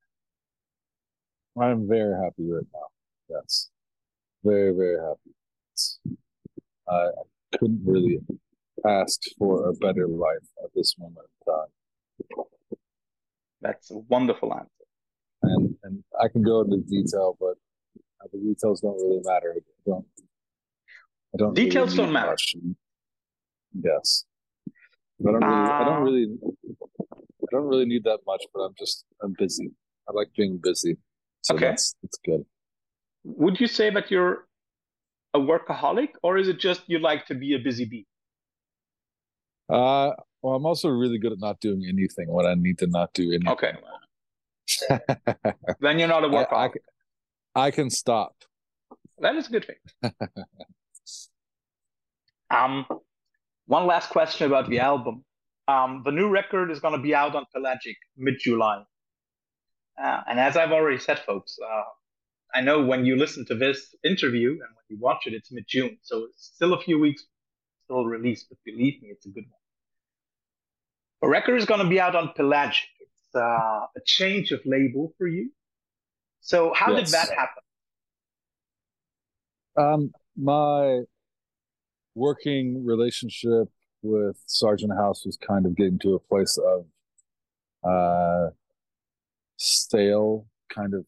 now? 1.56 1.62
I'm 1.64 1.88
very 1.88 2.14
happy 2.14 2.50
right 2.50 2.66
now. 2.72 2.86
Yes. 3.28 3.70
Very, 4.44 4.74
very 4.74 4.98
happy. 4.98 6.16
I 6.88 7.08
couldn't 7.58 7.82
really 7.84 8.18
ask 8.86 9.20
for 9.38 9.68
a 9.68 9.72
better 9.72 10.06
life 10.06 10.46
at 10.62 10.70
this 10.74 10.94
moment 10.98 11.26
in 11.46 11.52
time. 11.52 11.66
That's 13.60 13.90
a 13.90 13.98
wonderful 13.98 14.52
answer. 14.52 14.70
And 15.42 15.74
and 15.82 16.04
I 16.20 16.28
can 16.28 16.42
go 16.42 16.62
into 16.62 16.78
detail, 16.78 17.36
but 17.38 17.54
the 18.32 18.38
details 18.38 18.80
don't 18.80 18.96
really 18.96 19.20
matter. 19.24 19.54
I 19.56 19.60
don't. 19.86 20.06
I 21.34 21.38
don't. 21.38 21.54
Details 21.54 21.96
really 21.96 22.04
don't 22.04 22.12
matter. 22.12 22.30
Much. 22.30 22.56
Yes. 23.84 24.24
I 25.20 25.32
don't 25.32 25.42
really. 25.42 25.54
Uh, 25.54 25.72
I 25.72 25.84
don't 25.84 25.98
uh, 25.98 26.00
really. 26.00 26.26
I 26.82 27.46
don't 27.52 27.66
really 27.66 27.84
need 27.84 28.04
that 28.04 28.20
much, 28.26 28.44
but 28.52 28.60
I'm 28.60 28.74
just. 28.78 29.04
I'm 29.22 29.34
busy. 29.38 29.70
I 30.08 30.12
like 30.12 30.28
being 30.36 30.58
busy. 30.62 30.96
So 31.42 31.54
okay. 31.54 31.66
that's 31.66 31.94
that's 32.02 32.18
good. 32.24 32.44
Would 33.24 33.60
you 33.60 33.66
say 33.66 33.90
that 33.90 34.10
you're 34.10 34.46
a 35.34 35.38
workaholic, 35.38 36.10
or 36.22 36.38
is 36.38 36.48
it 36.48 36.58
just 36.58 36.82
you 36.86 36.98
like 36.98 37.26
to 37.26 37.34
be 37.34 37.54
a 37.54 37.58
busy 37.58 37.84
bee? 37.84 38.06
Uh, 39.68 40.12
well, 40.46 40.54
I'm 40.54 40.64
also 40.64 40.88
really 40.88 41.18
good 41.18 41.32
at 41.32 41.40
not 41.40 41.58
doing 41.58 41.84
anything 41.88 42.28
when 42.28 42.46
I 42.46 42.54
need 42.54 42.78
to 42.78 42.86
not 42.86 43.12
do 43.14 43.32
anything. 43.32 43.48
Okay. 43.48 43.72
then 45.80 45.98
you're 45.98 46.06
not 46.06 46.22
a 46.22 46.28
workaholic. 46.28 46.74
I, 47.56 47.60
I, 47.60 47.66
I 47.66 47.70
can 47.72 47.90
stop. 47.90 48.32
That 49.18 49.34
is 49.34 49.48
a 49.48 49.50
good 49.50 49.66
thing. 49.66 50.12
um, 52.48 52.86
one 53.66 53.88
last 53.88 54.10
question 54.10 54.46
about 54.46 54.70
the 54.70 54.78
album. 54.78 55.24
Um, 55.66 56.02
the 56.04 56.12
new 56.12 56.28
record 56.28 56.70
is 56.70 56.78
going 56.78 56.94
to 56.94 57.02
be 57.02 57.12
out 57.12 57.34
on 57.34 57.46
Pelagic 57.52 57.96
mid 58.16 58.38
July. 58.38 58.84
Uh, 60.00 60.20
and 60.30 60.38
as 60.38 60.56
I've 60.56 60.70
already 60.70 60.98
said, 61.00 61.18
folks, 61.18 61.58
uh, 61.60 61.82
I 62.54 62.60
know 62.60 62.84
when 62.84 63.04
you 63.04 63.16
listen 63.16 63.44
to 63.46 63.56
this 63.56 63.96
interview 64.04 64.50
and 64.50 64.60
when 64.60 64.84
you 64.90 64.98
watch 65.00 65.26
it, 65.26 65.34
it's 65.34 65.50
mid 65.50 65.64
June. 65.66 65.98
So 66.02 66.26
it's 66.26 66.52
still 66.54 66.72
a 66.72 66.80
few 66.80 67.00
weeks 67.00 67.24
still 67.84 68.04
released, 68.04 68.46
but 68.48 68.58
believe 68.64 69.02
me, 69.02 69.08
it's 69.10 69.26
a 69.26 69.30
good 69.30 69.44
one. 69.44 69.65
The 71.22 71.28
record 71.28 71.56
is 71.56 71.64
going 71.64 71.80
to 71.80 71.88
be 71.88 72.00
out 72.00 72.14
on 72.14 72.32
Pelagic. 72.36 72.88
It's 73.00 73.34
uh, 73.34 73.40
a 73.40 74.00
change 74.04 74.52
of 74.52 74.60
label 74.64 75.12
for 75.18 75.26
you. 75.26 75.50
So 76.40 76.72
how 76.74 76.92
yes. 76.92 77.10
did 77.10 77.18
that 77.18 77.34
happen? 77.36 77.62
Um, 79.78 80.12
my 80.36 81.00
working 82.14 82.84
relationship 82.84 83.68
with 84.02 84.36
Sargent 84.46 84.92
House 84.94 85.24
was 85.26 85.36
kind 85.36 85.66
of 85.66 85.76
getting 85.76 85.98
to 86.00 86.14
a 86.14 86.18
place 86.18 86.58
of 86.58 86.86
uh, 87.88 88.50
stale 89.56 90.46
kind 90.74 90.94
of 90.94 91.04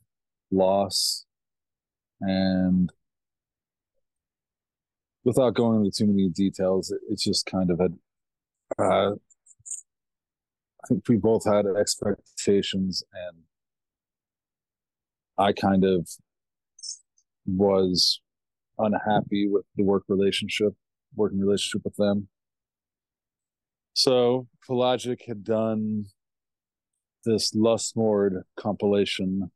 loss 0.50 1.24
and 2.20 2.90
without 5.24 5.54
going 5.54 5.84
into 5.84 5.90
too 5.90 6.06
many 6.06 6.28
details, 6.28 6.90
it, 6.90 7.00
it 7.08 7.18
just 7.20 7.46
kind 7.46 7.70
of 7.70 7.78
had. 7.78 7.94
Uh, 8.78 9.12
I 10.84 10.86
think 10.88 11.08
we 11.08 11.16
both 11.16 11.44
had 11.44 11.66
expectations, 11.66 13.02
and 13.12 13.42
I 15.36 15.52
kind 15.52 15.84
of 15.84 16.08
was 17.46 18.20
unhappy 18.78 19.48
with 19.48 19.64
the 19.76 19.82
work 19.82 20.04
relationship, 20.08 20.74
working 21.14 21.40
relationship 21.40 21.82
with 21.84 21.96
them. 21.96 22.28
So 23.94 24.46
Pelagic 24.64 25.22
had 25.26 25.42
done 25.42 26.06
this 27.24 27.52
Lustmord 27.52 28.42
compilation 28.56 29.50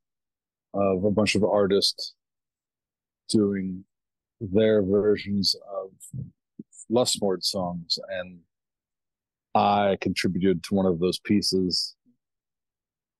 of 0.74 1.04
a 1.04 1.10
bunch 1.10 1.36
of 1.36 1.44
artists 1.44 2.14
doing 3.28 3.84
their 4.40 4.82
versions 4.82 5.54
of 5.72 5.90
Lustmord 6.90 7.44
songs, 7.44 7.98
and 8.08 8.40
I 9.54 9.98
contributed 10.00 10.62
to 10.64 10.74
one 10.74 10.86
of 10.86 10.98
those 11.00 11.18
pieces. 11.18 11.94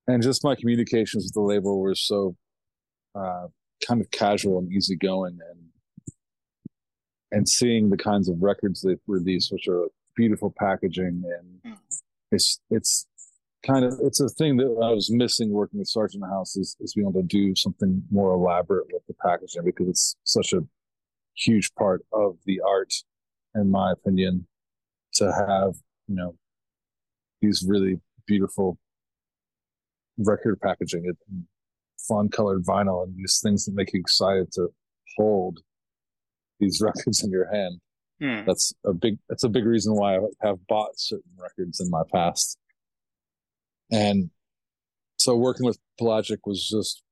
And 0.07 0.21
just 0.21 0.43
my 0.43 0.55
communications 0.55 1.25
with 1.25 1.33
the 1.33 1.41
label 1.41 1.79
were 1.79 1.95
so 1.95 2.35
uh, 3.15 3.47
kind 3.85 4.01
of 4.01 4.11
casual 4.11 4.59
and 4.59 4.71
easygoing, 4.71 5.39
and 5.49 5.59
and 7.31 7.47
seeing 7.47 7.89
the 7.89 7.97
kinds 7.97 8.29
of 8.29 8.41
records 8.41 8.81
they've 8.81 8.97
released, 9.07 9.51
which 9.51 9.67
are 9.67 9.87
beautiful 10.15 10.53
packaging, 10.57 11.23
and 11.25 11.73
mm. 11.73 11.77
it's 12.31 12.59
it's 12.69 13.07
kind 13.65 13.85
of 13.85 13.93
it's 14.03 14.19
a 14.19 14.29
thing 14.29 14.57
that 14.57 14.65
I 14.83 14.91
was 14.91 15.09
missing 15.09 15.51
working 15.51 15.79
with 15.79 15.87
Sargent 15.87 16.23
House 16.25 16.55
is, 16.55 16.75
is 16.79 16.93
being 16.93 17.07
able 17.07 17.21
to 17.21 17.27
do 17.27 17.55
something 17.55 18.03
more 18.11 18.33
elaborate 18.33 18.87
with 18.91 19.05
the 19.07 19.13
packaging 19.13 19.63
because 19.63 19.87
it's 19.87 20.15
such 20.23 20.53
a 20.53 20.61
huge 21.35 21.73
part 21.75 22.05
of 22.11 22.37
the 22.45 22.61
art, 22.61 22.93
in 23.55 23.71
my 23.71 23.91
opinion, 23.91 24.47
to 25.13 25.31
have, 25.31 25.75
you 26.07 26.15
know, 26.15 26.35
these 27.41 27.65
really 27.67 27.99
beautiful 28.25 28.77
record 30.17 30.59
packaging 30.61 31.05
and 31.05 31.43
fun 32.07 32.29
colored 32.29 32.63
vinyl 32.63 33.03
and 33.03 33.15
these 33.17 33.39
things 33.41 33.65
that 33.65 33.73
make 33.73 33.93
you 33.93 33.99
excited 33.99 34.51
to 34.51 34.69
hold 35.17 35.59
these 36.59 36.81
records 36.85 37.23
in 37.23 37.31
your 37.31 37.51
hand. 37.53 37.79
Hmm. 38.21 38.45
That's 38.45 38.73
a 38.85 38.93
big 38.93 39.17
that's 39.27 39.43
a 39.43 39.49
big 39.49 39.65
reason 39.65 39.95
why 39.95 40.17
I 40.17 40.19
have 40.41 40.65
bought 40.67 40.99
certain 40.99 41.31
records 41.37 41.79
in 41.79 41.89
my 41.89 42.03
past. 42.13 42.57
And 43.91 44.29
so 45.17 45.35
working 45.35 45.65
with 45.65 45.79
Pelagic 45.99 46.39
was 46.45 46.67
just 46.67 47.03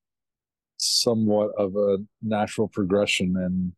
somewhat 0.78 1.52
of 1.58 1.76
a 1.76 1.98
natural 2.22 2.68
progression 2.68 3.36
and 3.38 3.74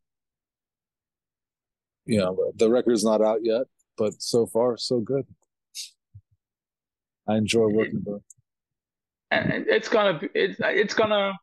you 2.06 2.20
know, 2.20 2.52
the 2.56 2.70
record's 2.70 3.04
not 3.04 3.22
out 3.22 3.40
yet, 3.44 3.64
but 3.98 4.14
so 4.22 4.46
far 4.46 4.78
so 4.78 5.00
good. 5.00 5.26
I 7.28 7.38
enjoy 7.38 7.68
working 7.68 8.04
with 8.06 8.18
it. 8.18 8.24
And 9.32 9.66
it's 9.68 9.90
gonna 9.90 10.20
be, 10.20 10.30
it's 10.36 10.60
it's 10.60 10.94
gonna 10.94 11.34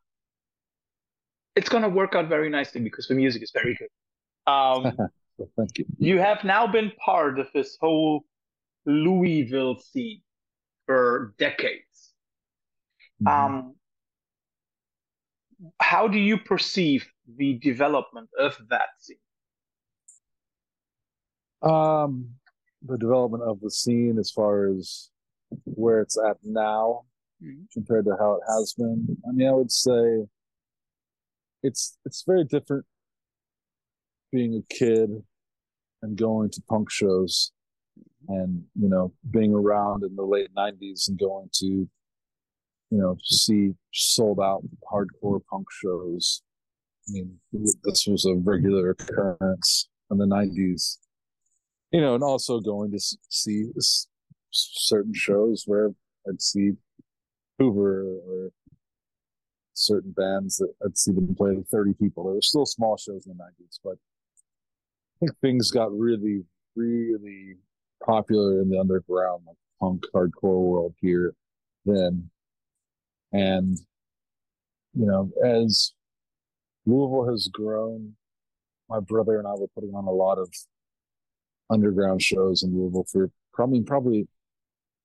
it's 1.57 1.68
gonna 1.68 1.88
work 1.88 2.14
out 2.14 2.28
very 2.28 2.48
nicely 2.48 2.80
because 2.80 3.09
the 3.09 3.14
music 3.14 3.42
is 3.42 3.51
very 3.53 3.76
good. 3.76 4.53
Um, 4.53 4.96
Thank 5.57 5.78
you. 5.78 5.86
You 5.98 6.18
have 6.18 6.44
now 6.44 6.66
been 6.66 6.92
part 7.03 7.38
of 7.38 7.48
this 7.55 7.76
whole 7.80 8.24
Louisville 8.86 9.78
scene 9.78 10.22
for 10.86 11.34
decades. 11.38 12.12
Mm-hmm. 13.22 13.28
Um, 13.28 13.74
how 15.80 16.09
do 16.09 16.18
you 16.18 16.38
perceive 16.38 17.07
the 17.36 17.55
development 17.55 18.28
of 18.38 18.57
that 18.70 18.88
scene? 18.98 19.16
Um, 21.62 22.30
the 22.87 22.99
development 22.99 23.43
of 23.43 23.61
the 23.61 23.70
scene 23.70 24.18
as 24.18 24.31
far 24.31 24.68
as 24.68 25.11
where 25.64 26.01
it's 26.01 26.18
at 26.18 26.37
now 26.45 27.03
mm-hmm. 27.43 27.62
compared 27.72 28.05
to 28.07 28.16
how 28.18 28.35
it 28.35 28.43
has 28.49 28.74
been. 28.76 29.16
I 29.28 29.33
mean, 29.33 29.49
I 29.49 29.53
would 29.53 29.72
say 29.72 30.26
it's 31.62 31.99
it's 32.05 32.24
very 32.26 32.45
different 32.45 32.87
being 34.33 34.55
a 34.55 34.74
kid 34.74 35.11
and 36.03 36.16
going 36.16 36.51
to 36.51 36.62
punk 36.68 36.91
shows 36.91 37.53
and 38.28 38.64
you 38.74 38.89
know 38.89 39.12
being 39.31 39.53
around 39.53 40.05
in 40.05 40.14
the 40.16 40.22
late 40.22 40.49
90s 40.57 41.09
and 41.09 41.18
going 41.18 41.49
to 41.53 41.66
you 41.66 41.89
know 42.91 43.16
see 43.24 43.72
sold 43.93 44.41
out 44.41 44.62
hardcore 44.91 45.41
punk 45.51 45.66
shows 45.70 46.43
i 47.09 47.12
mean 47.12 47.39
this 47.53 48.07
was 48.07 48.24
a 48.26 48.35
regular 48.35 48.91
occurrence 48.91 49.89
in 50.11 50.18
the 50.18 50.26
90s 50.26 50.99
you 51.91 52.01
know 52.01 52.14
and 52.14 52.22
also 52.22 52.61
going 52.61 52.91
to 52.91 53.01
see 53.28 53.66
certain 54.51 55.12
shows 55.14 55.64
where 55.66 55.91
i'd 56.28 56.41
see 56.41 56.72
hoover 57.59 58.03
or 58.26 58.51
certain 59.80 60.12
bands 60.12 60.59
that 60.59 60.72
I'd 60.84 60.97
see 60.97 61.12
them 61.12 61.34
play 61.34 61.57
30 61.70 61.95
people. 61.95 62.24
There 62.24 62.34
were 62.34 62.43
still 62.43 62.66
small 62.66 62.97
shows 62.97 63.26
in 63.26 63.36
the 63.36 63.43
90s, 63.43 63.78
but 63.82 63.93
I 63.93 65.18
think 65.20 65.38
things 65.41 65.70
got 65.70 65.91
really, 65.93 66.45
really 66.76 67.57
popular 68.05 68.61
in 68.61 68.68
the 68.68 68.78
underground, 68.78 69.43
like 69.47 69.57
punk 69.80 70.05
hardcore 70.14 70.61
world 70.61 70.95
here 71.01 71.34
then. 71.84 72.30
And, 73.32 73.78
you 74.95 75.07
know, 75.07 75.30
as 75.45 75.93
Louisville 76.84 77.30
has 77.30 77.49
grown, 77.53 78.14
my 78.88 79.01
brother 79.01 79.38
and 79.38 79.47
I 79.47 79.53
were 79.53 79.68
putting 79.74 79.95
on 79.95 80.07
a 80.07 80.11
lot 80.11 80.38
of 80.38 80.53
underground 81.70 82.22
shows 82.22 82.62
in 82.62 82.74
Louisville 82.74 83.06
for 83.10 83.30
probably 83.52 83.82
probably 83.82 84.28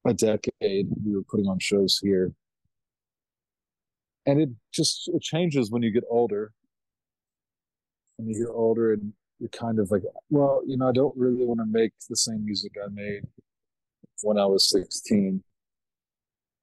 a 0.05 0.13
decade. 0.13 0.88
We 1.05 1.16
were 1.16 1.24
putting 1.24 1.47
on 1.47 1.59
shows 1.59 1.99
here. 2.01 2.32
And 4.26 4.41
it 4.41 4.49
just 4.74 5.09
it 5.13 5.22
changes 5.22 5.72
when 5.72 5.84
you 5.84 5.91
get 5.91 6.03
older. 6.09 6.51
When 8.18 8.30
you 8.30 8.45
get 8.45 8.51
older 8.51 8.93
and 8.93 9.13
you're 9.39 9.49
kind 9.49 9.80
of 9.80 9.91
like 9.91 10.03
well 10.30 10.61
you 10.66 10.78
know 10.78 10.88
i 10.88 10.91
don't 10.91 11.16
really 11.18 11.45
want 11.45 11.59
to 11.59 11.66
make 11.66 11.91
the 12.09 12.16
same 12.16 12.45
music 12.45 12.72
i 12.84 12.88
made 12.91 13.22
when 14.22 14.38
i 14.38 14.45
was 14.45 14.70
16 14.70 15.43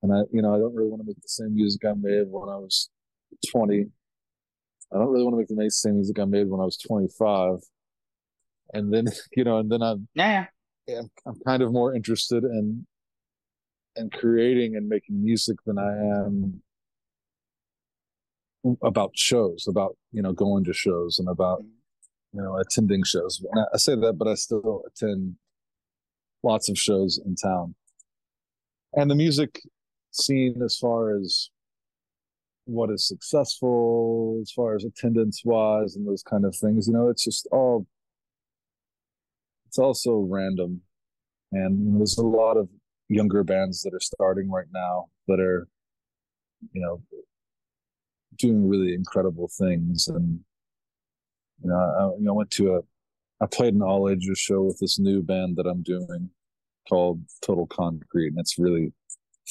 and 0.02 0.12
i 0.12 0.20
you 0.32 0.42
know 0.42 0.54
i 0.54 0.58
don't 0.58 0.74
really 0.74 0.88
want 0.88 1.02
to 1.02 1.06
make 1.06 1.20
the 1.20 1.28
same 1.28 1.54
music 1.54 1.84
i 1.84 1.92
made 1.94 2.26
when 2.28 2.48
i 2.48 2.56
was 2.56 2.88
20 3.50 3.86
i 4.92 4.98
don't 4.98 5.10
really 5.10 5.24
want 5.24 5.34
to 5.34 5.38
make 5.38 5.48
the 5.48 5.70
same 5.70 5.94
music 5.94 6.18
i 6.18 6.24
made 6.24 6.48
when 6.48 6.60
i 6.60 6.64
was 6.64 6.78
25 6.78 7.58
and 8.72 8.92
then 8.92 9.06
you 9.36 9.44
know 9.44 9.58
and 9.58 9.70
then 9.70 9.82
i'm 9.82 10.08
yeah, 10.14 10.46
yeah 10.86 11.02
i'm 11.26 11.38
kind 11.46 11.62
of 11.62 11.72
more 11.72 11.94
interested 11.94 12.44
in 12.44 12.86
in 13.96 14.08
creating 14.10 14.76
and 14.76 14.88
making 14.88 15.22
music 15.22 15.56
than 15.66 15.78
i 15.78 15.92
am 15.92 16.62
about 18.82 19.12
shows, 19.14 19.66
about 19.68 19.96
you 20.12 20.22
know 20.22 20.32
going 20.32 20.64
to 20.64 20.72
shows, 20.72 21.18
and 21.18 21.28
about 21.28 21.60
mm-hmm. 21.60 22.38
you 22.38 22.42
know 22.42 22.56
attending 22.58 23.02
shows. 23.04 23.44
And 23.50 23.66
I, 23.72 23.76
say 23.76 23.94
that, 23.96 24.14
but 24.18 24.28
I 24.28 24.34
still 24.34 24.82
attend 24.86 25.36
lots 26.42 26.68
of 26.68 26.78
shows 26.78 27.20
in 27.24 27.36
town. 27.36 27.74
And 28.94 29.10
the 29.10 29.14
music 29.14 29.60
scene, 30.10 30.60
as 30.62 30.76
far 30.76 31.16
as 31.16 31.50
what 32.66 32.90
is 32.90 33.06
successful, 33.06 34.38
as 34.42 34.52
far 34.52 34.74
as 34.76 34.84
attendance 34.84 35.42
wise, 35.44 35.96
and 35.96 36.06
those 36.06 36.22
kind 36.22 36.44
of 36.44 36.54
things, 36.56 36.86
you 36.86 36.94
know, 36.94 37.08
it's 37.08 37.24
just 37.24 37.48
all. 37.52 37.86
It's 39.72 39.78
also 39.78 40.26
random, 40.28 40.82
and 41.50 41.98
there's 41.98 42.18
a 42.18 42.26
lot 42.26 42.58
of 42.58 42.68
younger 43.08 43.42
bands 43.42 43.80
that 43.80 43.94
are 43.94 44.00
starting 44.00 44.50
right 44.50 44.66
now 44.70 45.06
that 45.28 45.40
are, 45.40 45.66
you 46.72 46.82
know, 46.82 47.00
doing 48.36 48.68
really 48.68 48.92
incredible 48.92 49.48
things. 49.58 50.08
And 50.08 50.40
you 51.62 51.70
know, 51.70 51.74
I, 51.74 52.18
you 52.18 52.24
know, 52.24 52.32
I 52.32 52.36
went 52.36 52.50
to 52.50 52.74
a, 52.74 52.80
I 53.42 53.46
played 53.46 53.72
an 53.72 53.80
all 53.80 54.10
ages 54.10 54.38
show 54.38 54.60
with 54.60 54.78
this 54.78 54.98
new 54.98 55.22
band 55.22 55.56
that 55.56 55.66
I'm 55.66 55.82
doing 55.82 56.28
called 56.86 57.22
Total 57.40 57.66
Concrete, 57.66 58.28
and 58.28 58.38
it's 58.38 58.58
really 58.58 58.92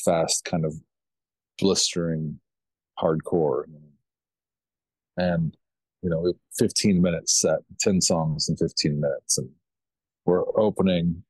fast, 0.05 0.45
kind 0.45 0.65
of 0.65 0.75
blistering 1.57 2.39
hardcore. 3.01 3.63
And 5.17 5.57
you 6.03 6.11
know, 6.11 6.31
15 6.59 7.01
minutes 7.01 7.41
set, 7.41 7.61
10 7.79 8.01
songs 8.01 8.49
in 8.49 8.55
15 8.55 9.01
minutes, 9.01 9.39
and 9.39 9.49
we're 10.25 10.43
opening 10.59 11.23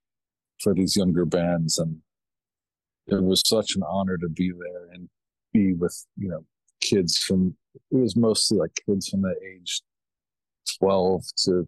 for 0.61 0.73
these 0.73 0.95
younger 0.95 1.25
bands, 1.25 1.77
and 1.77 1.97
it 3.07 3.23
was 3.23 3.41
such 3.45 3.75
an 3.75 3.83
honor 3.83 4.17
to 4.17 4.29
be 4.29 4.51
there 4.51 4.93
and 4.93 5.09
be 5.53 5.73
with 5.73 6.05
you 6.17 6.29
know 6.29 6.45
kids 6.79 7.17
from 7.17 7.55
it 7.73 7.95
was 7.95 8.15
mostly 8.15 8.57
like 8.57 8.71
kids 8.85 9.09
from 9.09 9.21
the 9.21 9.35
age 9.45 9.81
12 10.79 11.23
to 11.45 11.67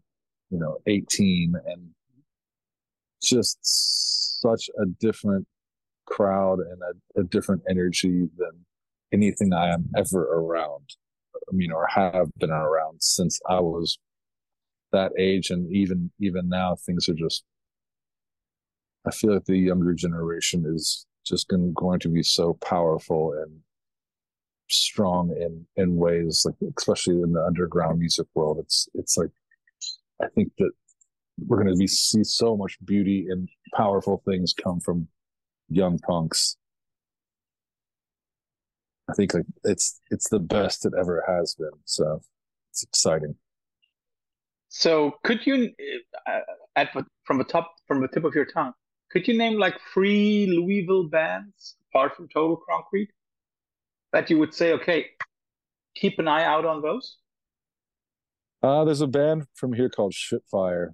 you 0.49 0.59
know 0.59 0.78
18 0.88 1.53
and 1.65 1.89
just 3.21 3.57
such 4.41 4.69
a 4.82 4.86
different 4.99 5.47
crowd 6.05 6.59
and 6.59 6.82
a, 6.82 7.21
a 7.21 7.24
different 7.24 7.61
energy 7.69 8.28
than 8.38 8.65
anything 9.13 9.53
I 9.53 9.69
am 9.69 9.89
ever 9.97 10.24
around. 10.24 10.89
I 11.36 11.55
mean, 11.55 11.71
or 11.71 11.88
have 11.88 12.28
been 12.38 12.51
around 12.51 13.01
since 13.01 13.39
I 13.47 13.59
was 13.59 13.97
that 14.93 15.11
age, 15.19 15.49
and 15.49 15.71
even 15.71 16.11
even 16.19 16.49
now, 16.49 16.75
things 16.75 17.09
are 17.09 17.13
just. 17.13 17.43
I 19.05 19.11
feel 19.11 19.33
like 19.33 19.45
the 19.45 19.57
younger 19.57 19.93
generation 19.93 20.63
is 20.65 21.05
just 21.25 21.49
going, 21.49 21.73
going 21.73 21.99
to 21.99 22.09
be 22.09 22.23
so 22.23 22.53
powerful 22.53 23.33
and 23.33 23.59
strong 24.69 25.31
in 25.31 25.65
in 25.75 25.95
ways 25.95 26.45
like 26.45 26.55
especially 26.77 27.21
in 27.21 27.33
the 27.33 27.43
underground 27.43 27.99
music 27.99 28.25
world 28.33 28.57
it's 28.59 28.87
it's 28.93 29.17
like 29.17 29.29
i 30.21 30.27
think 30.27 30.51
that 30.57 30.71
we're 31.47 31.61
going 31.61 31.73
to 31.73 31.77
be 31.77 31.87
see 31.87 32.23
so 32.23 32.55
much 32.55 32.77
beauty 32.85 33.27
and 33.29 33.49
powerful 33.75 34.21
things 34.25 34.53
come 34.53 34.79
from 34.79 35.07
young 35.69 35.99
punks 35.99 36.57
i 39.09 39.13
think 39.13 39.33
like 39.33 39.45
it's 39.63 39.99
it's 40.09 40.29
the 40.29 40.39
best 40.39 40.85
it 40.85 40.93
ever 40.97 41.23
has 41.27 41.55
been 41.55 41.79
so 41.85 42.21
it's 42.71 42.83
exciting 42.83 43.35
so 44.76 45.13
could 45.24 45.45
you 45.45 45.69
uh, 46.28 46.39
at 46.76 46.89
from 47.24 47.38
the 47.38 47.43
top 47.43 47.76
from 47.88 48.01
the 48.01 48.07
tip 48.07 48.24
of 48.24 48.34
your 48.34 48.45
tongue 48.45 48.74
could 49.11 49.28
you 49.28 49.38
name 49.38 49.59
like 49.59 49.76
three 49.93 50.47
louisville 50.47 51.07
bands 51.07 51.76
apart 51.89 52.15
from 52.15 52.28
total 52.30 52.59
concrete 52.67 53.09
that 54.13 54.30
you 54.30 54.38
would 54.38 54.53
say, 54.53 54.71
okay, 54.74 55.07
keep 55.95 56.19
an 56.19 56.28
eye 56.28 56.45
out 56.45 56.65
on 56.65 56.82
those? 56.82 57.17
Uh, 58.61 58.86
there's 58.86 59.01
a 59.01 59.07
band 59.07 59.45
from 59.55 59.74
here 59.74 59.89
called 59.89 60.13
Shitfire. 60.13 60.89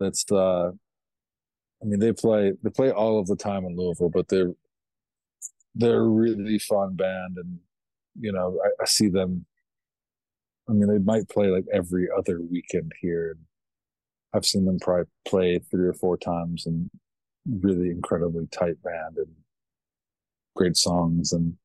That's 0.00 0.24
uh, 0.32 0.70
I 0.70 1.84
mean 1.84 2.00
they 2.00 2.12
play 2.12 2.52
they 2.62 2.70
play 2.70 2.90
all 2.90 3.20
of 3.20 3.26
the 3.26 3.36
time 3.36 3.64
in 3.66 3.76
Louisville, 3.76 4.08
but 4.08 4.28
they're 4.28 4.52
they're 5.74 6.00
a 6.00 6.08
really 6.08 6.58
fun 6.58 6.94
band, 6.94 7.36
and 7.36 7.58
you 8.18 8.32
know 8.32 8.58
I, 8.64 8.82
I 8.82 8.86
see 8.86 9.08
them. 9.08 9.44
I 10.68 10.72
mean 10.72 10.88
they 10.88 10.98
might 10.98 11.28
play 11.28 11.48
like 11.48 11.64
every 11.72 12.08
other 12.16 12.40
weekend 12.40 12.92
here. 13.00 13.36
I've 14.34 14.46
seen 14.46 14.64
them 14.64 14.78
probably 14.78 15.04
play 15.26 15.58
three 15.58 15.86
or 15.86 15.92
four 15.92 16.16
times, 16.16 16.66
and 16.66 16.90
really 17.46 17.90
incredibly 17.90 18.46
tight 18.46 18.82
band 18.82 19.16
and 19.16 19.28
great 20.54 20.76
songs 20.76 21.32
and 21.32 21.56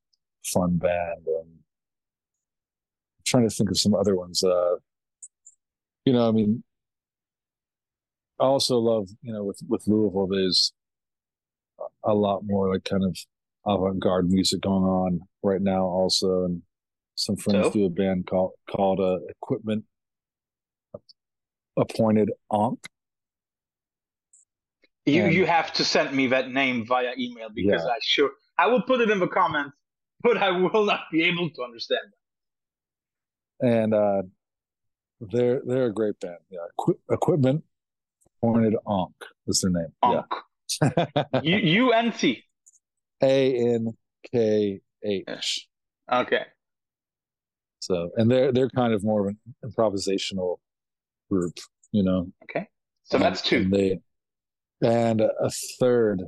fun 0.43 0.77
band. 0.77 1.25
And 1.25 1.49
I'm 1.49 3.23
trying 3.25 3.47
to 3.49 3.55
think 3.55 3.69
of 3.69 3.79
some 3.79 3.93
other 3.93 4.15
ones. 4.15 4.43
Uh, 4.43 4.75
you 6.05 6.13
know, 6.13 6.27
I 6.27 6.31
mean, 6.31 6.63
I 8.39 8.45
also 8.45 8.77
love, 8.77 9.09
you 9.21 9.33
know, 9.33 9.43
with, 9.43 9.59
with 9.67 9.87
Louisville, 9.87 10.27
there's 10.27 10.73
a 12.03 12.13
lot 12.13 12.41
more 12.45 12.73
like 12.73 12.83
kind 12.83 13.03
of 13.03 13.17
avant-garde 13.65 14.29
music 14.29 14.61
going 14.61 14.83
on 14.83 15.19
right 15.43 15.61
now 15.61 15.83
also. 15.83 16.45
And 16.45 16.61
some 17.18 17.36
friends 17.36 17.68
so? 17.68 17.72
do 17.72 17.86
a 17.86 17.89
band 17.89 18.28
called, 18.28 18.53
called 18.70 18.99
uh, 18.99 19.18
Equipment 19.30 19.84
Appointed 21.78 22.32
Ankh. 22.51 22.80
You, 25.05 25.24
and, 25.26 25.34
you 25.34 25.45
have 25.45 25.72
to 25.74 25.86
send 25.86 26.15
me 26.15 26.28
that 26.28 26.51
name 26.51 26.86
via 26.86 27.11
email 27.18 27.49
because 27.53 27.84
yeah. 27.84 27.91
I 27.91 27.97
sure 28.01 28.32
I 28.57 28.68
will 28.68 28.82
put 28.82 29.01
it 29.01 29.09
in 29.09 29.20
the 29.20 29.28
comments 29.28 29.78
but 30.22 30.38
I 30.38 30.51
will 30.51 30.86
not 30.86 31.01
be 31.11 31.24
able 31.24 31.49
to 31.49 31.63
understand 31.63 32.01
them. 33.61 33.70
And 33.72 33.93
uh, 33.93 34.22
they're 35.20 35.61
they're 35.65 35.88
a 35.88 35.93
great 35.93 36.20
band. 36.20 36.38
Yeah, 36.49 36.59
Equi- 36.80 36.99
equipment 37.09 37.63
Appointed 38.43 38.76
Ankh 38.88 39.15
is 39.47 39.61
their 39.61 39.72
name. 39.72 39.93
Onk. 40.03 40.26
Yeah. 40.82 41.41
U 41.43 41.91
N 41.91 42.13
C. 42.13 42.43
A 43.24 43.74
N 43.74 43.93
K 44.32 44.82
H. 45.03 45.68
Okay. 46.11 46.45
So, 47.80 48.09
and 48.17 48.30
they're 48.30 48.51
they're 48.51 48.69
kind 48.69 48.93
of 48.93 49.03
more 49.03 49.21
of 49.21 49.28
an 49.28 49.38
improvisational 49.65 50.57
group, 51.30 51.57
you 51.91 52.03
know. 52.03 52.32
Okay. 52.43 52.67
So 53.03 53.17
that's 53.17 53.41
two. 53.41 53.57
And 53.57 53.73
they, 53.73 53.99
and 54.82 55.21
a 55.21 55.49
third, 55.80 56.21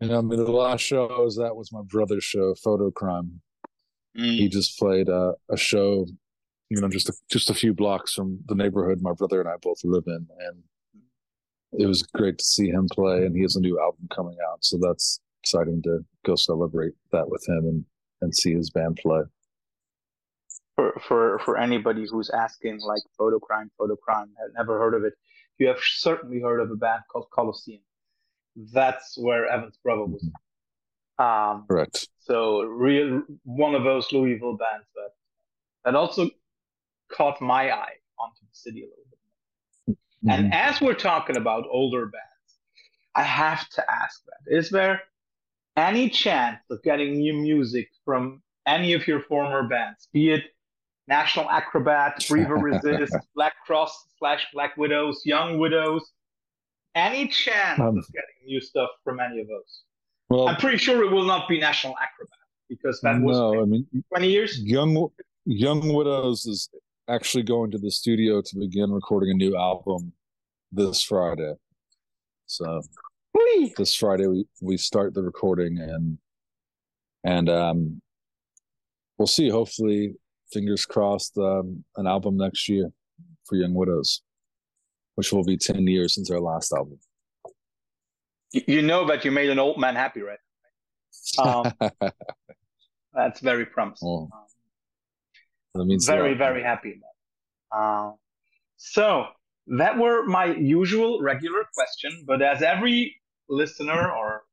And 0.00 0.12
I 0.12 0.20
mean, 0.20 0.38
the 0.38 0.50
last 0.50 0.80
show 0.82 1.08
I 1.08 1.20
was 1.20 1.38
at 1.38 1.56
was 1.56 1.72
my 1.72 1.82
brother's 1.82 2.24
show, 2.24 2.54
Photo 2.54 2.90
Crime. 2.90 3.40
Mm. 4.16 4.36
He 4.36 4.48
just 4.48 4.78
played 4.78 5.08
a, 5.08 5.34
a 5.50 5.56
show, 5.56 6.06
you 6.70 6.80
know, 6.80 6.88
just 6.88 7.08
a, 7.08 7.12
just 7.30 7.50
a 7.50 7.54
few 7.54 7.74
blocks 7.74 8.14
from 8.14 8.38
the 8.46 8.54
neighborhood 8.54 9.00
my 9.02 9.12
brother 9.12 9.40
and 9.40 9.48
I 9.48 9.54
both 9.60 9.78
live 9.84 10.04
in, 10.06 10.26
and 10.40 10.62
it 11.72 11.86
was 11.86 12.02
great 12.02 12.38
to 12.38 12.44
see 12.44 12.68
him 12.68 12.88
play. 12.90 13.26
And 13.26 13.34
he 13.34 13.42
has 13.42 13.56
a 13.56 13.60
new 13.60 13.80
album 13.80 14.08
coming 14.14 14.36
out, 14.50 14.64
so 14.64 14.78
that's 14.80 15.20
exciting 15.42 15.82
to 15.82 16.04
go 16.24 16.36
celebrate 16.36 16.94
that 17.12 17.28
with 17.28 17.44
him 17.48 17.64
and 17.66 17.84
and 18.20 18.34
see 18.34 18.54
his 18.54 18.70
band 18.70 18.98
play. 19.00 19.20
For 20.78 20.94
for 21.08 21.40
for 21.40 21.58
anybody 21.58 22.06
who's 22.08 22.30
asking, 22.30 22.78
like 22.82 23.02
Photo 23.18 23.40
Crime, 23.40 23.68
Photo 23.76 23.96
Crime, 23.96 24.30
I've 24.38 24.54
never 24.54 24.78
heard 24.78 24.94
of 24.94 25.02
it, 25.02 25.14
you 25.58 25.66
have 25.66 25.80
certainly 25.80 26.40
heard 26.40 26.60
of 26.60 26.70
a 26.70 26.76
band 26.76 27.02
called 27.10 27.26
Coliseum 27.32 27.80
that's 28.72 29.16
where 29.18 29.46
Evan's 29.46 29.78
brother 29.82 30.04
was. 30.04 30.24
Um, 31.18 31.64
Correct. 31.68 32.08
So 32.20 32.62
real 32.62 33.22
one 33.44 33.74
of 33.74 33.84
those 33.84 34.10
Louisville 34.12 34.56
bands 34.56 34.86
that 34.94 35.10
that 35.84 35.94
also 35.94 36.28
caught 37.10 37.40
my 37.40 37.70
eye 37.70 37.94
onto 38.18 38.40
the 38.40 38.52
city 38.52 38.82
a 38.82 38.86
little 38.86 39.04
bit. 39.10 39.96
Mm-hmm. 39.96 40.30
And 40.30 40.54
as 40.54 40.80
we're 40.80 40.94
talking 40.94 41.36
about 41.36 41.64
older 41.70 42.06
bands, 42.06 42.24
I 43.14 43.22
have 43.22 43.68
to 43.70 43.90
ask 43.90 44.22
that: 44.26 44.56
Is 44.56 44.70
there 44.70 45.02
any 45.76 46.08
chance 46.08 46.60
of 46.70 46.82
getting 46.82 47.18
new 47.18 47.34
music 47.34 47.88
from 48.04 48.42
any 48.66 48.92
of 48.92 49.06
your 49.06 49.22
former 49.22 49.66
bands, 49.66 50.08
be 50.12 50.30
it 50.30 50.44
National 51.08 51.50
Acrobat, 51.50 52.24
Breather 52.28 52.56
Resist, 52.56 53.16
Black 53.34 53.54
Cross 53.66 54.06
slash 54.18 54.46
Black 54.52 54.76
Widows, 54.76 55.22
Young 55.24 55.58
Widows, 55.58 56.12
any 56.94 57.28
chance 57.28 57.80
um, 57.80 57.98
of 57.98 58.06
getting 58.12 58.46
new 58.46 58.60
stuff 58.60 58.90
from 59.02 59.18
any 59.20 59.40
of 59.40 59.48
those? 59.48 59.82
Well, 60.28 60.48
I'm 60.48 60.56
pretty 60.56 60.76
sure 60.76 61.02
it 61.04 61.10
will 61.10 61.24
not 61.24 61.48
be 61.48 61.58
National 61.58 61.94
Acrobat 61.94 62.38
because 62.68 63.00
that 63.00 63.20
was 63.20 63.38
no, 63.38 63.62
I 63.62 63.64
mean, 63.64 63.86
20 64.10 64.28
years. 64.28 64.60
Young 64.60 65.08
Young 65.46 65.92
Widows 65.94 66.44
is 66.46 66.68
actually 67.08 67.44
going 67.44 67.70
to 67.70 67.78
the 67.78 67.90
studio 67.90 68.42
to 68.42 68.58
begin 68.58 68.90
recording 68.92 69.30
a 69.30 69.34
new 69.34 69.56
album 69.56 70.12
this 70.70 71.02
Friday. 71.02 71.54
So 72.46 72.82
Whee! 73.32 73.72
this 73.78 73.94
Friday 73.94 74.26
we, 74.26 74.46
we 74.60 74.76
start 74.76 75.14
the 75.14 75.22
recording 75.22 75.78
and 75.78 76.18
and 77.24 77.48
um 77.48 78.02
we'll 79.16 79.26
see. 79.26 79.48
Hopefully, 79.48 80.14
fingers 80.52 80.86
crossed, 80.86 81.36
um, 81.38 81.84
an 81.96 82.06
album 82.06 82.36
next 82.36 82.68
year 82.68 82.90
for 83.44 83.56
Young 83.56 83.74
Widows 83.74 84.22
which 85.18 85.32
will 85.32 85.42
be 85.42 85.56
10 85.56 85.84
years 85.88 86.14
since 86.14 86.30
our 86.30 86.38
last 86.38 86.72
album. 86.72 86.96
You 88.52 88.82
know 88.82 89.04
that 89.08 89.24
you 89.24 89.32
made 89.32 89.50
an 89.50 89.58
old 89.58 89.76
man 89.76 89.96
happy, 89.96 90.22
right? 90.22 90.38
Um, 91.40 91.72
that's 93.12 93.40
very 93.40 93.66
promising. 93.66 94.06
Oh. 94.06 94.30
that 95.74 95.84
means 95.86 96.06
very, 96.06 96.34
very 96.34 96.62
happy. 96.62 97.00
Uh, 97.76 98.12
so 98.76 99.26
that 99.66 99.98
were 99.98 100.24
my 100.24 100.54
usual 100.54 101.20
regular 101.20 101.64
question, 101.74 102.22
but 102.24 102.40
as 102.40 102.62
every 102.62 103.20
listener 103.48 104.12
or 104.12 104.44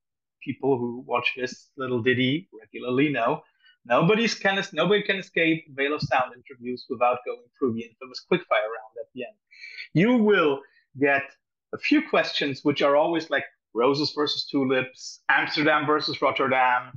people 0.43 0.79
who 0.79 1.03
watch 1.05 1.33
this 1.37 1.69
little 1.77 2.01
ditty 2.01 2.49
regularly 2.59 3.09
know, 3.09 3.43
nobody's 3.85 4.33
can 4.33 4.61
nobody 4.73 5.01
can 5.01 5.17
escape 5.17 5.65
Veil 5.75 5.93
of 5.93 6.01
Sound 6.01 6.33
interviews 6.35 6.85
without 6.89 7.19
going 7.25 7.47
through 7.57 7.73
the 7.73 7.81
infamous 7.81 8.23
quickfire 8.29 8.69
round 8.75 8.93
at 8.99 9.07
the 9.13 9.23
end 9.23 9.35
you 9.95 10.17
will 10.17 10.59
get 10.99 11.23
a 11.73 11.77
few 11.77 12.07
questions 12.07 12.59
which 12.63 12.81
are 12.81 12.95
always 12.95 13.29
like 13.29 13.45
roses 13.73 14.11
versus 14.15 14.45
tulips, 14.45 15.21
Amsterdam 15.29 15.85
versus 15.85 16.21
Rotterdam, 16.21 16.93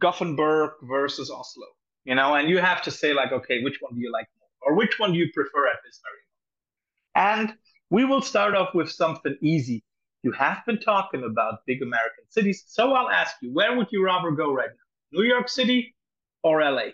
Gothenburg 0.00 0.72
versus 0.82 1.30
Oslo. 1.30 1.66
You 2.04 2.14
know, 2.14 2.34
and 2.34 2.48
you 2.48 2.58
have 2.58 2.82
to 2.82 2.90
say 2.90 3.12
like, 3.12 3.32
okay, 3.32 3.62
which 3.62 3.78
one 3.80 3.94
do 3.94 4.00
you 4.00 4.10
like 4.12 4.26
more, 4.38 4.72
or 4.72 4.76
which 4.76 4.98
one 4.98 5.12
do 5.12 5.18
you 5.18 5.30
prefer 5.32 5.68
at 5.68 5.78
this 5.84 6.00
very 6.02 7.24
moment? 7.24 7.50
And 7.50 7.58
we 7.90 8.04
will 8.04 8.22
start 8.22 8.54
off 8.54 8.74
with 8.74 8.90
something 8.90 9.36
easy. 9.40 9.84
You 10.22 10.32
have 10.32 10.58
been 10.66 10.80
talking 10.80 11.22
about 11.22 11.60
big 11.66 11.82
American 11.82 12.24
cities, 12.30 12.64
so 12.66 12.92
I'll 12.94 13.10
ask 13.10 13.36
you, 13.42 13.52
where 13.52 13.76
would 13.76 13.88
you 13.92 14.04
rather 14.04 14.30
go 14.32 14.52
right 14.52 14.70
now? 14.70 15.18
New 15.18 15.24
York 15.24 15.48
City 15.48 15.94
or 16.42 16.62
LA? 16.62 16.92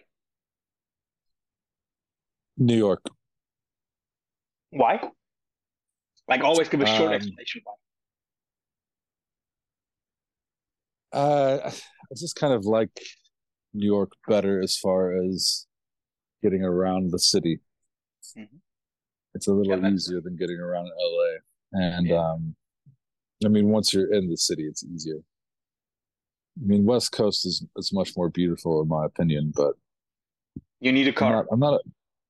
New 2.57 2.76
York. 2.76 3.05
Why? 4.70 5.01
Like 6.28 6.42
always 6.42 6.68
give 6.68 6.80
a 6.80 6.86
short 6.86 7.09
um, 7.09 7.14
explanation 7.14 7.62
why. 7.64 7.74
Uh, 11.20 11.70
I 11.70 12.14
just 12.16 12.36
kind 12.36 12.53
of 12.53 12.64
like 12.64 12.90
New 13.72 13.86
York 13.86 14.12
better 14.26 14.61
as 14.61 14.76
far 14.76 15.16
as 15.16 15.66
getting 16.42 16.62
around 16.62 17.11
the 17.11 17.18
city. 17.18 17.61
Mm-hmm. 18.36 18.57
It's 19.34 19.49
a 19.49 19.53
little 19.53 19.80
yeah, 19.80 19.88
easier 19.90 20.20
than 20.20 20.36
getting 20.36 20.59
around 20.59 20.86
LA. 20.86 21.80
And 21.80 22.07
yeah. 22.07 22.16
um, 22.16 22.55
I 23.45 23.49
mean, 23.49 23.68
once 23.68 23.92
you're 23.92 24.12
in 24.12 24.30
the 24.30 24.36
city, 24.36 24.64
it's 24.64 24.84
easier. 24.84 25.18
I 26.61 26.67
mean, 26.67 26.85
West 26.85 27.13
Coast 27.13 27.47
is 27.47 27.65
is 27.77 27.93
much 27.93 28.17
more 28.17 28.29
beautiful 28.29 28.81
in 28.83 28.89
my 28.89 29.05
opinion, 29.05 29.53
but 29.55 29.75
you 30.81 30.93
need 30.93 31.09
a 31.09 31.13
car. 31.13 31.29
I'm 31.29 31.35
not. 31.35 31.47
I'm 31.53 31.61
not 31.61 31.75
a, 31.75 31.81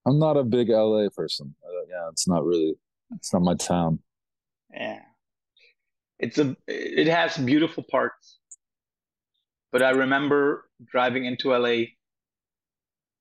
I'm 0.06 0.18
not 0.18 0.36
a 0.36 0.44
big 0.44 0.68
LA 0.70 1.08
person. 1.14 1.54
Uh, 1.64 1.84
yeah, 1.88 2.08
it's 2.10 2.26
not 2.26 2.44
really. 2.44 2.74
It's 3.16 3.32
not 3.32 3.42
my 3.42 3.54
town. 3.54 3.98
Yeah, 4.72 5.00
it's 6.18 6.38
a. 6.38 6.56
It 6.66 7.06
has 7.06 7.36
beautiful 7.36 7.84
parts, 7.90 8.38
but 9.72 9.82
I 9.82 9.90
remember 9.90 10.68
driving 10.86 11.26
into 11.26 11.50
LA 11.50 11.86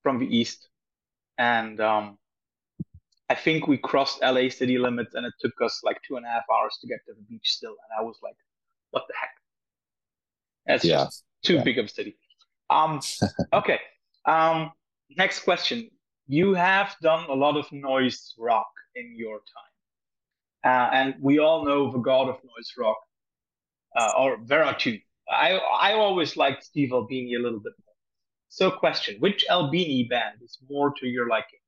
from 0.03 0.19
the 0.19 0.37
east, 0.37 0.69
and 1.37 1.79
um, 1.81 2.17
I 3.29 3.35
think 3.35 3.67
we 3.67 3.77
crossed 3.77 4.21
LA 4.21 4.49
city 4.49 4.77
limits, 4.77 5.15
and 5.15 5.25
it 5.25 5.33
took 5.41 5.53
us 5.61 5.81
like 5.83 6.01
two 6.07 6.15
and 6.15 6.25
a 6.25 6.29
half 6.29 6.43
hours 6.53 6.77
to 6.81 6.87
get 6.87 6.99
to 7.07 7.13
the 7.13 7.23
beach 7.23 7.49
still, 7.49 7.71
and 7.71 7.99
I 7.99 8.03
was 8.03 8.17
like, 8.23 8.37
"What 8.91 9.03
the 9.07 9.13
heck?" 9.19 9.31
That's 10.65 10.85
yeah. 10.85 11.05
just 11.05 11.23
too 11.43 11.55
yeah. 11.55 11.63
big 11.63 11.79
of 11.79 11.85
a 11.85 11.89
city. 11.89 12.17
Um. 12.69 12.99
okay. 13.53 13.79
Um. 14.25 14.71
Next 15.15 15.43
question 15.43 15.89
you 16.27 16.53
have 16.53 16.95
done 17.01 17.29
a 17.29 17.33
lot 17.33 17.57
of 17.57 17.71
noise 17.71 18.33
rock 18.37 18.71
in 18.95 19.13
your 19.15 19.37
time. 19.37 19.73
Uh, 20.65 20.89
and 20.93 21.15
we 21.19 21.39
all 21.39 21.65
know 21.65 21.91
the 21.91 21.97
god 21.99 22.29
of 22.29 22.35
noise 22.35 22.71
rock, 22.77 22.97
uh, 23.97 24.11
or 24.17 24.37
there 24.45 24.63
are 24.63 24.77
two. 24.77 24.97
I, 25.29 25.59
I 25.81 25.93
always 25.93 26.37
liked 26.37 26.63
Steve 26.63 26.93
Albini 26.93 27.35
a 27.35 27.39
little 27.39 27.59
bit 27.59 27.73
more. 27.85 27.93
So, 28.47 28.71
question 28.71 29.17
Which 29.19 29.45
Albini 29.49 30.03
band 30.03 30.39
is 30.41 30.57
more 30.69 30.93
to 30.99 31.07
your 31.07 31.27
liking? 31.27 31.59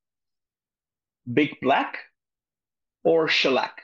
Big 1.34 1.58
Black 1.62 1.98
or 3.04 3.28
Shellac? 3.28 3.82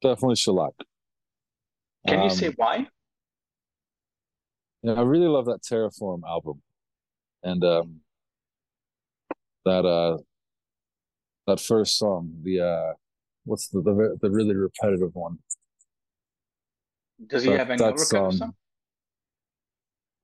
Definitely 0.00 0.36
Shellac. 0.36 0.72
Can 2.06 2.20
um, 2.20 2.24
you 2.24 2.30
say 2.30 2.52
why? 2.56 2.86
Yeah, 4.82 4.94
I 4.94 5.02
really 5.02 5.28
love 5.28 5.46
that 5.46 5.62
Terraform 5.62 6.22
album. 6.26 6.62
And 7.42 7.62
um, 7.64 8.00
that 9.64 9.84
uh 9.84 10.18
that 11.46 11.60
first 11.60 11.98
song, 11.98 12.32
the 12.42 12.60
uh 12.60 12.92
what's 13.44 13.68
the 13.68 13.80
the, 13.80 14.18
the 14.20 14.30
really 14.30 14.54
repetitive 14.54 15.14
one? 15.14 15.38
Does 17.26 17.44
he 17.44 17.50
that, 17.50 17.58
have 17.58 17.70
any 17.70 17.82
other 17.82 17.96
song? 17.98 18.32
song? 18.32 18.54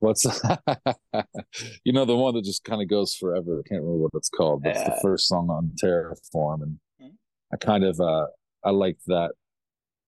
What's 0.01 0.25
you 1.85 1.93
know 1.93 2.05
the 2.05 2.17
one 2.17 2.35
that 2.35 2.45
just 2.45 2.65
kind 2.65 2.83
of 2.83 2.89
goes 2.89 3.15
forever? 3.15 3.63
I 3.65 3.69
can't 3.69 3.83
remember 3.83 4.05
what 4.05 4.13
it's 4.15 4.29
called. 4.29 4.63
That's 4.63 4.83
the 4.83 4.99
first 5.03 5.29
song 5.29 5.51
on 5.51 5.73
Terraform, 5.83 6.63
and 6.63 6.79
mm-hmm. 7.01 7.15
I 7.53 7.57
kind 7.57 7.85
of 7.85 8.01
uh 8.01 8.27
I 8.65 8.71
like 8.71 8.99
that 9.07 9.33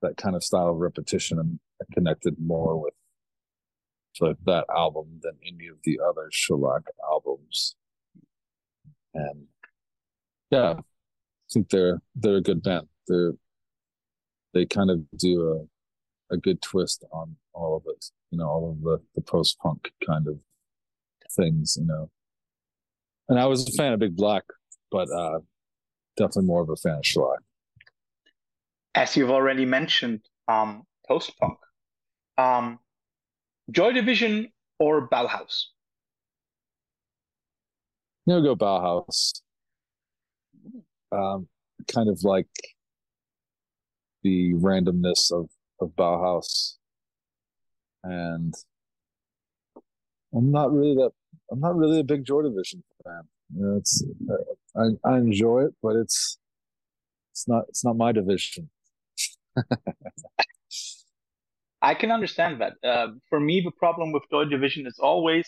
that 0.02 0.16
kind 0.16 0.34
of 0.34 0.42
style 0.42 0.70
of 0.70 0.76
repetition 0.76 1.38
and 1.38 1.58
I 1.80 1.84
connected 1.92 2.36
more 2.40 2.80
with 2.80 2.94
to 4.20 4.36
that 4.46 4.64
album 4.74 5.20
than 5.22 5.32
any 5.46 5.66
of 5.68 5.76
the 5.84 5.98
other 6.06 6.28
Shellac 6.30 6.84
albums 7.08 7.76
and 9.14 9.46
yeah, 10.50 10.74
I 10.78 10.82
think 11.52 11.68
they're 11.68 12.00
they're 12.14 12.36
a 12.36 12.42
good 12.42 12.62
band. 12.62 12.88
They're 13.06 13.32
they 14.52 14.66
kind 14.66 14.90
of 14.90 15.00
do 15.16 15.68
a 16.30 16.34
a 16.34 16.36
good 16.36 16.62
twist 16.62 17.04
on 17.12 17.36
all 17.52 17.76
of 17.76 17.82
it. 17.86 18.04
You 18.30 18.38
know, 18.38 18.48
all 18.48 18.70
of 18.70 18.82
the 18.82 19.00
the 19.14 19.22
post 19.22 19.58
punk 19.58 19.92
kind 20.06 20.26
of 20.26 20.38
things. 21.32 21.76
You 21.80 21.86
know, 21.86 22.10
and 23.28 23.38
I 23.38 23.46
was 23.46 23.68
a 23.68 23.72
fan 23.72 23.92
of 23.92 24.00
Big 24.00 24.16
Black, 24.16 24.44
but 24.90 25.08
uh 25.10 25.40
definitely 26.16 26.44
more 26.46 26.62
of 26.62 26.70
a 26.70 26.76
fan 26.76 26.98
of 26.98 27.06
Shellac. 27.06 27.40
As 28.94 29.16
you've 29.16 29.30
already 29.30 29.64
mentioned, 29.64 30.20
um, 30.48 30.82
post 31.06 31.32
punk, 31.38 31.58
um, 32.36 32.80
Joy 33.70 33.92
Division 33.92 34.48
or 34.78 35.08
Bauhaus? 35.08 35.64
No, 38.26 38.42
go 38.42 38.54
Bauhaus. 38.56 39.40
Um, 41.12 41.48
kind 41.92 42.08
of 42.08 42.22
like 42.22 42.48
the 44.22 44.52
randomness 44.54 45.32
of 45.32 45.48
of 45.80 45.90
Bauhaus. 45.96 46.76
and 48.04 48.54
I'm 50.34 50.50
not 50.52 50.72
really 50.72 50.94
that. 50.94 51.10
I'm 51.50 51.60
not 51.60 51.76
really 51.76 52.00
a 52.00 52.04
big 52.04 52.24
Joy 52.24 52.42
Division 52.42 52.82
fan. 53.04 53.22
You 53.56 53.62
know, 53.64 53.76
it's 53.76 54.04
I, 54.76 55.10
I 55.10 55.18
enjoy 55.18 55.64
it, 55.64 55.74
but 55.82 55.96
it's 55.96 56.38
it's 57.32 57.48
not 57.48 57.64
it's 57.68 57.84
not 57.84 57.96
my 57.96 58.12
division. 58.12 58.70
I 61.82 61.94
can 61.94 62.10
understand 62.10 62.60
that. 62.60 62.74
Uh, 62.84 63.08
for 63.28 63.40
me, 63.40 63.60
the 63.60 63.70
problem 63.70 64.12
with 64.12 64.22
Joy 64.30 64.44
Division 64.44 64.86
is 64.86 64.98
always 64.98 65.46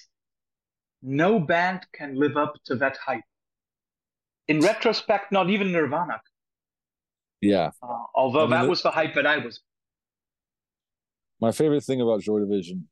no 1.03 1.39
band 1.41 1.81
can 1.93 2.15
live 2.15 2.37
up 2.37 2.55
to 2.67 2.77
that 2.77 2.97
hype. 2.97 3.25
In 4.49 4.61
retrospect, 4.61 5.33
not 5.33 5.51
even 5.51 5.73
Nirvana. 5.73 6.21
Yeah. 7.41 7.71
Uh, 7.83 8.05
although 8.15 8.41
I 8.41 8.43
mean, 8.43 8.51
that 8.51 8.69
was 8.69 8.83
the 8.83 8.91
hype 8.91 9.15
that 9.15 9.27
I 9.27 9.39
was. 9.39 9.61
My 11.41 11.53
favorite 11.53 11.83
thing 11.83 12.01
about 12.01 12.21
Joy 12.21 12.39
Division 12.39 12.89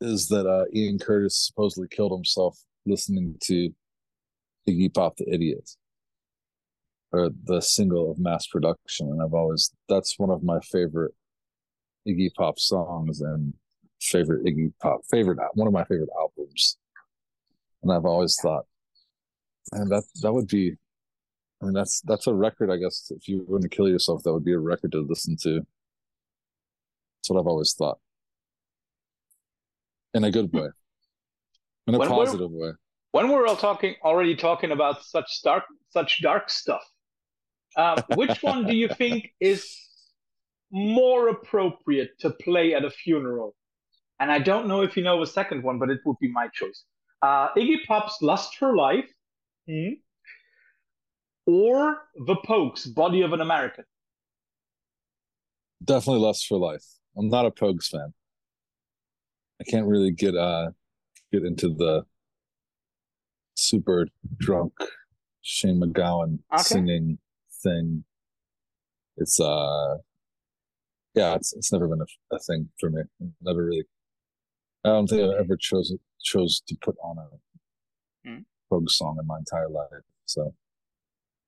is 0.00 0.28
that 0.28 0.46
uh, 0.46 0.64
Ian 0.74 0.98
Curtis 0.98 1.36
supposedly 1.36 1.88
killed 1.88 2.12
himself 2.12 2.58
listening 2.86 3.36
to 3.42 3.70
Iggy 4.68 4.92
Pop 4.92 5.16
the 5.16 5.32
Idiot 5.32 5.68
or 7.12 7.30
the 7.44 7.60
single 7.60 8.10
of 8.10 8.18
mass 8.18 8.46
production. 8.46 9.08
And 9.08 9.22
I've 9.22 9.34
always, 9.34 9.70
that's 9.88 10.18
one 10.18 10.30
of 10.30 10.42
my 10.42 10.60
favorite 10.60 11.14
Iggy 12.06 12.32
Pop 12.34 12.58
songs 12.58 13.20
and 13.20 13.54
favorite 14.00 14.44
Iggy 14.44 14.72
Pop, 14.80 15.00
favorite, 15.10 15.38
one 15.54 15.66
of 15.66 15.72
my 15.72 15.84
favorite 15.84 16.10
albums. 16.18 16.76
And 17.82 17.92
I've 17.92 18.04
always 18.04 18.36
thought, 18.40 18.64
and 19.72 19.90
that, 19.90 20.04
that 20.22 20.32
would 20.32 20.48
be, 20.48 20.76
I 21.60 21.64
mean, 21.64 21.74
that's, 21.74 22.00
that's 22.02 22.26
a 22.26 22.34
record, 22.34 22.70
I 22.70 22.76
guess, 22.76 23.10
if 23.14 23.28
you 23.28 23.38
were 23.38 23.58
going 23.58 23.62
to 23.62 23.68
kill 23.68 23.88
yourself, 23.88 24.22
that 24.22 24.32
would 24.32 24.44
be 24.44 24.52
a 24.52 24.58
record 24.58 24.92
to 24.92 25.00
listen 25.00 25.36
to. 25.42 25.54
That's 27.18 27.30
what 27.30 27.40
I've 27.40 27.46
always 27.46 27.74
thought. 27.74 27.98
In 30.14 30.24
a 30.24 30.30
good 30.30 30.52
way. 30.52 30.68
In 31.86 31.94
a 31.94 31.98
when 31.98 32.08
positive 32.08 32.50
way. 32.50 32.70
When 33.12 33.28
we're 33.28 33.46
all 33.46 33.56
talking, 33.56 33.94
already 34.02 34.36
talking 34.36 34.70
about 34.70 35.04
such 35.04 35.42
dark, 35.42 35.64
such 35.90 36.22
dark 36.22 36.50
stuff, 36.50 36.82
uh, 37.76 38.02
which 38.14 38.42
one 38.42 38.66
do 38.66 38.74
you 38.74 38.88
think 38.88 39.32
is 39.40 39.87
more 40.70 41.28
appropriate 41.28 42.18
to 42.20 42.30
play 42.30 42.74
at 42.74 42.84
a 42.84 42.90
funeral? 42.90 43.54
And 44.20 44.30
I 44.30 44.38
don't 44.38 44.66
know 44.66 44.82
if 44.82 44.96
you 44.96 45.02
know 45.02 45.20
the 45.20 45.26
second 45.26 45.62
one, 45.62 45.78
but 45.78 45.90
it 45.90 46.00
would 46.04 46.18
be 46.20 46.30
my 46.30 46.48
choice. 46.48 46.84
Uh, 47.22 47.48
Iggy 47.56 47.84
Pop's 47.86 48.18
Lust 48.22 48.56
for 48.56 48.76
Life 48.76 49.10
hmm, 49.68 49.94
or 51.46 51.98
The 52.26 52.36
Pogues, 52.36 52.92
Body 52.92 53.22
of 53.22 53.32
an 53.32 53.40
American? 53.40 53.84
Definitely 55.84 56.22
Lust 56.22 56.46
for 56.46 56.58
Life. 56.58 56.84
I'm 57.16 57.28
not 57.28 57.46
a 57.46 57.50
Pogues 57.50 57.88
fan. 57.88 58.12
I 59.60 59.64
can't 59.64 59.86
really 59.86 60.12
get 60.12 60.36
uh 60.36 60.70
get 61.32 61.44
into 61.44 61.68
the 61.68 62.04
super 63.56 64.06
drunk 64.38 64.72
Shane 65.42 65.80
MacGowan 65.80 66.38
okay. 66.52 66.62
singing 66.62 67.18
thing. 67.62 68.04
It's 69.16 69.40
uh, 69.40 69.96
yeah, 71.18 71.34
it's 71.34 71.52
it's 71.52 71.72
never 71.72 71.88
been 71.88 72.00
a, 72.00 72.36
a 72.36 72.38
thing 72.38 72.68
for 72.78 72.90
me. 72.90 73.02
Never 73.42 73.64
really. 73.64 73.84
I 74.84 74.90
don't 74.90 75.08
think 75.08 75.22
I 75.22 75.38
ever 75.40 75.56
chose 75.56 75.92
chose 76.22 76.62
to 76.68 76.76
put 76.80 76.96
on 77.02 77.16
a 77.18 78.28
mm. 78.28 78.44
folk 78.70 78.88
song 78.88 79.16
in 79.20 79.26
my 79.26 79.38
entire 79.38 79.68
life. 79.68 80.04
So, 80.26 80.54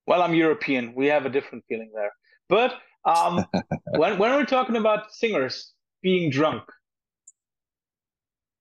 well, 0.08 0.22
I'm 0.22 0.34
European. 0.34 0.92
We 0.94 1.06
have 1.06 1.24
a 1.24 1.30
different 1.30 1.64
feeling 1.68 1.92
there. 1.94 2.12
But 2.48 2.74
um, 3.04 3.44
when 4.00 4.18
when 4.18 4.32
we're 4.32 4.44
talking 4.56 4.76
about 4.76 5.12
singers 5.12 5.72
being 6.02 6.30
drunk, 6.30 6.64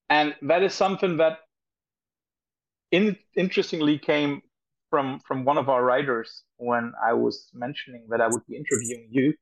and 0.10 0.36
that 0.44 0.62
is 0.62 0.76
something 0.76 1.18
that 1.18 1.40
in, 2.92 3.18
interestingly 3.36 3.98
came 3.98 4.42
from 4.92 5.20
from 5.28 5.44
one 5.44 5.58
of 5.58 5.70
our 5.70 5.84
writers 5.84 6.44
when 6.58 6.94
I 7.04 7.14
was 7.14 7.50
mentioning 7.54 8.06
that 8.12 8.22
I 8.22 8.28
would 8.28 8.46
be 8.48 8.56
interviewing 8.62 9.08
you. 9.10 9.34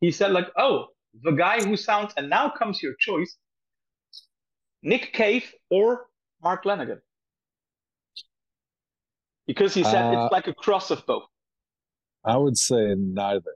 He 0.00 0.10
said 0.10 0.32
like, 0.32 0.48
"Oh, 0.56 0.88
the 1.22 1.32
guy 1.32 1.62
who 1.62 1.76
sounds 1.76 2.12
and 2.16 2.28
now 2.30 2.48
comes 2.50 2.82
your 2.82 2.94
choice, 2.98 3.36
Nick 4.82 5.12
Cave 5.12 5.52
or 5.70 6.06
Mark 6.42 6.64
Lanegan." 6.64 7.00
Because 9.46 9.72
he 9.72 9.82
said 9.82 10.14
uh, 10.14 10.24
it's 10.24 10.32
like 10.32 10.46
a 10.46 10.54
cross 10.54 10.90
of 10.90 11.04
both. 11.06 11.24
I 12.24 12.36
would 12.36 12.56
say 12.58 12.94
neither. 12.96 13.54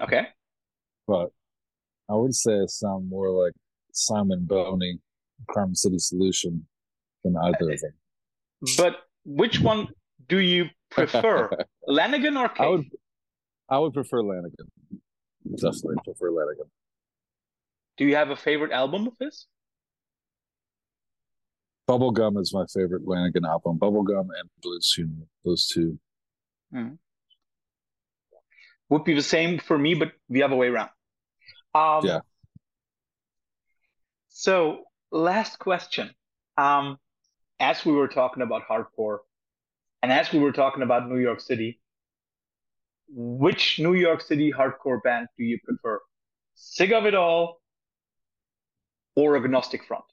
Okay. 0.00 0.28
But 1.06 1.30
I 2.10 2.14
would 2.14 2.34
say 2.34 2.52
it 2.52 2.70
sound 2.70 3.08
more 3.08 3.30
like 3.30 3.52
Simon 3.92 4.44
Bonney, 4.44 4.98
Carmen 5.50 5.74
City 5.74 5.98
Solution 5.98 6.66
than 7.24 7.36
either 7.36 7.72
of 7.72 7.80
them. 7.80 7.94
But 8.76 8.96
which 9.24 9.60
one 9.60 9.88
do 10.28 10.38
you 10.38 10.66
prefer, 10.90 11.50
Lanegan 11.88 12.38
or 12.38 12.48
Cave? 12.48 12.66
I 12.66 12.68
would, 12.68 12.84
I 13.70 13.78
would 13.78 13.92
prefer 13.94 14.22
Lanegan. 14.22 14.68
Definitely 15.52 15.96
prefer 16.04 16.30
Lanegan. 16.30 16.68
Do 17.96 18.04
you 18.04 18.16
have 18.16 18.30
a 18.30 18.36
favorite 18.36 18.72
album 18.72 19.06
of 19.06 19.14
his? 19.18 19.46
Bubblegum 21.88 22.40
is 22.40 22.52
my 22.52 22.64
favorite 22.66 23.06
Lanegan 23.06 23.48
album. 23.48 23.78
Bubblegum 23.78 24.28
and 24.38 24.50
Blues 24.60 24.92
Funeral, 24.94 25.28
those 25.44 25.66
two. 25.68 25.98
Hmm. 26.72 26.94
Would 28.88 29.04
be 29.04 29.14
the 29.14 29.22
same 29.22 29.58
for 29.58 29.78
me, 29.78 29.94
but 29.94 30.12
the 30.28 30.42
other 30.42 30.56
way 30.56 30.68
around. 30.68 30.90
Um, 31.74 32.04
yeah. 32.04 32.20
So, 34.28 34.84
last 35.10 35.58
question. 35.58 36.10
Um, 36.56 36.98
as 37.58 37.84
we 37.84 37.92
were 37.92 38.08
talking 38.08 38.42
about 38.42 38.62
hardcore, 38.68 39.18
and 40.02 40.12
as 40.12 40.32
we 40.32 40.38
were 40.38 40.52
talking 40.52 40.82
about 40.82 41.08
New 41.08 41.18
York 41.18 41.40
City, 41.40 41.80
which 43.08 43.78
New 43.78 43.94
York 43.94 44.20
City 44.20 44.52
hardcore 44.52 45.02
band 45.02 45.28
do 45.38 45.44
you 45.44 45.58
prefer? 45.64 46.00
Sick 46.54 46.92
of 46.92 47.06
It 47.06 47.14
All 47.14 47.60
or 49.14 49.36
Agnostic 49.36 49.84
Front? 49.84 50.04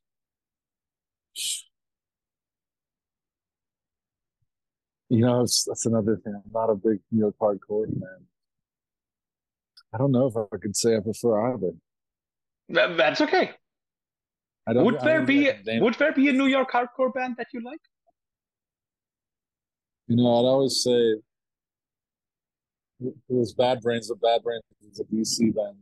You 5.10 5.22
know, 5.26 5.42
that's 5.42 5.86
another 5.86 6.20
thing. 6.24 6.34
I'm 6.34 6.52
not 6.52 6.70
a 6.70 6.76
big 6.76 7.00
New 7.12 7.20
York 7.20 7.36
hardcore 7.40 7.86
fan. 7.86 8.26
I 9.94 9.98
don't 10.00 10.12
know 10.12 10.26
if 10.26 10.36
I 10.36 10.58
could 10.58 10.76
say 10.76 10.96
I 10.96 11.00
prefer 11.02 11.54
either. 11.54 11.72
That, 12.70 12.98
that's 12.98 13.22
okay. 13.22 13.52
would 14.68 15.00
there 15.02 15.22
be 15.22 15.52
would 15.80 15.94
there 15.96 16.14
be 16.14 16.30
a 16.30 16.34
New 16.34 16.48
York 16.48 16.72
hardcore 16.72 17.14
band 17.14 17.36
that 17.38 17.48
you 17.54 17.62
like? 17.64 17.82
You 20.08 20.16
know, 20.16 20.24
I'd 20.24 20.50
always 20.50 20.82
say 20.84 21.16
it 23.04 23.14
was 23.28 23.54
Bad 23.54 23.82
Brains, 23.82 24.10
but 24.10 24.22
Bad 24.22 24.44
Brains 24.44 24.64
is 24.92 25.00
a 25.00 25.04
DC 25.06 25.54
band. 25.56 25.78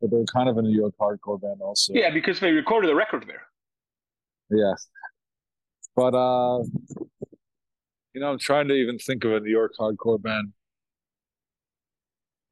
But 0.00 0.10
they're 0.10 0.24
kind 0.24 0.48
of 0.48 0.58
a 0.58 0.62
New 0.62 0.76
York 0.76 0.94
hardcore 1.00 1.40
band 1.40 1.60
also. 1.62 1.94
Yeah, 1.94 2.10
because 2.10 2.38
they 2.40 2.52
recorded 2.52 2.90
a 2.90 2.94
record 2.94 3.24
there. 3.26 3.46
Yeah. 4.50 4.74
But 5.94 6.14
uh 6.14 6.62
you 8.14 8.20
know, 8.20 8.30
I'm 8.30 8.38
trying 8.38 8.68
to 8.68 8.74
even 8.74 8.98
think 8.98 9.24
of 9.24 9.32
a 9.32 9.40
New 9.40 9.50
York 9.50 9.74
hardcore 9.78 10.20
band. 10.20 10.52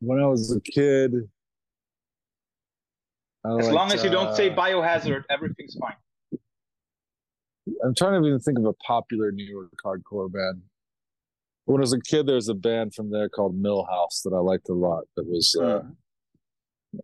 When 0.01 0.21
I 0.21 0.27
was 0.27 0.55
a 0.55 0.61
kid, 0.61 1.15
I 3.45 3.57
as 3.59 3.67
liked, 3.67 3.75
long 3.75 3.93
as 3.93 4.05
you 4.05 4.11
don't 4.11 4.35
say 4.37 4.51
uh, 4.51 4.57
biohazard, 4.57 5.25
everything's 5.31 5.77
fine. 5.81 5.97
I'm 7.83 7.95
trying 7.95 8.21
to 8.21 8.27
even 8.27 8.41
think 8.41 8.59
of 8.59 8.67
a 8.67 8.75
popular 8.75 9.33
New 9.33 9.45
York 9.45 9.71
hardcore 9.85 10.31
band. 10.31 10.61
When 11.67 11.81
I 11.81 11.83
was 11.83 11.93
a 11.93 12.01
kid, 12.01 12.27
there 12.27 12.35
was 12.35 12.49
a 12.49 12.55
band 12.55 12.95
from 12.95 13.11
there 13.11 13.29
called 13.29 13.61
Milhouse 13.61 14.23
that 14.25 14.33
I 14.35 14.39
liked 14.39 14.69
a 14.69 14.75
lot. 14.75 15.05
That 15.17 15.27
was, 15.27 15.57
uh, 15.61 15.83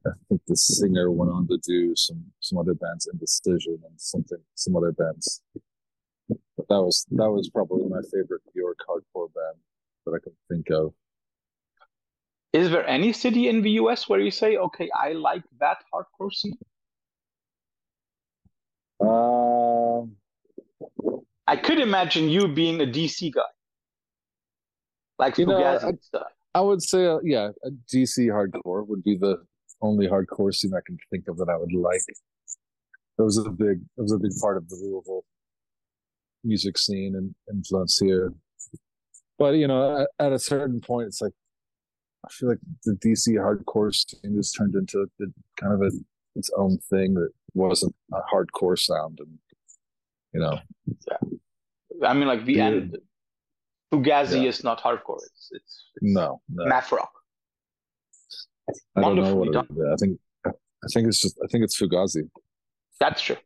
I 0.07 0.11
think 0.29 0.43
the 0.47 0.57
singer 0.57 1.11
went 1.11 1.33
on 1.33 1.49
to 1.49 1.59
do 1.67 1.95
some 1.97 2.25
some 2.41 2.59
other 2.59 2.75
bands, 2.75 3.09
Indecision 3.13 3.79
and 3.85 3.99
something, 3.99 4.39
some 4.55 4.77
other 4.77 4.93
bands. 4.93 5.43
But 6.29 6.69
that 6.69 6.83
was 6.83 7.07
that 7.11 7.31
was 7.31 7.49
probably 7.49 7.89
my 7.89 8.03
favorite 8.13 8.43
New 8.55 8.63
York 8.63 8.79
hardcore 8.89 9.33
band 9.35 9.57
that 10.05 10.13
I 10.13 10.19
could 10.19 10.37
think 10.49 10.71
of. 10.71 10.93
Is 12.53 12.71
there 12.71 12.87
any 12.87 13.13
city 13.13 13.49
in 13.49 13.63
the 13.63 13.71
US 13.83 14.09
where 14.09 14.21
you 14.21 14.31
say, 14.31 14.57
okay, 14.57 14.91
I 14.95 15.13
like 15.13 15.45
that 15.61 15.79
hardcore 15.93 16.33
scene? 16.33 16.59
Um, 19.01 20.17
I 21.47 21.57
could 21.57 21.79
imagine 21.79 22.29
you 22.29 22.49
being 22.49 22.81
a 22.81 22.87
DC 22.87 23.33
guy, 23.33 23.43
like 25.21 25.37
you 25.37 25.47
know, 25.47 25.63
I, 25.63 25.93
stuff. 26.01 26.27
I 26.55 26.61
would 26.63 26.83
say, 26.83 27.07
uh, 27.07 27.19
yeah, 27.23 27.51
a 27.63 27.71
DC 27.95 28.27
hardcore 28.29 28.87
would 28.87 29.05
be 29.05 29.17
the 29.17 29.37
only 29.83 30.09
hardcore 30.09 30.55
scene 30.55 30.73
I 30.75 30.81
can 30.85 30.99
think 31.11 31.29
of 31.29 31.37
that 31.37 31.49
I 31.49 31.57
would 31.57 31.73
like. 31.73 32.01
That 33.19 33.25
was 33.25 33.37
a 33.37 33.51
big, 33.51 33.81
that 33.97 34.03
was 34.03 34.13
a 34.13 34.19
big 34.19 34.33
part 34.41 34.57
of 34.57 34.69
the 34.69 34.77
Louisville 34.77 35.25
music 36.43 36.79
scene 36.79 37.15
and 37.17 37.35
influence 37.53 37.99
here. 37.99 38.33
But 39.39 39.57
you 39.57 39.69
know, 39.69 40.03
at, 40.03 40.27
at 40.27 40.33
a 40.33 40.39
certain 40.39 40.81
point, 40.81 41.09
it's 41.09 41.21
like 41.21 41.35
I 42.25 42.29
feel 42.31 42.49
like 42.49 42.59
the 42.85 42.93
DC 42.93 43.35
hardcore 43.35 43.95
scene 43.95 44.37
has 44.37 44.53
turned 44.53 44.75
into 44.75 45.01
a, 45.01 45.25
kind 45.61 45.75
of 45.75 45.83
a 45.83 45.91
its 46.35 46.51
own 46.57 46.79
thing 46.89 47.15
that 47.15 47.31
wasn't 47.53 47.95
a 48.15 48.21
hardcore 48.33 48.79
sound, 48.79 49.19
and 49.21 49.39
you 50.33 50.41
know. 50.41 50.59
Yeah. 50.87 52.09
I 52.09 52.15
mean, 52.15 52.29
like 52.29 52.47
the 52.47 52.61
end. 52.61 52.97
Fugazi 53.93 54.43
yeah. 54.43 54.49
is 54.49 54.63
not 54.63 54.81
hardcore. 54.81 55.17
It's 55.17 55.49
it's, 55.51 55.91
it's 55.97 56.15
no, 56.15 56.41
no. 56.49 56.65
math 56.67 56.93
rock. 56.93 57.11
I 58.97 59.01
don't 59.01 59.17
know 59.17 59.35
what 59.35 59.49
it, 59.49 59.57
I 59.57 59.97
think. 59.97 60.21
I 60.47 60.87
think 60.93 61.09
it's 61.09 61.21
just. 61.21 61.39
I 61.43 61.47
think 61.49 61.65
it's 61.65 61.81
Fugazi. 61.81 62.29
That's 63.01 63.21
true. 63.21 63.37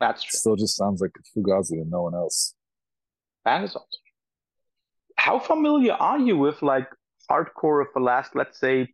That's 0.00 0.22
true. 0.22 0.36
It 0.36 0.38
still 0.38 0.56
just 0.56 0.76
sounds 0.76 1.00
like 1.00 1.12
Fugazi 1.36 1.72
and 1.72 1.90
no 1.90 2.02
one 2.02 2.14
else. 2.14 2.54
That 3.44 3.64
is 3.64 3.74
also 3.74 3.86
true. 3.86 5.14
How 5.16 5.38
familiar 5.38 5.92
are 5.92 6.18
you 6.18 6.36
with 6.36 6.62
like 6.62 6.88
hardcore 7.30 7.82
of 7.82 7.88
the 7.94 8.00
last, 8.00 8.34
let's 8.34 8.58
say, 8.58 8.88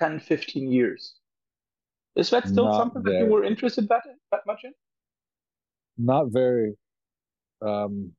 10, 0.00 0.20
15 0.20 0.70
years? 0.70 1.14
Is 2.16 2.30
that 2.30 2.48
still 2.48 2.66
Not 2.66 2.76
something 2.76 3.02
very. 3.02 3.18
that 3.18 3.24
you 3.24 3.30
were 3.30 3.44
interested 3.44 3.88
that, 3.88 4.02
that 4.32 4.40
much 4.46 4.60
in? 4.64 4.72
Not 5.96 6.26
very 6.30 6.74
um, 7.62 8.12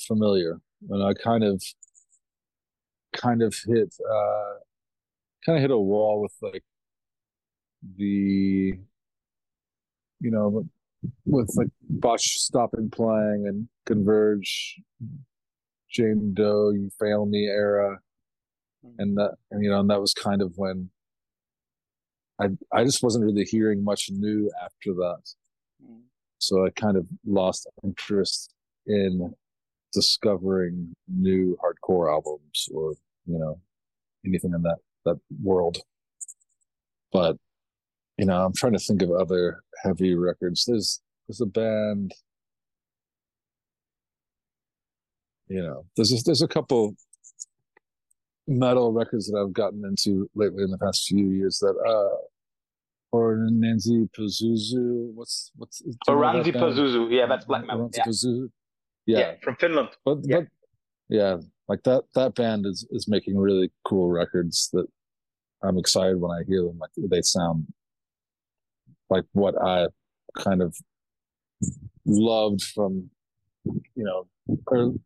familiar. 0.00 0.60
And 0.88 1.02
I 1.02 1.14
kind 1.14 1.44
of, 1.44 1.62
kind 3.14 3.42
of 3.42 3.54
hit, 3.66 3.94
uh, 4.00 4.54
kind 5.44 5.58
of 5.58 5.62
hit 5.62 5.70
a 5.70 5.78
wall 5.78 6.20
with 6.20 6.34
like 6.42 6.64
the, 7.96 8.74
you 10.20 10.30
know, 10.30 10.64
with 11.24 11.52
like 11.56 11.68
Botch 11.88 12.38
stopping 12.38 12.90
playing 12.90 13.46
and 13.46 13.68
Converge, 13.86 14.80
Jane 15.90 16.32
Doe, 16.34 16.70
You 16.70 16.90
Fail 16.98 17.26
Me 17.26 17.46
era, 17.46 17.98
hmm. 18.84 18.90
and 18.98 19.16
that 19.16 19.34
and, 19.50 19.62
you 19.62 19.70
know, 19.70 19.80
and 19.80 19.90
that 19.90 20.00
was 20.00 20.14
kind 20.14 20.42
of 20.42 20.52
when 20.56 20.90
I 22.40 22.48
I 22.72 22.84
just 22.84 23.02
wasn't 23.02 23.24
really 23.24 23.44
hearing 23.44 23.84
much 23.84 24.10
new 24.10 24.50
after 24.62 24.94
that, 24.94 25.22
mm. 25.84 26.00
so 26.38 26.64
I 26.64 26.70
kind 26.70 26.96
of 26.96 27.06
lost 27.26 27.68
interest 27.84 28.54
in 28.86 29.34
discovering 29.92 30.94
new 31.08 31.56
hardcore 31.62 32.12
albums 32.12 32.68
or 32.72 32.94
you 33.26 33.38
know 33.38 33.60
anything 34.26 34.52
in 34.54 34.62
that 34.62 34.78
that 35.04 35.16
world. 35.42 35.78
But 37.12 37.36
you 38.18 38.26
know, 38.26 38.44
I'm 38.44 38.54
trying 38.54 38.72
to 38.72 38.78
think 38.78 39.02
of 39.02 39.10
other 39.10 39.62
heavy 39.82 40.14
records. 40.14 40.64
There's 40.66 41.00
there's 41.28 41.40
a 41.40 41.46
band. 41.46 42.12
You 45.48 45.62
know, 45.62 45.84
there's 45.96 46.12
a, 46.12 46.22
there's 46.24 46.42
a 46.42 46.48
couple 46.48 46.94
metal 48.48 48.92
records 48.92 49.26
that 49.28 49.38
I've 49.38 49.52
gotten 49.52 49.84
into 49.84 50.28
lately 50.34 50.64
in 50.64 50.70
the 50.70 50.78
past 50.78 51.06
few 51.06 51.30
years 51.30 51.58
that 51.58 51.74
uh 51.86 52.16
Oranssi 53.14 54.08
Pazuzu. 54.18 55.12
What's 55.14 55.52
what's 55.56 55.82
Oranssi 56.08 56.52
Pazuzu? 56.54 57.08
Yeah, 57.10 57.26
that's 57.26 57.44
black 57.44 57.66
metal. 57.66 57.90
Yeah. 57.94 58.04
Pazuzu. 58.04 58.48
Yeah. 59.06 59.18
yeah. 59.18 59.32
from 59.42 59.56
Finland. 59.56 59.88
But, 60.04 60.18
yeah. 60.22 60.40
but 60.40 60.48
yeah, 61.08 61.36
like 61.68 61.82
that 61.84 62.04
that 62.14 62.34
band 62.34 62.66
is 62.66 62.86
is 62.90 63.08
making 63.08 63.36
really 63.38 63.70
cool 63.84 64.10
records 64.10 64.70
that 64.72 64.86
I'm 65.62 65.78
excited 65.78 66.20
when 66.20 66.30
I 66.30 66.42
hear 66.46 66.62
them. 66.62 66.78
Like 66.78 66.90
they 66.96 67.22
sound 67.22 67.66
like 69.10 69.24
what 69.32 69.54
I 69.60 69.88
kind 70.38 70.62
of 70.62 70.74
loved 72.06 72.62
from 72.62 73.10
you 73.94 74.04
know 74.04 74.26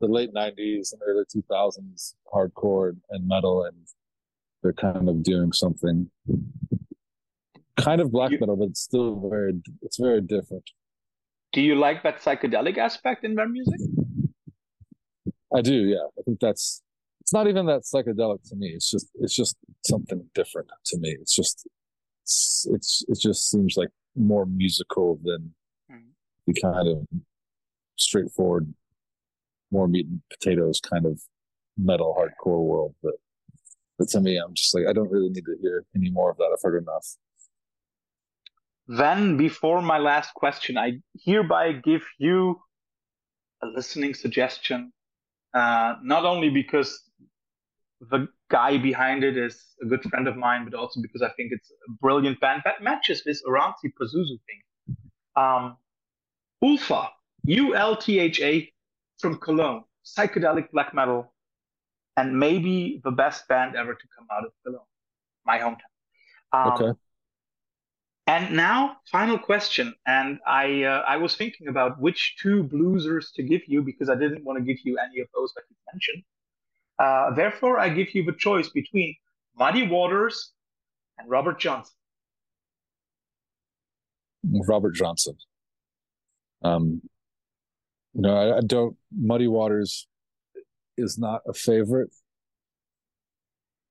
the 0.01 0.07
late 0.07 0.33
90s 0.33 0.93
and 0.93 1.03
early 1.07 1.25
2000s 1.25 2.15
hardcore 2.33 2.97
and 3.11 3.29
metal 3.29 3.65
and 3.65 3.77
they're 4.63 4.73
kind 4.73 5.09
of 5.09 5.23
doing 5.23 5.53
something 5.53 6.11
kind 7.79 8.01
of 8.01 8.11
black 8.11 8.33
metal 8.41 8.57
but 8.57 8.69
it's 8.69 8.81
still 8.81 9.29
very 9.29 9.53
it's 9.83 9.99
very 9.99 10.23
different 10.23 10.71
do 11.57 11.63
you 11.69 11.75
like 11.75 12.03
that 12.07 12.21
psychedelic 12.25 12.79
aspect 12.87 13.25
in 13.29 13.35
their 13.35 13.49
music 13.49 13.81
i 15.59 15.61
do 15.61 15.79
yeah 15.95 16.07
i 16.19 16.23
think 16.25 16.39
that's 16.47 16.83
it's 17.23 17.35
not 17.39 17.49
even 17.53 17.67
that 17.67 17.83
psychedelic 17.91 18.43
to 18.49 18.57
me 18.63 18.69
it's 18.79 18.91
just 18.91 19.09
it's 19.25 19.37
just 19.43 19.57
something 19.93 20.21
different 20.41 20.69
to 20.85 20.99
me 20.99 21.17
it's 21.23 21.35
just 21.41 21.67
it's, 22.27 22.67
it's 22.71 23.05
it 23.09 23.19
just 23.21 23.51
seems 23.51 23.77
like 23.77 23.91
more 24.17 24.47
musical 24.47 25.19
than 25.23 25.55
mm. 25.91 26.03
the 26.47 26.55
kind 26.61 26.89
of 26.89 27.07
straightforward, 27.97 28.73
more 29.71 29.87
meat 29.87 30.07
and 30.07 30.21
potatoes 30.31 30.81
kind 30.81 31.07
of 31.07 31.21
metal 31.77 32.17
hardcore 32.19 32.65
world. 32.65 32.95
But 33.03 33.15
but 33.99 34.09
to 34.09 34.21
me, 34.21 34.39
I'm 34.39 34.55
just 34.55 34.75
like 34.75 34.87
I 34.89 34.93
don't 34.93 35.11
really 35.11 35.29
need 35.29 35.45
to 35.45 35.57
hear 35.61 35.85
any 35.95 36.11
more 36.11 36.31
of 36.31 36.37
that. 36.39 36.51
I've 36.53 36.63
heard 36.63 36.83
enough. 36.83 37.07
Then, 38.89 39.37
before 39.37 39.83
my 39.83 39.99
last 39.99 40.33
question, 40.35 40.79
I 40.79 41.01
hereby 41.15 41.73
give 41.73 42.05
you 42.19 42.61
a 43.63 43.67
listening 43.67 44.15
suggestion. 44.15 44.93
Uh, 45.53 45.95
not 46.03 46.25
only 46.25 46.51
because 46.51 47.03
the 48.01 48.29
guy 48.51 48.79
behind 48.79 49.25
it 49.25 49.37
is 49.37 49.61
a 49.83 49.87
good 49.87 50.03
friend 50.05 50.29
of 50.29 50.37
mine, 50.37 50.65
but 50.65 50.75
also 50.79 51.01
because 51.01 51.23
I 51.23 51.31
think 51.31 51.51
it's 51.53 51.71
a 51.71 51.93
brilliant 52.01 52.39
band 52.41 52.63
that 52.65 52.83
matches 52.83 53.25
this 53.25 53.43
Oranssi 53.43 53.91
Pazuzu 54.01 54.39
thing. 54.47 54.97
Um, 55.35 55.77
Ultha, 56.63 57.09
U 57.45 57.75
L 57.75 57.97
T 57.97 58.19
H 58.19 58.41
A, 58.41 58.73
from 59.19 59.39
Cologne, 59.39 59.85
psychedelic 60.05 60.71
black 60.71 60.95
metal, 60.95 61.33
and 62.17 62.39
maybe 62.39 63.01
the 63.05 63.11
best 63.11 63.49
band 63.49 63.77
ever 63.77 63.95
to 63.95 64.07
come 64.17 64.27
out 64.31 64.45
of 64.45 64.53
Cologne, 64.65 64.87
my 65.45 65.59
hometown. 65.59 65.81
Um, 66.53 66.73
okay. 66.73 66.99
And 68.29 68.57
now, 68.57 68.97
final 69.11 69.39
question. 69.39 69.95
And 70.07 70.41
I 70.47 70.83
uh, 70.83 71.05
I 71.07 71.17
was 71.17 71.37
thinking 71.37 71.69
about 71.69 72.01
which 72.01 72.37
two 72.43 72.65
bluesers 72.65 73.33
to 73.35 73.43
give 73.43 73.63
you 73.69 73.83
because 73.83 74.09
I 74.09 74.17
didn't 74.17 74.45
want 74.45 74.59
to 74.59 74.65
give 74.65 74.79
you 74.85 74.99
any 74.99 75.21
of 75.21 75.29
those 75.35 75.53
that 75.55 75.63
you 75.71 75.77
mentioned. 75.93 76.23
Uh, 76.99 77.35
therefore, 77.35 77.79
I 77.79 77.89
give 77.89 78.15
you 78.15 78.25
the 78.25 78.33
choice 78.33 78.69
between 78.71 79.15
Muddy 79.57 79.87
Waters 79.87 80.53
and 81.19 81.31
Robert 81.31 81.61
Johnson. 81.61 81.95
Robert 84.67 84.95
Johnson. 84.95 85.37
Um, 86.63 87.03
know, 88.15 88.37
I, 88.37 88.59
I 88.59 88.61
don't. 88.61 88.97
Muddy 89.15 89.47
Waters 89.47 90.07
is 90.97 91.19
not 91.19 91.43
a 91.47 91.53
favorite. 91.53 92.11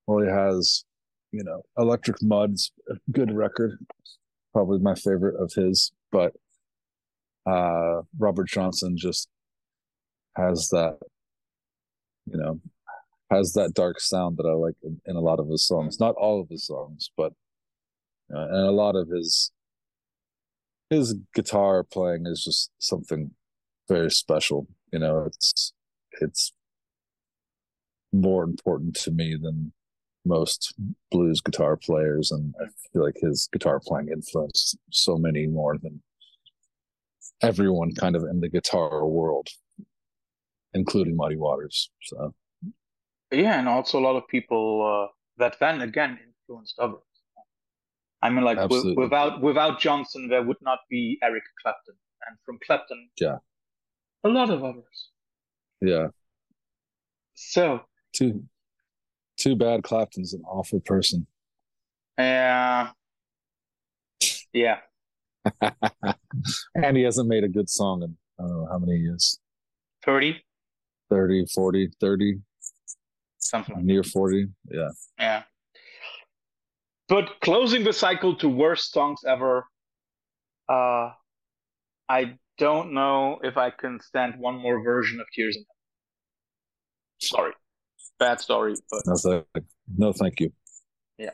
Well, 0.06 0.24
he 0.24 0.30
has, 0.30 0.84
you 1.32 1.42
know, 1.44 1.62
Electric 1.78 2.22
Mud's 2.22 2.72
a 2.88 2.94
good 3.10 3.32
record, 3.32 3.78
probably 4.56 4.78
my 4.78 4.94
favorite 4.94 5.36
of 5.38 5.52
his. 5.52 5.92
But 6.10 6.32
uh, 7.44 8.00
Robert 8.18 8.48
Johnson 8.48 8.96
just 8.96 9.28
has 10.34 10.68
that, 10.68 10.96
you 12.24 12.38
know, 12.38 12.58
has 13.30 13.52
that 13.52 13.74
dark 13.74 14.00
sound 14.00 14.38
that 14.38 14.46
I 14.46 14.54
like 14.54 14.76
in, 14.82 14.98
in 15.04 15.14
a 15.14 15.20
lot 15.20 15.40
of 15.40 15.50
his 15.50 15.66
songs. 15.66 16.00
Not 16.00 16.14
all 16.14 16.40
of 16.40 16.48
his 16.48 16.64
songs, 16.64 17.10
but 17.18 17.34
uh, 18.34 18.46
and 18.48 18.66
a 18.66 18.70
lot 18.70 18.96
of 18.96 19.08
his 19.08 19.52
his 20.88 21.16
guitar 21.34 21.82
playing 21.84 22.26
is 22.26 22.42
just 22.42 22.70
something 22.78 23.32
very 23.90 24.10
special. 24.10 24.66
You 24.90 25.00
know, 25.00 25.24
it's 25.26 25.74
it's 26.22 26.52
more 28.10 28.42
important 28.44 28.94
to 28.96 29.10
me 29.10 29.36
than 29.36 29.72
most 30.26 30.74
blues 31.10 31.40
guitar 31.40 31.76
players, 31.76 32.30
and 32.30 32.54
I 32.60 32.66
feel 32.92 33.04
like 33.04 33.16
his 33.20 33.48
guitar 33.52 33.80
playing 33.80 34.08
influenced 34.08 34.76
so 34.90 35.16
many 35.16 35.46
more 35.46 35.78
than 35.78 36.02
everyone 37.42 37.94
kind 37.94 38.16
of 38.16 38.24
in 38.24 38.40
the 38.40 38.48
guitar 38.48 39.06
world, 39.06 39.48
including 40.74 41.16
Muddy 41.16 41.36
Waters. 41.36 41.90
So 42.02 42.34
yeah, 43.30 43.58
and 43.58 43.68
also 43.68 43.98
a 43.98 44.04
lot 44.04 44.16
of 44.16 44.28
people 44.28 45.08
uh, 45.08 45.12
that 45.38 45.56
then 45.60 45.80
again 45.80 46.18
influenced 46.26 46.78
others. 46.78 47.00
I 48.22 48.30
mean, 48.30 48.44
like 48.44 48.58
w- 48.58 48.94
without 48.96 49.40
without 49.42 49.80
Johnson, 49.80 50.28
there 50.28 50.42
would 50.42 50.60
not 50.60 50.80
be 50.90 51.18
Eric 51.22 51.44
Clapton, 51.62 51.94
and 52.28 52.36
from 52.44 52.58
Clapton, 52.64 53.08
yeah, 53.20 53.38
a 54.24 54.28
lot 54.28 54.50
of 54.50 54.64
others. 54.64 55.10
Yeah. 55.80 56.08
So 57.34 57.82
too 58.14 58.44
too 59.36 59.56
bad. 59.56 59.82
Clapton's 59.82 60.32
an 60.32 60.42
awful 60.46 60.80
person. 60.80 61.26
Yeah. 62.18 62.90
Yeah. 64.52 64.78
and 66.74 66.96
he 66.96 67.02
hasn't 67.02 67.28
made 67.28 67.44
a 67.44 67.48
good 67.48 67.70
song 67.70 68.02
in 68.02 68.16
I 68.38 68.42
don't 68.42 68.52
know 68.52 68.68
how 68.70 68.78
many 68.78 68.98
years. 68.98 69.38
30? 70.04 70.42
30, 71.10 71.46
40, 71.46 71.90
30 72.00 72.40
something 73.46 73.76
like 73.76 73.84
near 73.84 74.02
40 74.02 74.48
yeah 74.70 74.88
yeah 75.18 75.42
but 77.08 77.40
closing 77.40 77.84
the 77.84 77.92
cycle 77.92 78.36
to 78.36 78.48
worst 78.48 78.92
songs 78.92 79.20
ever 79.26 79.66
uh 80.68 81.10
i 82.08 82.36
don't 82.58 82.92
know 82.92 83.38
if 83.42 83.56
i 83.56 83.70
can 83.70 84.00
stand 84.00 84.34
one 84.38 84.56
more 84.56 84.82
version 84.82 85.20
of 85.20 85.26
tears 85.34 85.56
in 85.56 85.62
heaven 85.62 85.76
sorry 87.20 87.52
bad 88.18 88.40
story 88.40 88.74
but 88.90 89.02
no, 89.06 89.44
no 89.96 90.12
thank 90.12 90.40
you 90.40 90.52
yeah 91.18 91.30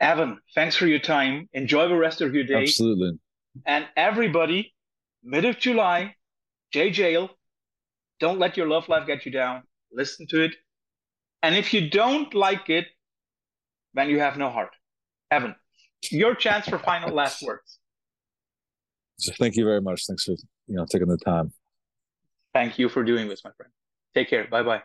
Evan, 0.00 0.40
thanks 0.54 0.76
for 0.76 0.86
your 0.86 0.98
time. 0.98 1.48
Enjoy 1.52 1.86
the 1.86 1.96
rest 1.96 2.22
of 2.22 2.34
your 2.34 2.44
day. 2.44 2.62
Absolutely. 2.62 3.18
And 3.66 3.86
everybody, 3.96 4.74
mid 5.22 5.44
of 5.44 5.58
July, 5.58 6.14
Jaye 6.74 6.92
Jayle, 6.92 7.28
don't 8.18 8.38
let 8.38 8.56
your 8.56 8.66
love 8.66 8.88
life 8.88 9.06
get 9.06 9.26
you 9.26 9.32
down. 9.32 9.62
Listen 9.92 10.26
to 10.28 10.42
it. 10.44 10.54
And 11.42 11.54
if 11.54 11.74
you 11.74 11.90
don't 11.90 12.32
like 12.34 12.70
it, 12.70 12.86
then 13.94 14.08
you 14.08 14.20
have 14.20 14.38
no 14.38 14.50
heart. 14.50 14.70
Evan, 15.30 15.54
your 16.10 16.34
chance 16.34 16.66
for 16.66 16.78
final 16.78 17.14
last 17.14 17.42
words. 17.46 17.78
Thank 19.38 19.56
you 19.56 19.64
very 19.64 19.82
much. 19.82 20.06
Thanks 20.06 20.24
for 20.24 20.32
you 20.66 20.76
know 20.76 20.86
taking 20.90 21.08
the 21.08 21.18
time. 21.18 21.52
Thank 22.54 22.78
you 22.78 22.88
for 22.88 23.04
doing 23.04 23.28
this, 23.28 23.44
my 23.44 23.50
friend. 23.56 23.72
Take 24.14 24.30
care. 24.30 24.46
Bye 24.48 24.62
bye. 24.62 24.82